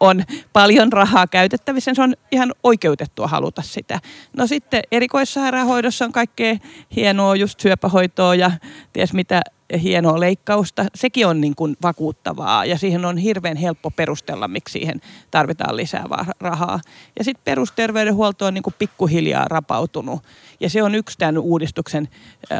on 0.00 0.24
paljon 0.52 0.92
rahaa 0.92 1.26
käytettävissä, 1.26 1.90
niin 1.90 1.96
se 1.96 2.02
on 2.02 2.14
ihan 2.32 2.52
oikeutettua 2.62 3.26
haluta 3.26 3.62
sitä. 3.62 4.00
No 4.36 4.46
sitten 4.46 4.82
erikoissairaanhoidossa 4.92 6.04
on 6.04 6.12
kaikkea 6.12 6.56
hienoa, 6.96 7.36
just 7.36 7.60
syöpähoitoa 7.60 8.34
ja 8.34 8.50
ties 8.92 9.12
mitä 9.12 9.42
hienoa 9.82 10.20
leikkausta. 10.20 10.84
Sekin 10.94 11.26
on 11.26 11.40
niin 11.40 11.54
kuin 11.54 11.76
vakuuttavaa 11.82 12.64
ja 12.64 12.78
siihen 12.78 13.04
on 13.04 13.18
hirveän 13.18 13.56
helppo 13.56 13.90
perustella, 13.90 14.48
miksi 14.48 14.72
siihen 14.72 15.00
tarvitaan 15.30 15.76
lisää 15.76 16.04
rahaa. 16.40 16.80
Ja 17.18 17.24
sitten 17.24 17.44
perusterveydenhuolto 17.44 18.46
on 18.46 18.54
niin 18.54 18.62
kuin 18.62 18.74
pikkuhiljaa 18.78 19.44
rapautunut 19.48 20.22
ja 20.60 20.70
se 20.70 20.82
on 20.82 20.94
yksi 20.94 21.18
tämän 21.18 21.38
uudistuksen 21.38 22.08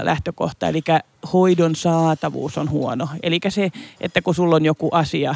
lähtökohta, 0.03 0.69
eli 0.69 0.83
hoidon 1.33 1.75
saatavuus 1.75 2.59
on 2.59 2.71
huono. 2.71 3.09
Eli 3.23 3.41
se, 3.49 3.71
että 4.01 4.23
kun 4.23 4.35
sulla 4.35 4.57
on 4.57 4.65
joku 4.65 4.89
asia, 4.93 5.35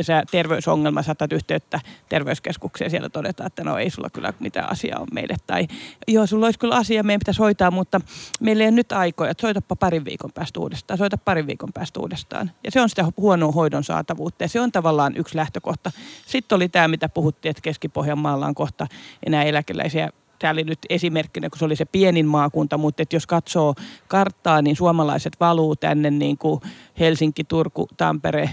sä 0.00 0.22
terveysongelma 0.30 1.02
saatat 1.02 1.32
yhteyttä 1.32 1.80
terveyskeskukseen, 2.08 2.90
siellä 2.90 3.08
todetaan, 3.08 3.46
että 3.46 3.64
no 3.64 3.78
ei 3.78 3.90
sulla 3.90 4.10
kyllä 4.10 4.32
mitään 4.40 4.70
asiaa 4.70 5.00
on 5.00 5.06
meille. 5.12 5.36
Tai 5.46 5.66
joo, 6.08 6.26
sulla 6.26 6.46
olisi 6.46 6.58
kyllä 6.58 6.76
asia, 6.76 7.02
meidän 7.02 7.18
pitäisi 7.18 7.40
hoitaa, 7.40 7.70
mutta 7.70 8.00
meillä 8.40 8.62
ei 8.62 8.68
ole 8.68 8.76
nyt 8.76 8.92
aikoja, 8.92 9.30
että 9.30 9.40
soitapa 9.40 9.76
parin 9.76 10.04
viikon 10.04 10.32
päästä 10.32 10.60
uudestaan, 10.60 10.98
soita 10.98 11.18
parin 11.18 11.46
viikon 11.46 11.72
päästä 11.74 12.00
uudestaan. 12.00 12.50
Ja 12.64 12.70
se 12.70 12.80
on 12.80 12.88
sitä 12.88 13.04
huonoa 13.16 13.52
hoidon 13.52 13.84
saatavuutta 13.84 14.44
ja 14.44 14.48
se 14.48 14.60
on 14.60 14.72
tavallaan 14.72 15.16
yksi 15.16 15.36
lähtökohta. 15.36 15.92
Sitten 16.26 16.56
oli 16.56 16.68
tämä, 16.68 16.88
mitä 16.88 17.08
puhuttiin, 17.08 17.50
että 17.50 17.62
Keski-Pohjanmaalla 17.62 18.46
on 18.46 18.54
kohta 18.54 18.86
enää 19.26 19.42
eläkeläisiä 19.42 20.10
tämä 20.38 20.50
oli 20.50 20.64
nyt 20.64 20.78
esimerkkinä, 20.88 21.50
kun 21.50 21.58
se 21.58 21.64
oli 21.64 21.76
se 21.76 21.84
pienin 21.84 22.26
maakunta, 22.26 22.78
mutta 22.78 23.02
että 23.02 23.16
jos 23.16 23.26
katsoo 23.26 23.74
karttaa, 24.08 24.62
niin 24.62 24.76
suomalaiset 24.76 25.36
valuu 25.40 25.76
tänne 25.76 26.10
niin 26.10 26.38
kuin 26.38 26.60
Helsinki, 26.98 27.44
Turku, 27.44 27.88
Tampere, 27.96 28.50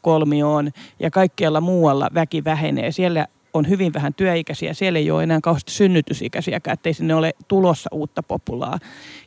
Kolmioon 0.00 0.70
ja 1.00 1.10
kaikkialla 1.10 1.60
muualla 1.60 2.10
väki 2.14 2.44
vähenee. 2.44 2.92
Siellä 2.92 3.26
on 3.54 3.68
hyvin 3.68 3.94
vähän 3.94 4.14
työikäisiä, 4.14 4.74
siellä 4.74 4.98
ei 4.98 5.10
ole 5.10 5.22
enää 5.22 5.40
kauheasti 5.42 5.72
synnytysikäisiäkään, 5.72 6.72
ettei 6.74 6.94
sinne 6.94 7.14
ole 7.14 7.34
tulossa 7.48 7.90
uutta 7.92 8.22
populaa, 8.22 8.78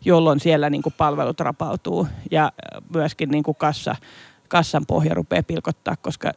jolloin 0.05 0.39
siellä 0.39 0.69
niin 0.69 0.81
kuin 0.81 0.95
palvelut 0.97 1.39
rapautuu 1.39 2.07
ja 2.31 2.51
myöskin 2.93 3.29
niin 3.29 3.43
kuin 3.43 3.57
kassa, 3.57 3.95
kassan 4.47 4.85
pohja 4.85 5.13
rupeaa 5.13 5.43
pilkottaa, 5.43 5.95
koska 6.01 6.31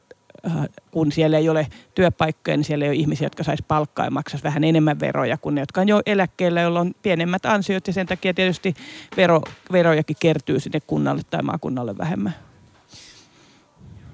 kun 0.90 1.12
siellä 1.12 1.38
ei 1.38 1.48
ole 1.48 1.66
työpaikkoja, 1.94 2.56
niin 2.56 2.64
siellä 2.64 2.84
ei 2.84 2.90
ole 2.90 2.96
ihmisiä, 2.96 3.26
jotka 3.26 3.44
saisi 3.44 3.64
palkkaa 3.68 4.04
ja 4.04 4.10
maksaisi 4.10 4.44
vähän 4.44 4.64
enemmän 4.64 5.00
veroja 5.00 5.38
kuin 5.38 5.54
ne, 5.54 5.60
jotka 5.60 5.80
on 5.80 5.88
jo 5.88 6.02
eläkkeellä, 6.06 6.60
joilla 6.60 6.80
on 6.80 6.92
pienemmät 7.02 7.46
ansiot 7.46 7.86
ja 7.86 7.92
sen 7.92 8.06
takia 8.06 8.34
tietysti 8.34 8.74
vero, 9.16 9.42
verojakin 9.72 10.16
kertyy 10.20 10.60
sinne 10.60 10.80
kunnalle 10.80 11.22
tai 11.30 11.42
maakunnalle 11.42 11.98
vähemmän. 11.98 12.34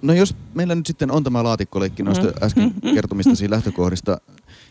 No 0.06 0.12
jos 0.12 0.34
meillä 0.54 0.74
nyt 0.74 0.86
sitten 0.86 1.10
on 1.10 1.24
tämä 1.24 1.42
laatikkoleikki 1.42 2.02
noista 2.02 2.26
mm. 2.26 2.32
äsken 2.42 2.74
kertomista 2.94 3.30
lähtökohdista, 3.48 4.20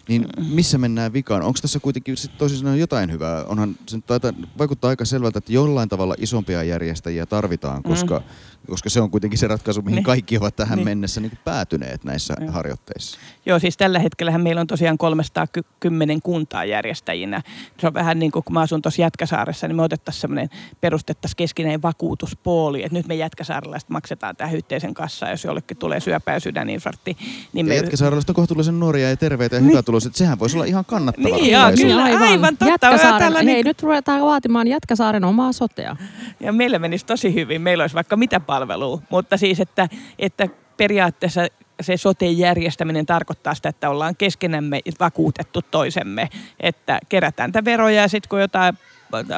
niin 0.10 0.26
missä 0.50 0.78
mennään 0.78 1.13
vikaan? 1.13 1.41
Onko 1.41 1.60
tässä 1.62 1.80
kuitenkin 1.80 2.15
toisin 2.38 2.58
sanoen 2.58 2.80
jotain 2.80 3.12
hyvää? 3.12 3.44
Onhan 3.44 3.76
se 3.88 4.00
taitaa, 4.02 4.34
vaikuttaa 4.58 4.89
aika 4.89 5.06
selvältä, 5.06 5.38
että 5.38 5.54
jollain 5.54 5.89
tavalla 5.89 6.15
isompia 6.18 6.63
järjestäjiä 6.63 7.26
tarvitaan, 7.26 7.84
koska 7.84 8.20
mm 8.20 8.26
koska 8.68 8.89
se 8.89 9.02
on 9.02 9.12
kuitenkin 9.12 9.39
se 9.39 9.48
ratkaisu, 9.48 9.82
mihin 9.82 9.96
niin. 9.96 10.04
kaikki 10.04 10.38
ovat 10.38 10.56
tähän 10.56 10.78
niin. 10.78 10.86
mennessä 10.86 11.22
niin 11.22 11.32
päätyneet 11.44 12.04
näissä 12.04 12.34
Joo. 12.39 12.52
harjoitteissa. 12.52 13.20
Joo, 13.46 13.60
siis 13.60 13.78
tällä 13.78 14.00
hetkellä 14.00 14.38
meillä 14.38 14.62
on 14.62 14.68
tosiaan 14.68 14.98
310 14.98 16.22
kuntaa 16.22 16.65
järjestäjinä. 16.65 17.41
Se 17.80 17.88
on 17.88 17.94
vähän 17.94 18.20
niin 18.20 18.32
kuin, 18.32 18.44
kun 18.44 18.54
mä 18.54 18.62
asun 18.62 18.82
tuossa 18.82 19.02
Jätkäsaaressa, 19.02 19.68
niin 19.68 19.76
me 19.76 19.82
otettaisiin 19.82 20.22
semmoinen, 20.22 20.50
perustettaisiin 20.82 21.38
keskinäinen 21.38 21.82
vakuutuspooli, 21.82 22.84
että 22.84 22.98
nyt 22.98 23.08
me 23.08 23.15
Jätkäsaarelaiset 23.15 23.89
maksetaan 23.89 24.36
tähän 24.36 24.56
yhteisen 24.56 24.94
kassaan, 24.94 25.32
jos 25.32 25.44
jollekin 25.44 25.78
tulee 25.78 26.00
syöpä 26.00 26.34
ja 26.34 26.39
sydäninfarkti. 26.39 27.18
Niin 27.54 27.65
ja 27.65 27.70
me... 27.70 27.76
Jätkäsaarelaiset 27.76 28.30
on 28.30 28.36
kohtuullisen 28.36 28.80
nuoria 28.80 29.10
ja 29.10 29.18
terveitä 29.18 29.56
ja 29.56 29.62
niin. 29.62 29.72
Hyvätuloiset. 29.95 30.15
Sehän 30.15 30.39
voisi 30.39 30.58
olla 30.58 30.65
ihan 30.65 30.86
kannattavaa. 30.86 31.38
Niin, 31.38 31.51
joo, 31.51 31.71
kyllä, 31.81 32.03
aivan, 32.03 32.21
aivan 32.21 32.58
totta. 32.58 32.65
Jätkäsaaren, 32.65 33.34
hei, 33.34 33.45
niin... 33.45 33.65
nyt 33.65 33.84
ruvetaan 33.84 34.21
vaatimaan 34.21 34.67
Jätkäsaaren 34.67 35.23
omaa 35.23 35.51
sotea. 35.51 35.95
Ja 36.39 36.53
meillä 36.53 36.79
menisi 36.79 37.05
tosi 37.05 37.34
hyvin. 37.34 37.62
Meillä 37.62 37.84
olisi 37.84 37.95
vaikka 37.95 38.15
mitä 38.15 38.39
palvelua. 38.39 39.01
Mutta 39.10 39.38
siis, 39.38 39.60
että, 39.60 39.89
että 40.19 40.47
periaatteessa 40.77 41.47
se 41.81 41.97
soteen 41.97 42.38
järjestäminen 42.38 43.05
tarkoittaa 43.05 43.55
sitä, 43.55 43.69
että 43.69 43.89
ollaan 43.89 44.15
keskenämme 44.15 44.79
vakuutettu 44.99 45.62
toisemme, 45.62 46.29
että 46.60 46.99
kerätään 47.10 47.51
tätä 47.51 47.65
veroja 47.65 48.01
ja 48.01 48.08
sitten 48.08 48.29
kun 48.29 48.41
jotain 48.41 48.77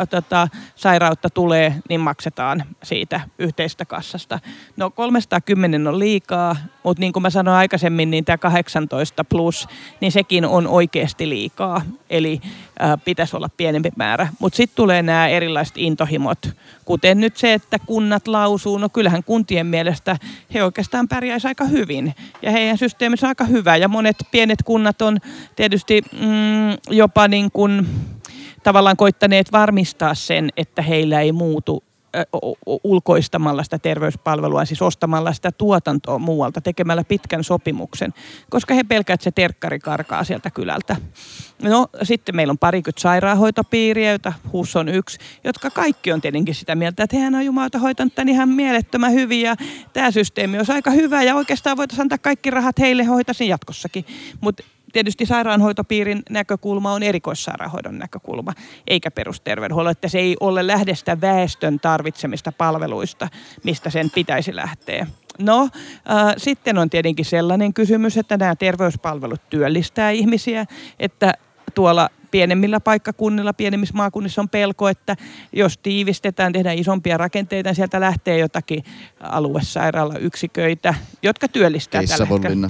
tota, 0.10 0.48
sairautta 0.76 1.30
tulee, 1.30 1.76
niin 1.90 2.02
maksetaan 2.02 2.64
siitä 2.84 3.22
yhteisestä 3.40 3.86
kassasta. 3.86 4.40
No 4.78 4.90
310 4.90 5.88
on 5.88 6.00
liikaa, 6.00 6.56
mutta 6.84 7.02
niin 7.02 7.14
kuin 7.14 7.24
mä 7.24 7.30
sanoin 7.30 7.58
aikaisemmin, 7.58 8.12
niin 8.12 8.26
tämä 8.26 8.38
18 8.38 9.24
plus, 9.24 9.68
niin 10.02 10.12
sekin 10.12 10.46
on 10.46 10.68
oikeasti 10.68 11.30
liikaa. 11.30 11.82
Eli 12.10 12.42
ää, 12.80 12.98
pitäisi 12.98 13.36
olla 13.36 13.50
pienempi 13.58 13.90
määrä. 13.96 14.28
Mutta 14.40 14.58
sitten 14.58 14.76
tulee 14.76 15.02
nämä 15.02 15.28
erilaiset 15.28 15.78
intohimot, 15.78 16.50
kuten 16.86 17.20
nyt 17.20 17.38
se, 17.38 17.54
että 17.54 17.80
kunnat 17.80 18.28
lausuu. 18.28 18.78
No 18.78 18.90
kyllähän 18.90 19.24
kuntien 19.24 19.66
mielestä 19.66 20.18
he 20.54 20.64
oikeastaan 20.64 21.08
pärjäisivät 21.08 21.50
aika 21.50 21.64
hyvin. 21.64 22.16
Ja 22.42 22.52
heidän 22.52 22.78
systeemissä 22.78 23.28
on 23.28 23.30
aika 23.30 23.44
hyvä. 23.44 23.78
Ja 23.78 23.88
monet 23.88 24.18
pienet 24.32 24.64
kunnat 24.64 25.02
on 25.02 25.18
tietysti 25.56 26.02
mm, 26.02 26.78
jopa 26.90 27.28
niin 27.28 27.52
kuin 27.52 27.88
tavallaan 28.68 28.98
koittaneet 28.98 29.52
varmistaa 29.52 30.16
sen, 30.16 30.50
että 30.58 30.82
heillä 30.82 31.22
ei 31.22 31.32
muutu 31.32 31.84
ulkoistamalla 32.84 33.64
sitä 33.64 33.80
terveyspalvelua, 33.80 34.66
siis 34.66 34.82
ostamalla 34.82 35.34
sitä 35.34 35.52
tuotantoa 35.52 36.20
muualta, 36.20 36.62
tekemällä 36.62 37.04
pitkän 37.04 37.44
sopimuksen, 37.44 38.14
koska 38.50 38.74
he 38.74 38.84
pelkäävät, 38.84 39.18
että 39.18 39.24
se 39.24 39.32
terkkari 39.32 39.80
karkaa 39.80 40.24
sieltä 40.24 40.52
kylältä. 40.52 40.96
No 41.62 41.88
sitten 42.04 42.36
meillä 42.36 42.52
on 42.52 42.58
parikymmentä 42.58 43.02
sairaanhoitopiiriä, 43.02 44.10
joita 44.10 44.34
HUS 44.54 44.76
on 44.76 44.90
yksi, 44.90 45.20
jotka 45.44 45.70
kaikki 45.70 46.12
on 46.12 46.22
tietenkin 46.22 46.56
sitä 46.56 46.76
mieltä, 46.76 47.04
että 47.04 47.16
hehän 47.16 47.36
on 47.36 47.46
jumalta 47.46 47.80
hoitanut 47.80 48.16
tämän 48.16 48.30
ihan 48.30 48.50
mielettömän 48.50 49.14
hyvin 49.14 49.42
ja 49.42 49.56
tämä 49.94 50.12
systeemi 50.12 50.60
on 50.60 50.66
aika 50.70 50.92
hyvä 50.92 51.24
ja 51.24 51.36
oikeastaan 51.36 51.78
voitaisiin 51.78 52.02
antaa 52.02 52.18
kaikki 52.18 52.52
rahat 52.52 52.80
heille 52.80 53.04
hoitaisin 53.04 53.48
jatkossakin. 53.48 54.06
Mutta 54.42 54.64
tietysti 54.94 55.26
sairaanhoitopiirin 55.26 56.24
näkökulma 56.30 56.94
on 56.94 57.04
erikoissairaanhoidon 57.04 57.98
näkökulma, 57.98 58.54
eikä 58.88 59.12
perusterveydenhuolto, 59.12 59.90
että 59.90 60.08
se 60.08 60.20
ei 60.20 60.38
ole 60.40 60.68
lähdestä 60.68 61.22
väestön 61.22 61.80
tarvitsemista 61.80 62.52
palveluista, 62.52 63.28
mistä 63.64 63.90
sen 63.90 64.10
pitäisi 64.16 64.56
lähteä. 64.56 65.08
No, 65.40 65.62
äh, 65.64 66.34
sitten 66.38 66.78
on 66.78 66.90
tietenkin 66.90 67.26
sellainen 67.26 67.74
kysymys, 67.74 68.18
että 68.18 68.38
nämä 68.38 68.56
terveyspalvelut 68.56 69.42
työllistää 69.50 70.12
ihmisiä, 70.12 70.66
että 71.00 71.34
tuolla 71.76 72.10
pienemmillä 72.32 72.80
paikkakunnilla, 72.80 73.54
pienemmissä 73.54 73.96
maakunnissa 73.96 74.42
on 74.42 74.50
pelko, 74.50 74.88
että 74.88 75.16
jos 75.54 75.78
tiivistetään, 75.78 76.54
tehdään 76.54 76.78
isompia 76.78 77.18
rakenteita, 77.18 77.70
niin 77.70 77.76
sieltä 77.76 78.00
lähtee 78.00 78.38
jotakin 78.38 78.84
aluesairaalayksiköitä, 79.20 80.94
jotka 81.24 81.48
työllistää 81.48 82.02
tällä 82.04 82.26
hetkellä. 82.26 82.70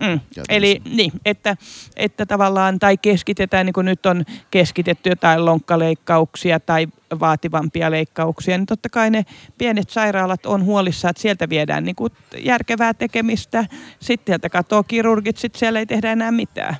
Mm. 0.00 0.20
Eli 0.48 0.82
niin, 0.90 1.12
että, 1.24 1.56
että 1.96 2.26
tavallaan 2.26 2.78
tai 2.78 2.96
keskitetään, 2.96 3.66
niin 3.66 3.72
kuin 3.72 3.84
nyt 3.84 4.06
on 4.06 4.24
keskitetty 4.50 5.10
jotain 5.10 5.44
lonkkaleikkauksia 5.44 6.60
tai 6.60 6.86
vaativampia 7.20 7.90
leikkauksia, 7.90 8.58
niin 8.58 8.66
totta 8.66 8.88
kai 8.88 9.10
ne 9.10 9.24
pienet 9.58 9.90
sairaalat 9.90 10.46
on 10.46 10.64
huolissa, 10.64 11.08
että 11.08 11.22
sieltä 11.22 11.48
viedään 11.48 11.84
niin 11.84 11.96
kuin 11.96 12.12
järkevää 12.38 12.94
tekemistä. 12.94 13.66
Sitten 14.00 14.32
sieltä 14.32 14.48
katoo 14.48 14.82
kirurgit, 14.82 15.36
sitten 15.36 15.58
siellä 15.58 15.78
ei 15.78 15.86
tehdä 15.86 16.12
enää 16.12 16.32
mitään. 16.32 16.76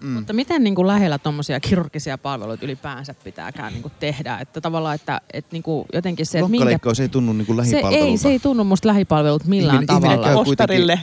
Mm. 0.00 0.08
Mutta 0.08 0.32
miten 0.32 0.64
niin 0.64 0.74
kuin 0.74 0.86
lähellä 0.86 1.18
tuommoisia 1.18 1.60
kirurgisia 1.60 2.18
palveluita 2.18 2.64
ylipäänsä 2.64 3.14
pitääkään 3.24 3.72
niin 3.72 3.82
kuin 3.82 3.92
tehdä? 4.00 4.38
Että 4.40 4.60
tavallaan, 4.60 4.94
että, 4.94 5.20
että 5.32 5.48
niin 5.52 5.62
kuin 5.62 5.86
jotenkin 5.92 6.26
se... 6.26 6.40
Lonkaleikkaus 6.40 6.98
minkä... 6.98 7.02
ei 7.02 7.08
tunnu 7.08 7.32
niin 7.32 7.46
kuin 7.46 7.56
lähipalvelulta. 7.56 7.98
Se 7.98 8.04
ei, 8.04 8.18
se 8.18 8.28
ei 8.28 8.38
tunnu 8.38 8.64
musta 8.64 8.88
lähipalvelut 8.88 9.44
millään 9.44 9.74
Ihminen, 9.74 9.86
tavalla. 9.86 10.14
Ihminen 10.14 10.34
käy 10.34 10.52
Ostarille. 10.52 11.00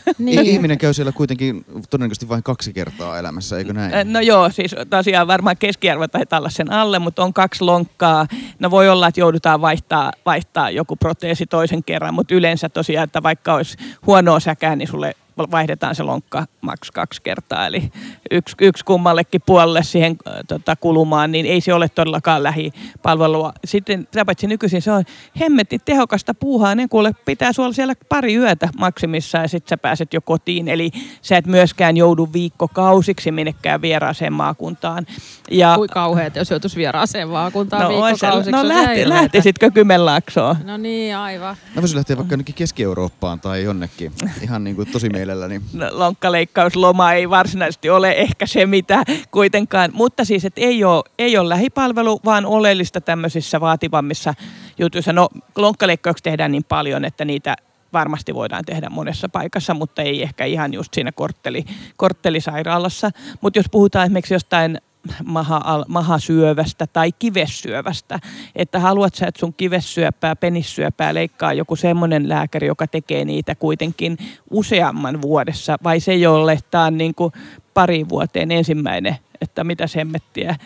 niin. 0.18 0.46
Ihminen 0.46 0.78
käy 0.78 0.94
siellä 0.94 1.12
kuitenkin 1.12 1.64
todennäköisesti 1.90 2.28
vain 2.28 2.42
kaksi 2.42 2.72
kertaa 2.72 3.18
elämässä, 3.18 3.58
eikö 3.58 3.72
näin? 3.72 4.12
No 4.12 4.20
joo, 4.20 4.50
siis 4.50 4.74
tosiaan 4.90 5.26
varmaan 5.26 5.56
keskiarvo 5.56 6.08
taitaa 6.08 6.38
olla 6.38 6.50
sen 6.50 6.72
alle, 6.72 6.98
mutta 6.98 7.24
on 7.24 7.32
kaksi 7.32 7.64
lonkkaa. 7.64 8.26
No 8.58 8.70
voi 8.70 8.88
olla, 8.88 9.08
että 9.08 9.20
joudutaan 9.20 9.60
vaihtaa, 9.60 10.12
vaihtaa 10.26 10.70
joku 10.70 10.96
proteesi 10.96 11.46
toisen 11.46 11.84
kerran, 11.84 12.14
mutta 12.14 12.34
yleensä 12.34 12.68
tosiaan, 12.68 13.04
että 13.04 13.22
vaikka 13.22 13.54
olisi 13.54 13.76
huonoa 14.06 14.40
säkää, 14.40 14.76
niin 14.76 14.88
sulle 14.88 15.14
vaihdetaan 15.50 15.94
se 15.94 16.02
lonkka 16.02 16.46
maks 16.60 16.90
kaksi 16.90 17.22
kertaa, 17.22 17.66
eli 17.66 17.90
yksi, 18.30 18.56
yksi 18.60 18.84
kummallekin 18.84 19.40
puolelle 19.46 19.82
siihen 19.82 20.16
tota, 20.48 20.76
kulumaan, 20.76 21.32
niin 21.32 21.46
ei 21.46 21.60
se 21.60 21.74
ole 21.74 21.88
todellakaan 21.88 22.42
lähipalvelua. 22.42 23.52
Sitten 23.64 24.08
paitsi 24.26 24.46
nykyisin 24.46 24.82
se 24.82 24.92
on 24.92 25.04
hemmetti 25.40 25.78
tehokasta 25.84 26.34
puuhaa, 26.34 26.74
niin 26.74 26.88
kuule 26.88 27.12
pitää 27.24 27.52
sulla 27.52 27.72
siellä 27.72 27.94
pari 28.08 28.36
yötä 28.36 28.68
maksimissa 28.78 29.38
ja 29.38 29.48
sitten 29.48 29.68
sä 29.68 29.76
pääset 29.76 30.14
jo 30.14 30.20
kotiin, 30.20 30.68
eli 30.68 30.90
sä 31.22 31.36
et 31.36 31.46
myöskään 31.46 31.96
joudu 31.96 32.28
viikkokausiksi 32.32 33.30
minnekään 33.30 33.82
vieraaseen 33.82 34.32
maakuntaan. 34.32 35.06
Ja, 35.50 35.74
Kui 35.76 35.88
kauheat, 35.88 36.36
jos 36.36 36.50
joutuisi 36.50 36.76
vieraaseen 36.76 37.28
maakuntaan 37.28 37.82
no, 37.82 37.88
viikkokausiksi. 37.88 38.50
No 38.50 38.68
lähti, 38.68 39.08
lähtisitkö 39.08 39.70
Kymenlaaksoon? 39.70 40.56
No 40.64 40.76
niin, 40.76 41.16
aivan. 41.16 41.56
Mä 41.74 41.82
voisin 41.82 41.96
lähteä 41.96 42.16
vaikka 42.16 42.32
jonnekin 42.32 42.54
Keski-Eurooppaan 42.54 43.40
tai 43.40 43.62
jonnekin, 43.62 44.12
ihan 44.42 44.64
niin 44.64 44.76
kuin 44.76 44.92
tosi 44.92 45.08
mielelläni. 45.32 45.60
No, 45.72 45.86
lonkkaleikkausloma 45.90 47.12
ei 47.12 47.30
varsinaisesti 47.30 47.90
ole 47.90 48.10
ehkä 48.10 48.46
se, 48.46 48.66
mitä 48.66 49.02
kuitenkaan. 49.30 49.90
Mutta 49.94 50.24
siis, 50.24 50.44
että 50.44 50.60
ei 50.60 50.84
ole, 50.84 51.02
ei 51.18 51.38
ole 51.38 51.48
lähipalvelu, 51.48 52.20
vaan 52.24 52.46
oleellista 52.46 53.00
tämmöisissä 53.00 53.60
vaativammissa 53.60 54.34
jutuissa. 54.78 55.12
No, 55.12 55.28
lonkkaleikkauksia 55.56 56.22
tehdään 56.22 56.52
niin 56.52 56.64
paljon, 56.64 57.04
että 57.04 57.24
niitä 57.24 57.56
varmasti 57.92 58.34
voidaan 58.34 58.64
tehdä 58.64 58.90
monessa 58.90 59.28
paikassa, 59.28 59.74
mutta 59.74 60.02
ei 60.02 60.22
ehkä 60.22 60.44
ihan 60.44 60.74
just 60.74 60.94
siinä 60.94 61.12
kortteli, 61.12 61.64
korttelisairaalassa. 61.96 63.10
Mutta 63.40 63.58
jos 63.58 63.66
puhutaan 63.70 64.04
esimerkiksi 64.04 64.34
jostain 64.34 64.80
maha, 65.24 65.84
mahasyövästä 65.88 66.86
tai 66.86 67.12
kivessyövästä. 67.12 68.18
Että 68.56 68.80
haluat 68.80 69.14
sä, 69.14 69.26
että 69.26 69.40
sun 69.40 69.54
kivessyöpää, 69.54 70.36
penissyöpää 70.36 71.14
leikkaa 71.14 71.52
joku 71.52 71.76
semmoinen 71.76 72.28
lääkäri, 72.28 72.66
joka 72.66 72.86
tekee 72.86 73.24
niitä 73.24 73.54
kuitenkin 73.54 74.16
useamman 74.50 75.22
vuodessa, 75.22 75.76
vai 75.84 76.00
se, 76.00 76.14
jolle 76.14 76.58
tämä 76.70 76.84
on 76.84 76.98
niin 76.98 77.14
kuin 77.14 77.32
pari 77.74 78.08
vuoteen 78.08 78.52
ensimmäinen 78.52 79.16
että 79.42 79.64
mitä 79.64 79.86
semmettiä. 79.86 80.56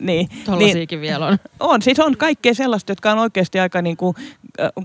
Niin, 0.00 0.28
niin, 0.58 1.00
vielä 1.00 1.26
on. 1.26 1.38
On, 1.60 1.82
siis 1.82 2.00
on 2.00 2.16
kaikkea 2.16 2.54
sellaista, 2.54 2.92
jotka 2.92 3.12
on 3.12 3.18
oikeasti 3.18 3.60
aika 3.60 3.82
niin 3.82 3.96
kuin 3.96 4.16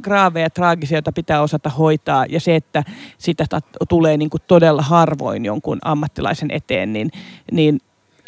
graaveja 0.01 0.45
ja 0.45 0.49
traagisia, 0.49 0.95
joita 0.95 1.11
pitää 1.11 1.41
osata 1.41 1.69
hoitaa. 1.69 2.25
Ja 2.29 2.39
se, 2.39 2.55
että 2.55 2.83
sitä 3.17 3.45
tulee 3.89 4.17
niin 4.17 4.29
kuin 4.29 4.41
todella 4.47 4.81
harvoin 4.81 5.45
jonkun 5.45 5.79
ammattilaisen 5.83 6.51
eteen, 6.51 6.93
niin, 6.93 7.11
niin 7.51 7.79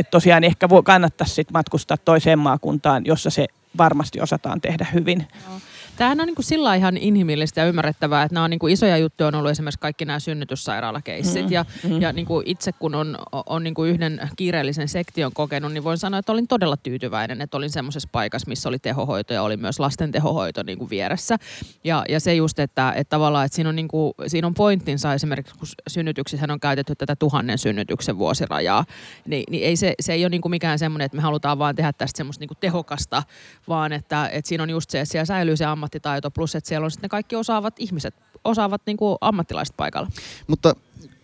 et 0.02 0.12
tosiaan 0.12 0.44
ehkä 0.44 0.68
kannattaisi 0.84 1.34
sit 1.34 1.52
matkustaa 1.52 1.98
toiseen 1.98 2.40
maakuntaan, 2.40 3.06
jossa 3.06 3.30
se 3.30 3.48
varmasti 3.78 4.22
osataan 4.22 4.62
tehdä 4.62 4.88
hyvin. 4.94 5.28
Joo. 5.50 5.60
Tämähän 6.02 6.20
on 6.22 6.28
niin 6.28 6.36
kuin 6.36 6.46
sillä 6.46 6.76
ihan 6.76 6.98
inhimillistä 6.98 7.62
ja 7.62 7.68
ymmärrettävää, 7.68 8.24
että 8.24 8.34
nämä 8.34 8.44
on 8.44 8.50
niin 8.50 8.60
kuin 8.60 8.74
isoja 8.74 8.98
juttuja 8.98 9.28
on 9.28 9.36
ollut 9.36 9.52
esimerkiksi 9.52 9.80
kaikki 9.80 10.06
nämä 10.06 10.20
synnytyssairaalakeissit. 10.20 11.46
Mm, 11.46 11.52
ja, 11.52 11.66
mm. 11.84 12.02
ja 12.02 12.14
niin 12.14 12.26
kuin 12.26 12.48
itse 12.48 12.72
kun 12.72 12.96
on, 12.96 13.18
on 13.46 13.64
niin 13.64 13.74
kuin 13.74 13.90
yhden 13.90 14.30
kiireellisen 14.36 14.88
sektion 14.88 15.32
kokenut, 15.34 15.74
niin 15.74 15.84
voin 15.84 15.98
sanoa, 15.98 16.20
että 16.20 16.32
olin 16.32 16.48
todella 16.48 16.78
tyytyväinen, 16.78 17.42
että 17.42 17.58
olin 17.58 17.70
semmoisessa 17.70 18.10
paikassa, 18.12 18.48
missä 18.48 18.70
oli 18.70 18.80
tehohoito 18.80 19.34
ja 19.34 19.44
oli 19.44 19.58
myös 19.58 19.80
lasten 19.80 20.12
tehohoito 20.12 20.64
niin 20.64 20.78
kuin 20.78 20.90
vieressä. 20.90 21.38
Ja, 21.84 22.04
ja 22.10 22.20
se 22.20 22.36
just, 22.36 22.60
että, 22.60 22.94
että 22.96 23.10
tavallaan 23.10 23.46
että 23.46 23.56
siinä, 23.56 23.70
on 23.70 23.76
niin 23.76 23.88
kuin, 23.88 24.14
siinä 24.28 24.48
on 24.48 24.54
pointtinsa 24.54 25.14
esimerkiksi, 25.14 25.56
kun 25.56 25.68
synnytyksissä 25.88 26.48
on 26.50 26.60
käytetty 26.60 26.96
tätä 26.96 27.16
tuhannen 27.16 27.58
synnytyksen 27.58 28.18
vuosirajaa, 28.18 28.86
niin, 29.26 29.44
niin 29.50 29.64
ei 29.64 29.76
se, 29.76 29.94
se 30.00 30.14
ei 30.14 30.24
ole 30.24 30.30
niin 30.30 30.42
kuin 30.42 30.50
mikään 30.50 30.80
semmoinen, 30.80 31.06
että 31.06 31.16
me 31.16 31.22
halutaan 31.22 31.60
vaan 31.60 31.76
tehdä 31.76 31.94
tästä 31.94 32.18
semmoista 32.18 32.42
niin 32.42 32.48
kuin 32.48 32.58
tehokasta, 32.62 33.24
vaan 33.68 33.94
että, 33.94 34.28
että 34.28 34.50
siinä 34.50 34.64
on 34.64 34.70
just 34.70 34.90
se, 34.90 35.00
että 35.00 35.12
siellä 35.12 35.26
säilyy 35.26 35.58
se 35.58 35.66
ammattitaito, 35.91 36.32
plus 36.32 36.56
että 36.56 36.67
siellä 36.67 36.86
on 36.86 36.91
sitten 36.91 37.08
ne 37.08 37.10
kaikki 37.10 37.36
osaavat 37.36 37.75
ihmiset, 37.80 38.15
osaavat 38.43 38.82
niin 38.86 38.97
kuin 38.97 39.17
ammattilaiset 39.21 39.77
paikalla. 39.77 40.10
Mutta 40.47 40.75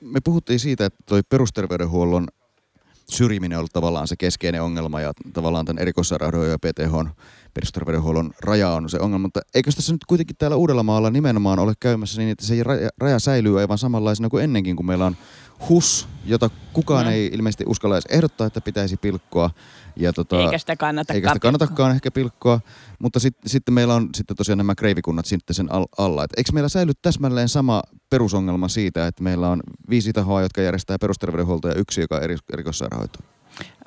me 0.02 0.20
puhuttiin 0.24 0.60
siitä, 0.60 0.86
että 0.86 1.04
toi 1.06 1.22
perusterveydenhuollon 1.30 2.28
syrjiminen 3.10 3.60
on 3.60 3.68
tavallaan 3.74 4.08
se 4.08 4.16
keskeinen 4.16 4.62
ongelma 4.62 5.02
ja 5.02 5.14
tavallaan 5.34 5.66
tämän 5.66 5.82
erikoissairaanhoidon 5.82 6.52
ja 6.52 6.60
PTH 6.60 7.16
perusterveydenhuollon 7.54 8.32
raja 8.42 8.70
on 8.70 8.90
se 8.90 9.00
ongelma, 9.00 9.24
mutta 9.24 9.42
eikö 9.54 9.72
tässä 9.72 9.94
nyt 9.94 10.06
kuitenkin 10.08 10.36
täällä 10.36 10.58
Uudellamaalla 10.58 11.10
nimenomaan 11.10 11.60
ole 11.60 11.74
käymässä 11.80 12.22
niin, 12.22 12.32
että 12.32 12.46
se 12.46 12.64
raja, 12.64 12.90
raja 12.98 13.20
säilyy 13.20 13.60
aivan 13.60 13.78
samanlaisena 13.78 14.30
kuin 14.30 14.44
ennenkin, 14.44 14.76
kun 14.76 14.86
meillä 14.86 15.06
on 15.06 15.18
HUS, 15.70 16.08
jota 16.26 16.50
kukaan 16.74 17.06
no. 17.06 17.12
ei 17.12 17.30
ilmeisesti 17.34 17.64
uskalla 17.68 17.96
edes 17.96 18.06
ehdottaa, 18.10 18.48
että 18.48 18.62
pitäisi 18.62 18.98
pilkkoa. 18.98 19.50
Ja 19.96 20.14
tota, 20.14 20.40
eikä 20.40 20.58
sitä 20.58 20.76
kannatakaan 20.76 21.16
Eikä 21.16 21.30
sitä 21.30 21.40
kannatakaan 21.40 21.92
ehkä 21.92 22.12
pilkkoa, 22.12 22.60
mutta 23.00 23.20
sit, 23.20 23.38
sitten 23.46 23.74
meillä 23.74 23.94
on 23.94 24.10
sitten 24.16 24.38
tosiaan 24.38 24.58
nämä 24.58 24.76
kreivikunnat 24.76 25.26
sitten 25.26 25.54
sen 25.54 25.70
alla. 25.98 26.24
Et 26.24 26.32
eikö 26.38 26.52
meillä 26.54 26.70
säily 26.70 26.92
täsmälleen 27.02 27.50
sama 27.50 27.82
perusongelma 28.10 28.68
siitä, 28.68 29.08
että 29.08 29.24
meillä 29.24 29.50
on 29.50 29.60
viisi 29.90 30.14
tahoa, 30.14 30.42
jotka 30.42 30.62
järjestää 30.62 30.98
perusterveydenhuoltoa 31.00 31.72
ja 31.72 31.78
yksi, 31.78 32.02
joka 32.02 32.20
eri, 32.20 32.38
erikoissairaanhoito? 32.54 33.20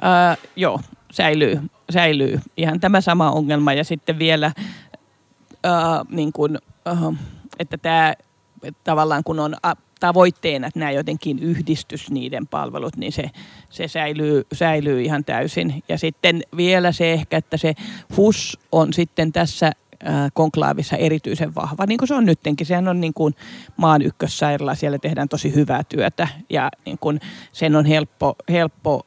Öö, 0.04 0.48
joo, 0.56 0.80
säilyy, 1.12 1.60
säilyy. 1.90 2.40
Ihan 2.56 2.80
tämä 2.80 3.00
sama 3.00 3.30
ongelma 3.30 3.72
ja 3.72 3.84
sitten 3.84 4.18
vielä, 4.18 4.52
öö, 5.66 5.72
niin 6.08 6.32
kun, 6.32 6.58
öö, 6.86 6.94
että 7.58 7.78
tämä 7.78 8.14
tavallaan 8.84 9.24
kun 9.24 9.40
on 9.40 9.56
tavoitteena, 10.00 10.66
että 10.66 10.78
nämä 10.78 10.90
jotenkin 10.90 11.38
yhdistys 11.38 12.10
niiden 12.10 12.46
palvelut, 12.46 12.96
niin 12.96 13.12
se, 13.12 13.30
se 13.70 13.88
säilyy, 13.88 14.42
säilyy 14.52 15.02
ihan 15.02 15.24
täysin. 15.24 15.82
Ja 15.88 15.98
sitten 15.98 16.42
vielä 16.56 16.92
se 16.92 17.12
ehkä, 17.12 17.36
että 17.36 17.56
se 17.56 17.74
HUS 18.16 18.58
on 18.72 18.92
sitten 18.92 19.32
tässä 19.32 19.72
konklaavissa 20.32 20.96
erityisen 20.96 21.54
vahva, 21.54 21.86
niin 21.86 21.98
kuin 21.98 22.08
se 22.08 22.14
on 22.14 22.26
nyttenkin. 22.26 22.66
Sehän 22.66 22.88
on 22.88 23.00
niin 23.00 23.14
kuin 23.14 23.34
maan 23.76 24.02
ykkössairaala, 24.02 24.74
siellä 24.74 24.98
tehdään 24.98 25.28
tosi 25.28 25.54
hyvää 25.54 25.84
työtä 25.84 26.28
ja 26.50 26.70
niin 26.86 26.98
kuin 26.98 27.20
sen 27.52 27.76
on 27.76 27.86
helppo, 27.86 28.36
helppo 28.48 29.06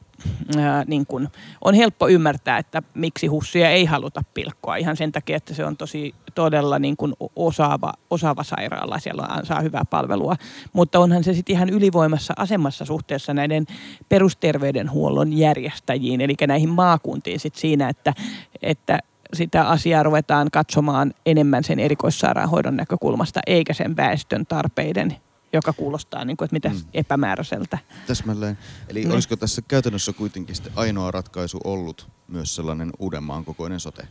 ää, 0.58 0.84
niin 0.86 1.06
kun, 1.06 1.28
on 1.64 1.74
helppo 1.74 2.08
ymmärtää, 2.08 2.58
että 2.58 2.82
miksi 2.94 3.26
hussia 3.26 3.70
ei 3.70 3.84
haluta 3.84 4.22
pilkkoa. 4.34 4.76
Ihan 4.76 4.96
sen 4.96 5.12
takia, 5.12 5.36
että 5.36 5.54
se 5.54 5.64
on 5.64 5.76
tosi 5.76 6.14
todella 6.34 6.78
niin 6.78 6.96
kun 6.96 7.16
osaava, 7.36 7.92
osaava 8.10 8.42
sairaala, 8.42 8.98
siellä 8.98 9.28
saa 9.42 9.60
hyvää 9.60 9.84
palvelua. 9.90 10.36
Mutta 10.72 10.98
onhan 10.98 11.24
se 11.24 11.34
sitten 11.34 11.56
ihan 11.56 11.68
ylivoimassa 11.68 12.34
asemassa 12.36 12.84
suhteessa 12.84 13.34
näiden 13.34 13.66
perusterveydenhuollon 14.08 15.32
järjestäjiin, 15.32 16.20
eli 16.20 16.34
näihin 16.46 16.68
maakuntiin 16.68 17.40
sit 17.40 17.54
siinä, 17.54 17.88
että, 17.88 18.14
että 18.62 18.98
sitä 19.32 19.68
asiaa 19.68 20.02
ruvetaan 20.02 20.48
katsomaan 20.52 21.14
enemmän 21.26 21.64
sen 21.64 21.78
erikoissairaanhoidon 21.78 22.76
näkökulmasta, 22.76 23.40
eikä 23.46 23.74
sen 23.74 23.96
väestön 23.96 24.46
tarpeiden 24.46 25.16
joka 25.54 25.72
kuulostaa, 25.72 26.24
niin 26.24 26.36
kuin, 26.36 26.46
että 26.46 26.54
mitä 26.54 26.68
mm. 26.68 26.80
epämääräiseltä. 26.94 27.78
Täsmälleen. 28.06 28.58
Eli 28.88 29.00
niin. 29.00 29.12
olisiko 29.12 29.36
tässä 29.36 29.62
käytännössä 29.62 30.12
kuitenkin 30.12 30.56
ainoa 30.76 31.10
ratkaisu 31.10 31.60
ollut 31.64 32.08
myös 32.28 32.54
sellainen 32.54 32.90
Uudenmaan 32.98 33.44
kokoinen 33.44 33.80
sote? 33.80 34.08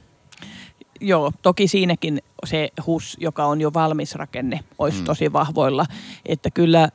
Joo, 1.02 1.32
toki 1.42 1.68
siinäkin 1.68 2.22
se 2.46 2.70
HUS, 2.86 3.18
joka 3.20 3.46
on 3.46 3.62
jo 3.62 3.74
valmis 3.74 4.16
rakenne, 4.16 4.60
olisi 4.80 5.00
mm. 5.00 5.06
tosi 5.06 5.34
vahvoilla. 5.34 5.86
Että 6.26 6.52
kyllä 6.52 6.84
äh, 6.84 6.90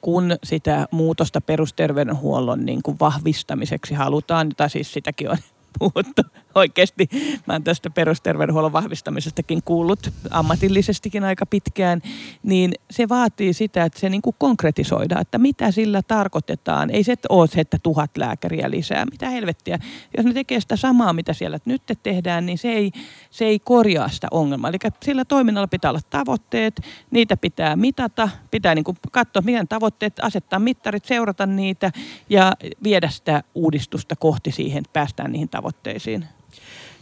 kun 0.00 0.36
sitä 0.44 0.88
muutosta 0.90 1.40
perusterveydenhuollon 1.40 2.64
niin 2.64 2.82
kuin 2.82 2.96
vahvistamiseksi 3.00 3.94
halutaan, 3.94 4.48
tai 4.56 4.70
siis 4.70 4.92
sitäkin 4.92 5.30
on 5.30 5.36
puhuttu 5.78 6.22
oikeasti. 6.56 7.08
Mä 7.46 7.52
oon 7.52 7.64
tästä 7.64 7.90
perusterveydenhuollon 7.90 8.72
vahvistamisestakin 8.72 9.62
kuullut 9.64 10.10
ammatillisestikin 10.30 11.24
aika 11.24 11.46
pitkään. 11.46 12.02
Niin 12.42 12.72
se 12.90 13.08
vaatii 13.08 13.52
sitä, 13.52 13.84
että 13.84 14.00
se 14.00 14.08
niin 14.08 14.22
kuin 14.22 14.36
konkretisoidaan, 14.38 15.20
että 15.20 15.38
mitä 15.38 15.70
sillä 15.70 16.02
tarkoitetaan. 16.02 16.90
Ei 16.90 17.04
se 17.04 17.14
ole 17.28 17.46
se, 17.46 17.60
että 17.60 17.78
tuhat 17.82 18.16
lääkäriä 18.16 18.70
lisää. 18.70 19.04
Mitä 19.04 19.30
helvettiä. 19.30 19.78
Jos 20.16 20.26
ne 20.26 20.32
tekee 20.32 20.60
sitä 20.60 20.76
samaa, 20.76 21.12
mitä 21.12 21.32
siellä 21.32 21.58
nyt 21.64 21.82
tehdään, 22.02 22.46
niin 22.46 22.58
se 22.58 22.68
ei, 22.68 22.92
se 23.30 23.44
ei 23.44 23.58
korjaa 23.58 24.08
sitä 24.08 24.28
ongelmaa. 24.30 24.70
Eli 24.70 24.78
sillä 25.04 25.24
toiminnalla 25.24 25.68
pitää 25.68 25.90
olla 25.90 26.00
tavoitteet, 26.10 26.80
niitä 27.10 27.36
pitää 27.36 27.76
mitata, 27.76 28.28
pitää 28.50 28.74
niin 28.74 28.84
kuin 28.84 28.96
katsoa, 29.12 29.42
miten 29.42 29.68
tavoitteet, 29.68 30.20
asettaa 30.22 30.58
mittarit, 30.58 31.04
seurata 31.04 31.46
niitä 31.46 31.92
ja 32.28 32.52
viedä 32.84 33.08
sitä 33.08 33.42
uudistusta 33.54 34.16
kohti 34.16 34.52
siihen, 34.52 34.78
että 34.78 34.92
päästään 34.92 35.32
niihin 35.32 35.48
tavoitteisiin. 35.48 36.24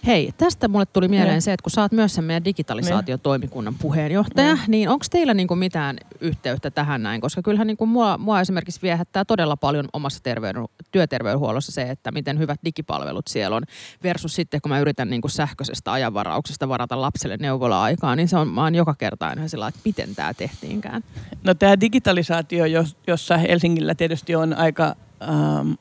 Hei, 0.07 0.33
tästä 0.37 0.69
mulle 0.69 0.87
tuli 0.87 1.09
mieleen 1.09 1.35
ne. 1.35 1.41
se, 1.41 1.53
että 1.53 1.63
kun 1.63 1.71
sä 1.71 1.83
oot 1.83 1.93
myös 1.93 2.15
sen 2.15 2.25
meidän 2.25 2.45
digitalisaatiotoimikunnan 2.45 3.75
puheenjohtaja, 3.75 4.55
ne. 4.55 4.61
niin 4.69 4.89
onko 4.89 5.05
teillä 5.11 5.35
niinku 5.35 5.57
mitään 5.57 5.97
yhteyttä 6.21 6.71
tähän 6.71 7.03
näin? 7.03 7.21
Koska 7.21 7.43
kyllähän 7.43 7.67
niinku 7.67 7.87
mua, 7.87 8.19
mua 8.19 8.41
esimerkiksi 8.41 8.83
viehättää 8.83 9.25
todella 9.25 9.57
paljon 9.57 9.89
omassa 9.93 10.21
terveyden, 10.23 10.65
työterveydenhuollossa 10.93 11.73
se, 11.73 11.83
että 11.83 12.13
miten 12.13 12.39
hyvät 12.39 12.61
digipalvelut 12.65 13.27
siellä 13.29 13.57
on. 13.57 13.63
Versus 14.03 14.35
sitten, 14.35 14.61
kun 14.61 14.71
mä 14.71 14.81
yritän 14.81 15.11
niinku 15.11 15.29
sähköisestä 15.29 15.93
ajanvarauksesta 15.93 16.69
varata 16.69 17.01
lapselle 17.01 17.37
neuvola-aikaa, 17.37 18.17
niin 18.17 18.29
se 18.29 18.37
on 18.37 18.57
vaan 18.57 18.75
joka 18.75 18.95
kerta 18.95 19.29
aina 19.29 19.49
sillä 19.49 19.69
että 19.69 19.81
miten 19.85 20.15
tämä 20.15 20.35
tehtiinkään. 20.35 21.03
No 21.45 21.55
tämä 21.55 21.81
digitalisaatio, 21.81 22.65
jossa 23.07 23.37
Helsingillä 23.37 23.95
tietysti 23.95 24.35
on 24.35 24.55
aika... 24.55 24.97
Ähm, 25.23 25.73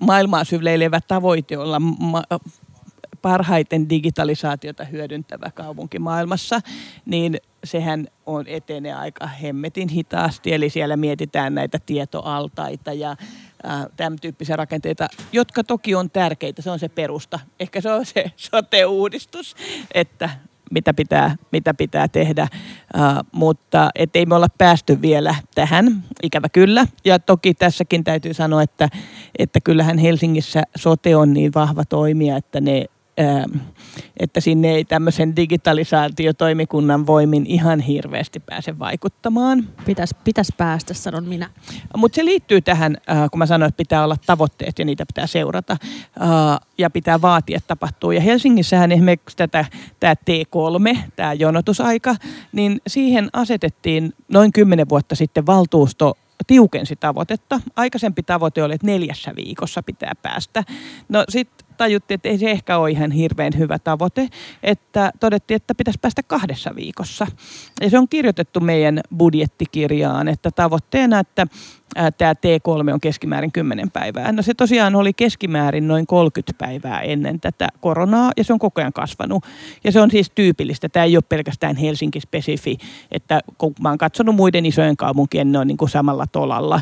maailmaa 0.00 0.44
syleilevä 0.44 1.00
tavoite 1.08 1.58
olla 1.58 1.80
ma- 1.80 2.22
parhaiten 3.24 3.90
digitalisaatiota 3.90 4.84
hyödyntävä 4.84 5.50
kaupunki 5.50 5.98
maailmassa, 5.98 6.60
niin 7.06 7.36
sehän 7.64 8.06
on 8.26 8.46
etenee 8.46 8.94
aika 8.94 9.26
hemmetin 9.26 9.88
hitaasti. 9.88 10.52
Eli 10.52 10.70
siellä 10.70 10.96
mietitään 10.96 11.54
näitä 11.54 11.78
tietoaltaita 11.86 12.92
ja 12.92 13.10
äh, 13.10 13.86
tämän 13.96 14.18
tyyppisiä 14.20 14.56
rakenteita, 14.56 15.08
jotka 15.32 15.64
toki 15.64 15.94
on 15.94 16.10
tärkeitä. 16.10 16.62
Se 16.62 16.70
on 16.70 16.78
se 16.78 16.88
perusta. 16.88 17.40
Ehkä 17.60 17.80
se 17.80 17.92
on 17.92 18.06
se 18.06 18.32
sote-uudistus, 18.50 19.56
että 19.94 20.30
mitä 20.70 20.94
pitää, 20.94 21.36
mitä 21.52 21.74
pitää 21.74 22.08
tehdä, 22.08 22.48
uh, 22.94 23.00
mutta 23.32 23.90
ei 24.14 24.26
me 24.26 24.34
olla 24.34 24.48
päästy 24.58 25.02
vielä 25.02 25.34
tähän, 25.54 26.04
ikävä 26.22 26.48
kyllä. 26.48 26.86
Ja 27.04 27.18
toki 27.18 27.54
tässäkin 27.54 28.04
täytyy 28.04 28.34
sanoa, 28.34 28.62
että, 28.62 28.88
että 29.38 29.60
kyllähän 29.60 29.98
Helsingissä 29.98 30.62
sote 30.76 31.16
on 31.16 31.32
niin 31.32 31.52
vahva 31.54 31.84
toimija, 31.84 32.36
että 32.36 32.60
ne 32.60 32.84
että 34.16 34.40
sinne 34.40 34.70
ei 34.70 34.84
tämmöisen 34.84 35.36
digitalisaatiotoimikunnan 35.36 37.06
voimin 37.06 37.46
ihan 37.46 37.80
hirveästi 37.80 38.40
pääse 38.40 38.78
vaikuttamaan. 38.78 39.68
Pitäisi 39.86 40.16
pitäis 40.24 40.52
päästä, 40.56 40.94
sanon 40.94 41.24
minä. 41.24 41.50
Mutta 41.96 42.16
se 42.16 42.24
liittyy 42.24 42.60
tähän, 42.60 42.96
äh, 43.10 43.30
kun 43.30 43.38
mä 43.38 43.46
sanoin, 43.46 43.68
että 43.68 43.76
pitää 43.76 44.04
olla 44.04 44.16
tavoitteet 44.26 44.78
ja 44.78 44.84
niitä 44.84 45.06
pitää 45.06 45.26
seurata 45.26 45.72
äh, 45.72 46.60
ja 46.78 46.90
pitää 46.90 47.22
vaatia, 47.22 47.56
että 47.56 47.68
tapahtuu. 47.68 48.10
Ja 48.10 48.20
Helsingissähän 48.20 48.92
esimerkiksi 48.92 49.36
tätä, 49.36 49.64
tämä 50.00 50.14
T3, 50.14 50.98
tämä 51.16 51.32
jonotusaika, 51.32 52.16
niin 52.52 52.80
siihen 52.86 53.28
asetettiin 53.32 54.12
noin 54.28 54.52
kymmenen 54.52 54.88
vuotta 54.88 55.14
sitten 55.14 55.46
valtuusto 55.46 56.16
tiukensi 56.46 56.96
tavoitetta. 56.96 57.60
Aikaisempi 57.76 58.22
tavoite 58.22 58.62
oli, 58.62 58.74
että 58.74 58.86
neljässä 58.86 59.32
viikossa 59.36 59.82
pitää 59.82 60.12
päästä. 60.22 60.64
No 61.08 61.24
sitten 61.28 61.63
tajuttiin, 61.76 62.14
että 62.14 62.28
ei 62.28 62.38
se 62.38 62.50
ehkä 62.50 62.78
ole 62.78 62.90
ihan 62.90 63.10
hirveän 63.10 63.52
hyvä 63.58 63.78
tavoite, 63.78 64.28
että 64.62 65.12
todettiin, 65.20 65.56
että 65.56 65.74
pitäisi 65.74 65.98
päästä 66.02 66.22
kahdessa 66.22 66.70
viikossa. 66.76 67.26
Ja 67.80 67.90
se 67.90 67.98
on 67.98 68.08
kirjoitettu 68.08 68.60
meidän 68.60 69.00
budjettikirjaan, 69.16 70.28
että 70.28 70.50
tavoitteena, 70.50 71.18
että 71.18 71.46
tämä 72.18 72.32
T3 72.32 72.92
on 72.92 73.00
keskimäärin 73.00 73.52
10 73.52 73.90
päivää. 73.90 74.32
No 74.32 74.42
se 74.42 74.54
tosiaan 74.54 74.96
oli 74.96 75.12
keskimäärin 75.12 75.88
noin 75.88 76.06
30 76.06 76.52
päivää 76.58 77.00
ennen 77.00 77.40
tätä 77.40 77.68
koronaa 77.80 78.32
ja 78.36 78.44
se 78.44 78.52
on 78.52 78.58
koko 78.58 78.80
ajan 78.80 78.92
kasvanut. 78.92 79.44
Ja 79.84 79.92
se 79.92 80.00
on 80.00 80.10
siis 80.10 80.30
tyypillistä. 80.34 80.88
Tämä 80.88 81.04
ei 81.04 81.16
ole 81.16 81.24
pelkästään 81.28 81.76
Helsinki-spesifi, 81.76 82.76
että 83.12 83.40
kun 83.58 83.74
mä 83.80 83.88
oon 83.88 83.98
katsonut 83.98 84.34
muiden 84.34 84.66
isojen 84.66 84.96
kaupunkien, 84.96 85.52
ne 85.52 85.58
on 85.58 85.66
niin 85.66 85.76
kuin 85.76 85.88
samalla 85.88 86.26
tolalla. 86.26 86.80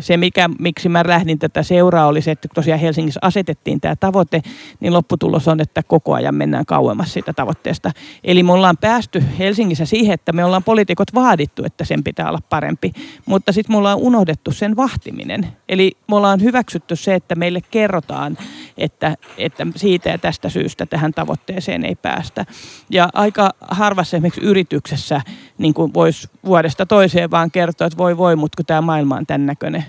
Se, 0.00 0.16
mikä, 0.16 0.50
miksi 0.58 0.88
mä 0.88 1.02
lähdin 1.06 1.38
tätä 1.38 1.62
seuraa, 1.62 2.06
oli 2.06 2.22
se, 2.22 2.30
että 2.30 2.48
tosiaan 2.54 2.80
Helsingissä 2.80 3.20
asetettiin 3.22 3.80
tämä 3.80 3.96
tavoite, 3.96 4.42
niin 4.80 4.92
lopputulos 4.92 5.48
on, 5.48 5.60
että 5.60 5.82
koko 5.82 6.14
ajan 6.14 6.34
mennään 6.34 6.66
kauemmas 6.66 7.12
siitä 7.12 7.32
tavoitteesta. 7.32 7.90
Eli 8.24 8.42
me 8.42 8.52
ollaan 8.52 8.76
päästy 8.76 9.22
Helsingissä 9.38 9.84
siihen, 9.84 10.14
että 10.14 10.32
me 10.32 10.44
ollaan 10.44 10.64
poliitikot 10.64 11.14
vaadittu, 11.14 11.64
että 11.64 11.84
sen 11.84 12.04
pitää 12.04 12.28
olla 12.28 12.40
parempi. 12.50 12.92
Mutta 13.26 13.52
sitten 13.52 13.74
me 13.74 13.78
ollaan 13.78 13.99
unohdettu 14.00 14.52
sen 14.52 14.76
vahtiminen. 14.76 15.46
Eli 15.68 15.92
me 16.08 16.16
ollaan 16.16 16.42
hyväksytty 16.42 16.96
se, 16.96 17.14
että 17.14 17.34
meille 17.34 17.60
kerrotaan, 17.70 18.38
että, 18.78 19.16
että 19.38 19.66
siitä 19.76 20.08
ja 20.08 20.18
tästä 20.18 20.48
syystä 20.48 20.86
tähän 20.86 21.14
tavoitteeseen 21.14 21.84
ei 21.84 21.94
päästä. 21.94 22.46
Ja 22.90 23.08
aika 23.12 23.50
harvassa 23.60 24.16
esimerkiksi 24.16 24.40
yrityksessä 24.40 25.20
niin 25.58 25.74
voisi 25.94 26.28
vuodesta 26.44 26.86
toiseen 26.86 27.30
vaan 27.30 27.50
kertoa, 27.50 27.86
että 27.86 27.98
voi 27.98 28.16
voi, 28.16 28.36
mutta 28.36 28.56
kun 28.56 28.66
tämä 28.66 28.80
maailma 28.80 29.16
on 29.16 29.26
tämän 29.26 29.46
näköinen. 29.46 29.84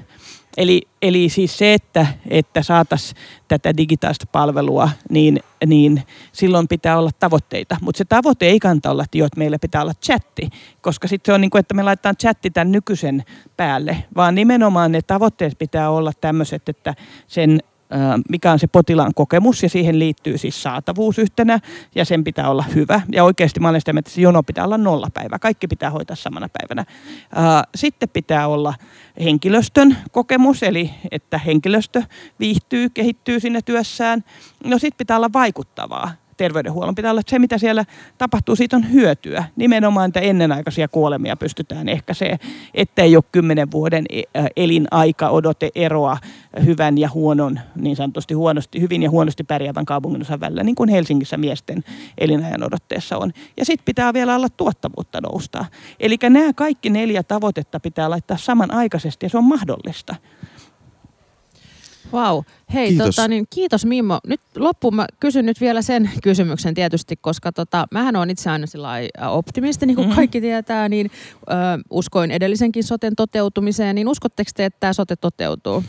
Eli, 0.58 0.82
eli 1.02 1.30
siis 1.30 1.58
se, 1.58 1.74
että, 1.74 2.08
että 2.30 2.64
saataisiin 2.64 3.22
tätä 3.48 3.78
digitaalista 3.78 4.26
palvelua, 4.32 4.90
niin, 5.10 5.40
niin 5.66 6.04
silloin 6.32 6.68
pitää 6.68 6.98
olla 6.98 7.10
tavoitteita. 7.20 7.78
Mutta 7.82 7.98
se 7.98 8.06
tavoite 8.06 8.46
ei 8.46 8.60
kannata 8.60 8.92
olla, 8.92 9.04
että, 9.04 9.18
jo, 9.18 9.26
että 9.26 9.38
meillä 9.38 9.60
pitää 9.60 9.82
olla 9.82 9.94
chatti, 9.94 10.50
koska 10.82 11.08
sitten 11.08 11.32
se 11.32 11.36
on 11.36 11.42
niin 11.42 11.52
kuin, 11.52 11.60
että 11.60 11.74
me 11.74 11.84
laitetaan 11.84 12.18
chatti 12.18 12.50
tämän 12.50 12.72
nykyisen 12.72 13.24
päälle, 13.58 14.04
vaan 14.16 14.36
nimenomaan 14.36 14.92
ne 14.92 15.02
tavoitteet 15.02 15.58
pitää 15.60 15.90
olla 15.90 16.12
tämmöiset, 16.22 16.70
että 16.70 16.96
sen 17.28 17.60
mikä 18.30 18.52
on 18.52 18.60
se 18.60 18.68
potilaan 18.68 19.14
kokemus 19.16 19.64
ja 19.64 19.70
siihen 19.70 20.00
liittyy 20.00 20.38
siis 20.38 20.64
saatavuus 20.64 21.20
yhtenä 21.20 21.60
ja 21.96 22.06
sen 22.06 22.24
pitää 22.24 22.50
olla 22.50 22.64
hyvä. 22.76 23.02
Ja 23.12 23.24
oikeasti 23.24 23.60
mä 23.60 23.70
olen 23.70 23.82
sitä 23.82 23.94
että 23.98 24.12
se 24.12 24.22
jono 24.22 24.44
pitää 24.44 24.66
olla 24.66 24.78
nolla 24.78 25.08
päivä. 25.14 25.40
Kaikki 25.40 25.68
pitää 25.68 25.90
hoitaa 25.90 26.16
samana 26.16 26.48
päivänä. 26.50 26.86
Sitten 27.76 28.10
pitää 28.10 28.48
olla 28.48 28.74
henkilöstön 29.24 29.98
kokemus, 30.12 30.64
eli 30.64 30.92
että 31.12 31.38
henkilöstö 31.38 32.04
viihtyy, 32.40 32.90
kehittyy 32.90 33.40
sinne 33.40 33.62
työssään. 33.62 34.24
No 34.64 34.78
sitten 34.78 34.98
pitää 34.98 35.18
olla 35.18 35.34
vaikuttavaa 35.34 36.12
terveydenhuollon 36.42 36.96
pitää 36.96 37.12
olla, 37.12 37.22
se 37.28 37.40
mitä 37.40 37.58
siellä 37.58 37.86
tapahtuu, 38.18 38.56
siitä 38.56 38.76
on 38.76 38.92
hyötyä. 38.92 39.44
Nimenomaan, 39.56 40.08
että 40.08 40.20
ennenaikaisia 40.20 40.88
kuolemia 40.88 41.36
pystytään 41.36 41.90
ehkäisee, 41.90 42.40
ettei 42.74 43.16
ole 43.16 43.24
kymmenen 43.32 43.72
vuoden 43.72 44.06
e, 44.10 44.22
elinaika 44.56 45.30
odote 45.30 45.70
eroa 45.76 46.18
hyvän 46.66 46.98
ja 46.98 47.10
huonon, 47.10 47.60
niin 47.76 47.96
sanotusti 47.96 48.34
huonosti, 48.34 48.82
hyvin 48.82 49.04
ja 49.04 49.10
huonosti 49.10 49.44
pärjäävän 49.44 49.86
kaupungin 49.86 50.22
osan 50.22 50.40
välillä, 50.40 50.64
niin 50.64 50.76
kuin 50.76 50.90
Helsingissä 50.90 51.38
miesten 51.38 51.84
elinajan 52.18 52.64
odotteessa 52.64 53.18
on. 53.18 53.32
Ja 53.58 53.66
sitten 53.66 53.86
pitää 53.86 54.14
vielä 54.14 54.36
olla 54.36 54.50
tuottavuutta 54.50 55.22
nousta. 55.22 55.66
Eli 56.00 56.18
nämä 56.30 56.54
kaikki 56.54 56.90
neljä 56.90 57.24
tavoitetta 57.24 57.80
pitää 57.80 58.10
laittaa 58.10 58.38
samanaikaisesti 58.38 59.26
ja 59.26 59.30
se 59.30 59.38
on 59.38 59.44
mahdollista. 59.44 60.16
Vau. 62.12 62.44
Hei, 62.74 62.88
kiitos. 62.88 63.16
Tota, 63.16 63.28
niin, 63.28 63.46
kiitos 63.50 63.86
Mimmo. 63.86 64.20
Nyt 64.28 64.42
loppuun 64.56 64.96
mä 64.96 65.08
kysyn 65.20 65.46
nyt 65.46 65.62
vielä 65.62 65.82
sen 65.82 66.10
kysymyksen 66.24 66.74
tietysti, 66.74 67.16
koska 67.16 67.52
tota, 67.52 67.86
mähän 67.92 68.16
on 68.16 68.30
itse 68.30 68.50
aina 68.50 68.68
optimisti, 69.30 69.86
niin 69.86 69.96
kuin 69.96 70.06
mm-hmm. 70.06 70.16
kaikki 70.16 70.42
tietää, 70.42 70.90
niin 70.90 71.12
ö, 71.42 71.54
uskoin 71.90 72.32
edellisenkin 72.32 72.84
soten 72.84 73.16
toteutumiseen, 73.16 73.96
niin 73.96 74.08
uskotteko 74.08 74.52
te, 74.56 74.66
että 74.66 74.80
tämä 74.80 74.94
sote 74.94 75.16
toteutuu? 75.16 75.84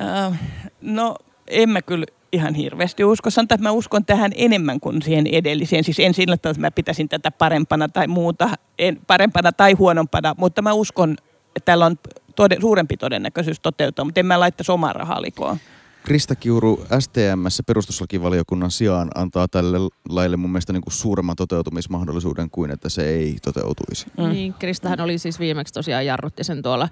Äh, 0.00 0.40
no, 0.80 1.16
en 1.48 1.68
mä 1.70 1.82
kyllä 1.82 2.06
ihan 2.32 2.54
hirveästi 2.54 3.04
usko. 3.04 3.30
Sanotaan, 3.30 3.56
että 3.56 3.68
mä 3.68 3.72
uskon 3.72 4.04
tähän 4.04 4.32
enemmän 4.34 4.80
kuin 4.80 5.02
siihen 5.02 5.26
edelliseen. 5.26 5.84
Siis 5.84 6.00
en 6.00 6.14
sillä 6.14 6.34
että 6.34 6.54
mä 6.58 6.70
pitäisin 6.70 7.08
tätä 7.08 7.30
parempana 7.30 7.88
tai 7.88 8.06
muuta, 8.06 8.50
en, 8.78 9.00
parempana 9.06 9.52
tai 9.52 9.72
huonompana, 9.72 10.34
mutta 10.38 10.62
mä 10.62 10.72
uskon, 10.72 11.16
että 11.56 11.64
täällä 11.64 11.86
on 11.86 11.96
tode, 12.36 12.56
suurempi 12.60 12.96
todennäköisyys 12.96 13.60
toteutua, 13.60 14.04
mutta 14.04 14.20
en 14.20 14.26
mä 14.26 14.40
laittaisi 14.40 14.72
omaa 14.72 14.92
rahaa 14.92 15.22
likoon. 15.22 15.58
Krista 16.04 16.34
Kiuru 16.34 16.86
STMssä 17.00 17.62
perustuslakivaliokunnan 17.66 18.70
sijaan 18.70 19.10
antaa 19.14 19.48
tälle 19.48 19.78
laille 20.08 20.36
mun 20.36 20.50
mielestä 20.50 20.72
niin 20.72 20.82
kuin 20.82 20.92
suuremman 20.92 21.36
toteutumismahdollisuuden 21.36 22.50
kuin 22.50 22.70
että 22.70 22.88
se 22.88 23.08
ei 23.08 23.36
toteutuisi. 23.42 24.06
Mm. 24.18 24.28
Niin, 24.28 24.54
Kristahan 24.54 25.00
oli 25.00 25.18
siis 25.18 25.40
viimeksi 25.40 25.74
tosiaan 25.74 26.06
jarrutti 26.06 26.44
sen 26.44 26.62
tuolla 26.62 26.88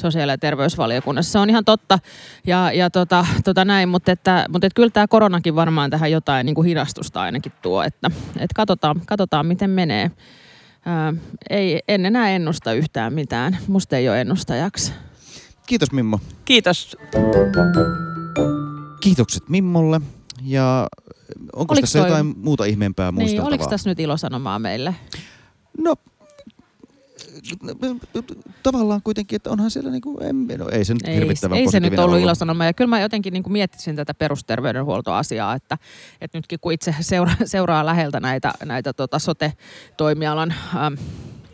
sosiaali- 0.00 0.32
ja 0.32 0.38
terveysvaliokunnassa. 0.38 1.32
Se 1.32 1.38
on 1.38 1.50
ihan 1.50 1.64
totta 1.64 1.98
ja, 2.46 2.72
ja 2.72 2.90
tota, 2.90 3.26
tota 3.44 3.64
näin, 3.64 3.88
mutta, 3.88 4.12
että, 4.12 4.46
mutta 4.48 4.66
että 4.66 4.76
kyllä 4.76 4.90
tämä 4.90 5.08
koronakin 5.08 5.54
varmaan 5.54 5.90
tähän 5.90 6.10
jotain 6.10 6.46
niin 6.46 6.54
kuin 6.54 6.68
hidastusta 6.68 7.20
ainakin 7.20 7.52
tuo, 7.62 7.82
että, 7.82 8.10
että 8.36 8.54
katsotaan, 8.54 9.00
katsotaan 9.06 9.46
miten 9.46 9.70
menee. 9.70 10.10
Ää, 10.86 11.14
ei, 11.50 11.80
en 11.88 12.06
enää 12.06 12.30
ennusta 12.30 12.72
yhtään 12.72 13.12
mitään. 13.12 13.58
Musta 13.66 13.96
ei 13.96 14.08
ole 14.08 14.20
ennustajaksi. 14.20 14.92
Kiitos 15.66 15.92
Mimmo. 15.92 16.20
Kiitos. 16.44 16.96
Kiitokset 19.00 19.48
Mimmolle. 19.48 20.00
Ja 20.42 20.86
onko 21.52 21.72
oliko 21.72 21.80
tässä 21.80 21.98
toi... 21.98 22.08
jotain 22.08 22.34
muuta 22.36 22.64
ihmeempää 22.64 23.10
niin, 23.10 23.14
muisteltavaa? 23.14 23.48
Oliko 23.48 23.66
tässä 23.66 23.90
nyt 23.90 24.00
ilosanomaa 24.00 24.58
meille? 24.58 24.94
No 25.78 25.96
tavallaan 28.62 29.00
kuitenkin, 29.04 29.36
että 29.36 29.50
onhan 29.50 29.70
siellä 29.70 29.90
niinku, 29.90 30.18
en, 30.20 30.46
no, 30.58 30.68
ei 30.68 30.84
se 30.84 30.94
nyt 30.94 31.08
ei, 31.08 31.28
Ei 31.54 31.68
se 31.70 31.80
nyt 31.80 31.98
ollut, 31.98 32.20
ilosanoma. 32.20 32.64
Ja 32.64 32.72
kyllä 32.72 32.88
mä 32.88 33.00
jotenkin 33.00 33.32
niinku 33.32 33.50
miettisin 33.50 33.96
tätä 33.96 34.14
perusterveydenhuoltoasiaa, 34.14 35.54
että, 35.54 35.78
että 36.20 36.38
nytkin 36.38 36.60
kun 36.60 36.72
itse 36.72 36.94
seuraa, 37.00 37.36
seuraa 37.44 37.86
läheltä 37.86 38.20
näitä, 38.20 38.52
näitä 38.64 38.92
tota 38.92 39.18
sote-toimialan 39.18 40.54
ähm, 40.76 40.94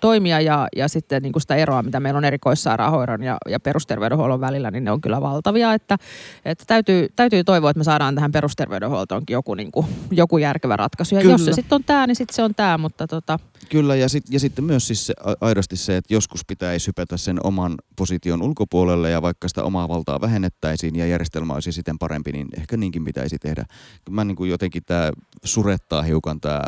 toimia 0.01 0.41
ja, 0.41 0.69
ja 0.77 0.89
sitten 0.89 1.23
niin 1.23 1.33
kuin 1.33 1.41
sitä 1.41 1.55
eroa, 1.57 1.83
mitä 1.83 2.01
meillä 2.01 2.19
on 2.19 2.25
erikoissairaanhoidon 2.25 3.23
ja, 3.23 3.37
ja 3.49 3.61
perusterveydenhuollon 3.61 4.41
välillä, 4.41 4.71
niin 4.71 4.85
ne 4.85 4.91
on 4.91 5.01
kyllä 5.01 5.21
valtavia. 5.21 5.75
Että, 5.75 5.99
että 6.45 6.65
täytyy, 6.67 7.09
täytyy 7.17 7.45
toivoa, 7.45 7.71
että 7.71 7.79
me 7.79 7.85
saadaan 7.85 8.15
tähän 8.15 8.33
perusterveydenhuoltoonkin 8.33 9.35
joku, 9.35 9.55
niin 9.55 9.73
kuin, 9.73 9.87
joku 10.11 10.39
järkevä 10.39 10.77
ratkaisu. 10.77 11.15
Ja 11.15 11.21
kyllä. 11.21 11.35
jos 11.35 11.45
se 11.45 11.53
sitten 11.53 11.77
on 11.77 11.85
tämä, 11.85 12.07
niin 12.07 12.17
sitten 12.17 12.35
se 12.35 12.43
on 12.43 12.55
tämä, 12.55 12.79
mutta 12.79 13.07
tota... 13.07 13.39
Kyllä, 13.69 13.97
ja, 13.97 14.09
sit, 14.09 14.25
ja 14.31 14.41
sitten 14.41 14.65
myös 14.65 14.87
siis 14.87 15.07
se, 15.07 15.15
aidosti 15.41 15.77
se, 15.77 15.97
että 15.97 16.15
joskus 16.15 16.45
pitäisi 16.45 16.87
hypätä 16.87 17.17
sen 17.17 17.47
oman 17.47 17.75
position 17.97 18.43
ulkopuolelle 18.43 19.11
ja 19.11 19.23
vaikka 19.23 19.49
sitä 19.49 19.65
omaa 19.65 19.89
valtaa 19.89 20.21
vähennettäisiin 20.21 20.97
ja 20.97 21.07
järjestelmä 21.07 21.55
olisi 21.55 21.73
siten 21.73 21.99
parempi, 21.99 22.33
niin 22.33 22.49
ehkä 22.57 22.77
niinkin 22.77 23.05
pitäisi 23.05 23.39
tehdä. 23.39 23.65
Mä 24.11 24.25
niin 24.25 24.37
kuin 24.37 24.51
jotenkin 24.51 24.83
tämä 24.87 25.11
surettaa 25.45 26.03
hiukan 26.03 26.41
tämä 26.41 26.63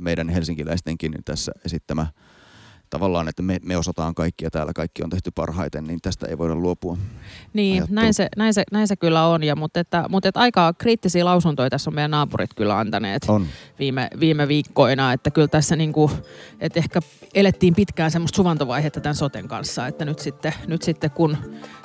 meidän 0.00 0.28
helsinkiläistenkin 0.28 1.12
tässä 1.24 1.52
esittämä 1.64 2.06
tavallaan, 2.90 3.28
että 3.28 3.42
me, 3.42 3.58
me 3.64 3.76
osataan 3.76 4.14
kaikki 4.14 4.44
ja 4.44 4.50
täällä 4.50 4.72
kaikki 4.72 5.02
on 5.02 5.10
tehty 5.10 5.30
parhaiten, 5.30 5.84
niin 5.84 6.00
tästä 6.02 6.26
ei 6.26 6.38
voida 6.38 6.54
luopua. 6.54 6.96
Niin, 7.52 7.84
näin 7.88 8.14
se, 8.14 8.28
näin, 8.36 8.54
se, 8.54 8.64
näin 8.72 8.88
se 8.88 8.96
kyllä 8.96 9.26
on, 9.26 9.44
ja, 9.44 9.56
mutta, 9.56 9.80
että, 9.80 10.04
mutta 10.08 10.28
että 10.28 10.40
aika 10.40 10.72
kriittisiä 10.78 11.24
lausuntoja 11.24 11.70
tässä 11.70 11.90
on 11.90 11.94
meidän 11.94 12.10
naapurit 12.10 12.54
kyllä 12.54 12.78
antaneet 12.78 13.22
on. 13.28 13.46
Viime, 13.78 14.08
viime 14.20 14.48
viikkoina, 14.48 15.12
että 15.12 15.30
kyllä 15.30 15.48
tässä 15.48 15.76
niin 15.76 15.92
kuin, 15.92 16.12
että 16.60 16.78
ehkä 16.78 17.00
elettiin 17.34 17.74
pitkään 17.74 18.10
semmoista 18.10 18.36
suvantovaihetta 18.36 19.00
tämän 19.00 19.14
soten 19.14 19.48
kanssa, 19.48 19.86
että 19.86 20.04
nyt 20.04 20.18
sitten, 20.18 20.54
nyt 20.66 20.82
sitten 20.82 21.10
kun 21.10 21.36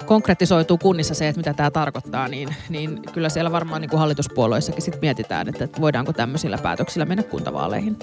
konkretisoituu 0.06 0.78
kunnissa 0.78 1.14
se, 1.14 1.28
että 1.28 1.40
mitä 1.40 1.54
tämä 1.54 1.72
tarkoittaa, 1.72 2.28
niin, 2.28 2.56
niin 2.70 3.02
kyllä 3.14 3.30
siellä 3.30 3.52
varmaan 3.52 3.82
niin 3.82 3.90
kuin 3.90 4.00
hallituspuolueissakin 4.00 4.82
sitten 4.82 5.02
mietitään, 5.02 5.50
että, 5.50 5.64
että 5.64 5.82
voidaanko 5.82 6.14
tämmöisillä 6.14 6.58
päätöksillä 6.58 7.06
mennä 7.06 7.24
kuntavaaleihin. 7.24 7.98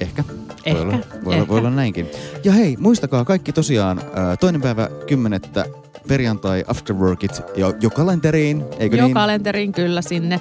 Ehkä. 0.00 0.24
Ehkä. 0.64 0.78
Voi 0.78 0.82
olla, 0.82 0.98
voi, 1.24 1.34
Ehkä. 1.34 1.48
voi 1.48 1.58
olla 1.58 1.70
näinkin. 1.70 2.10
Ja 2.44 2.52
hei, 2.52 2.76
muistakaa 2.76 3.24
kaikki 3.24 3.52
tosiaan 3.52 4.00
toinen 4.40 4.60
päivä 4.60 4.88
kymmenettä 5.06 5.64
perjantai 6.08 6.64
afterworkit 6.66 7.42
jo, 7.56 7.74
jo 7.80 7.90
kalenteriin, 7.90 8.64
eikö 8.78 8.96
jo 8.96 9.04
niin? 9.04 9.14
kalenteriin 9.14 9.72
kyllä 9.72 10.02
sinne. 10.02 10.40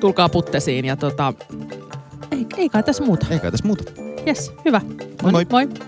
Tulkaa 0.00 0.28
puttesiin 0.28 0.84
ja 0.84 0.96
tota, 0.96 1.34
ei, 2.30 2.46
ei 2.56 2.68
kai 2.68 2.82
tässä 2.82 3.04
muuta. 3.04 3.26
Ei 3.30 3.38
kai 3.38 3.50
tässä 3.50 3.66
muuta. 3.66 3.84
Yes, 4.26 4.52
hyvä. 4.64 4.80
Moi 5.22 5.32
moi. 5.32 5.46
moi. 5.50 5.66
moi. 5.66 5.86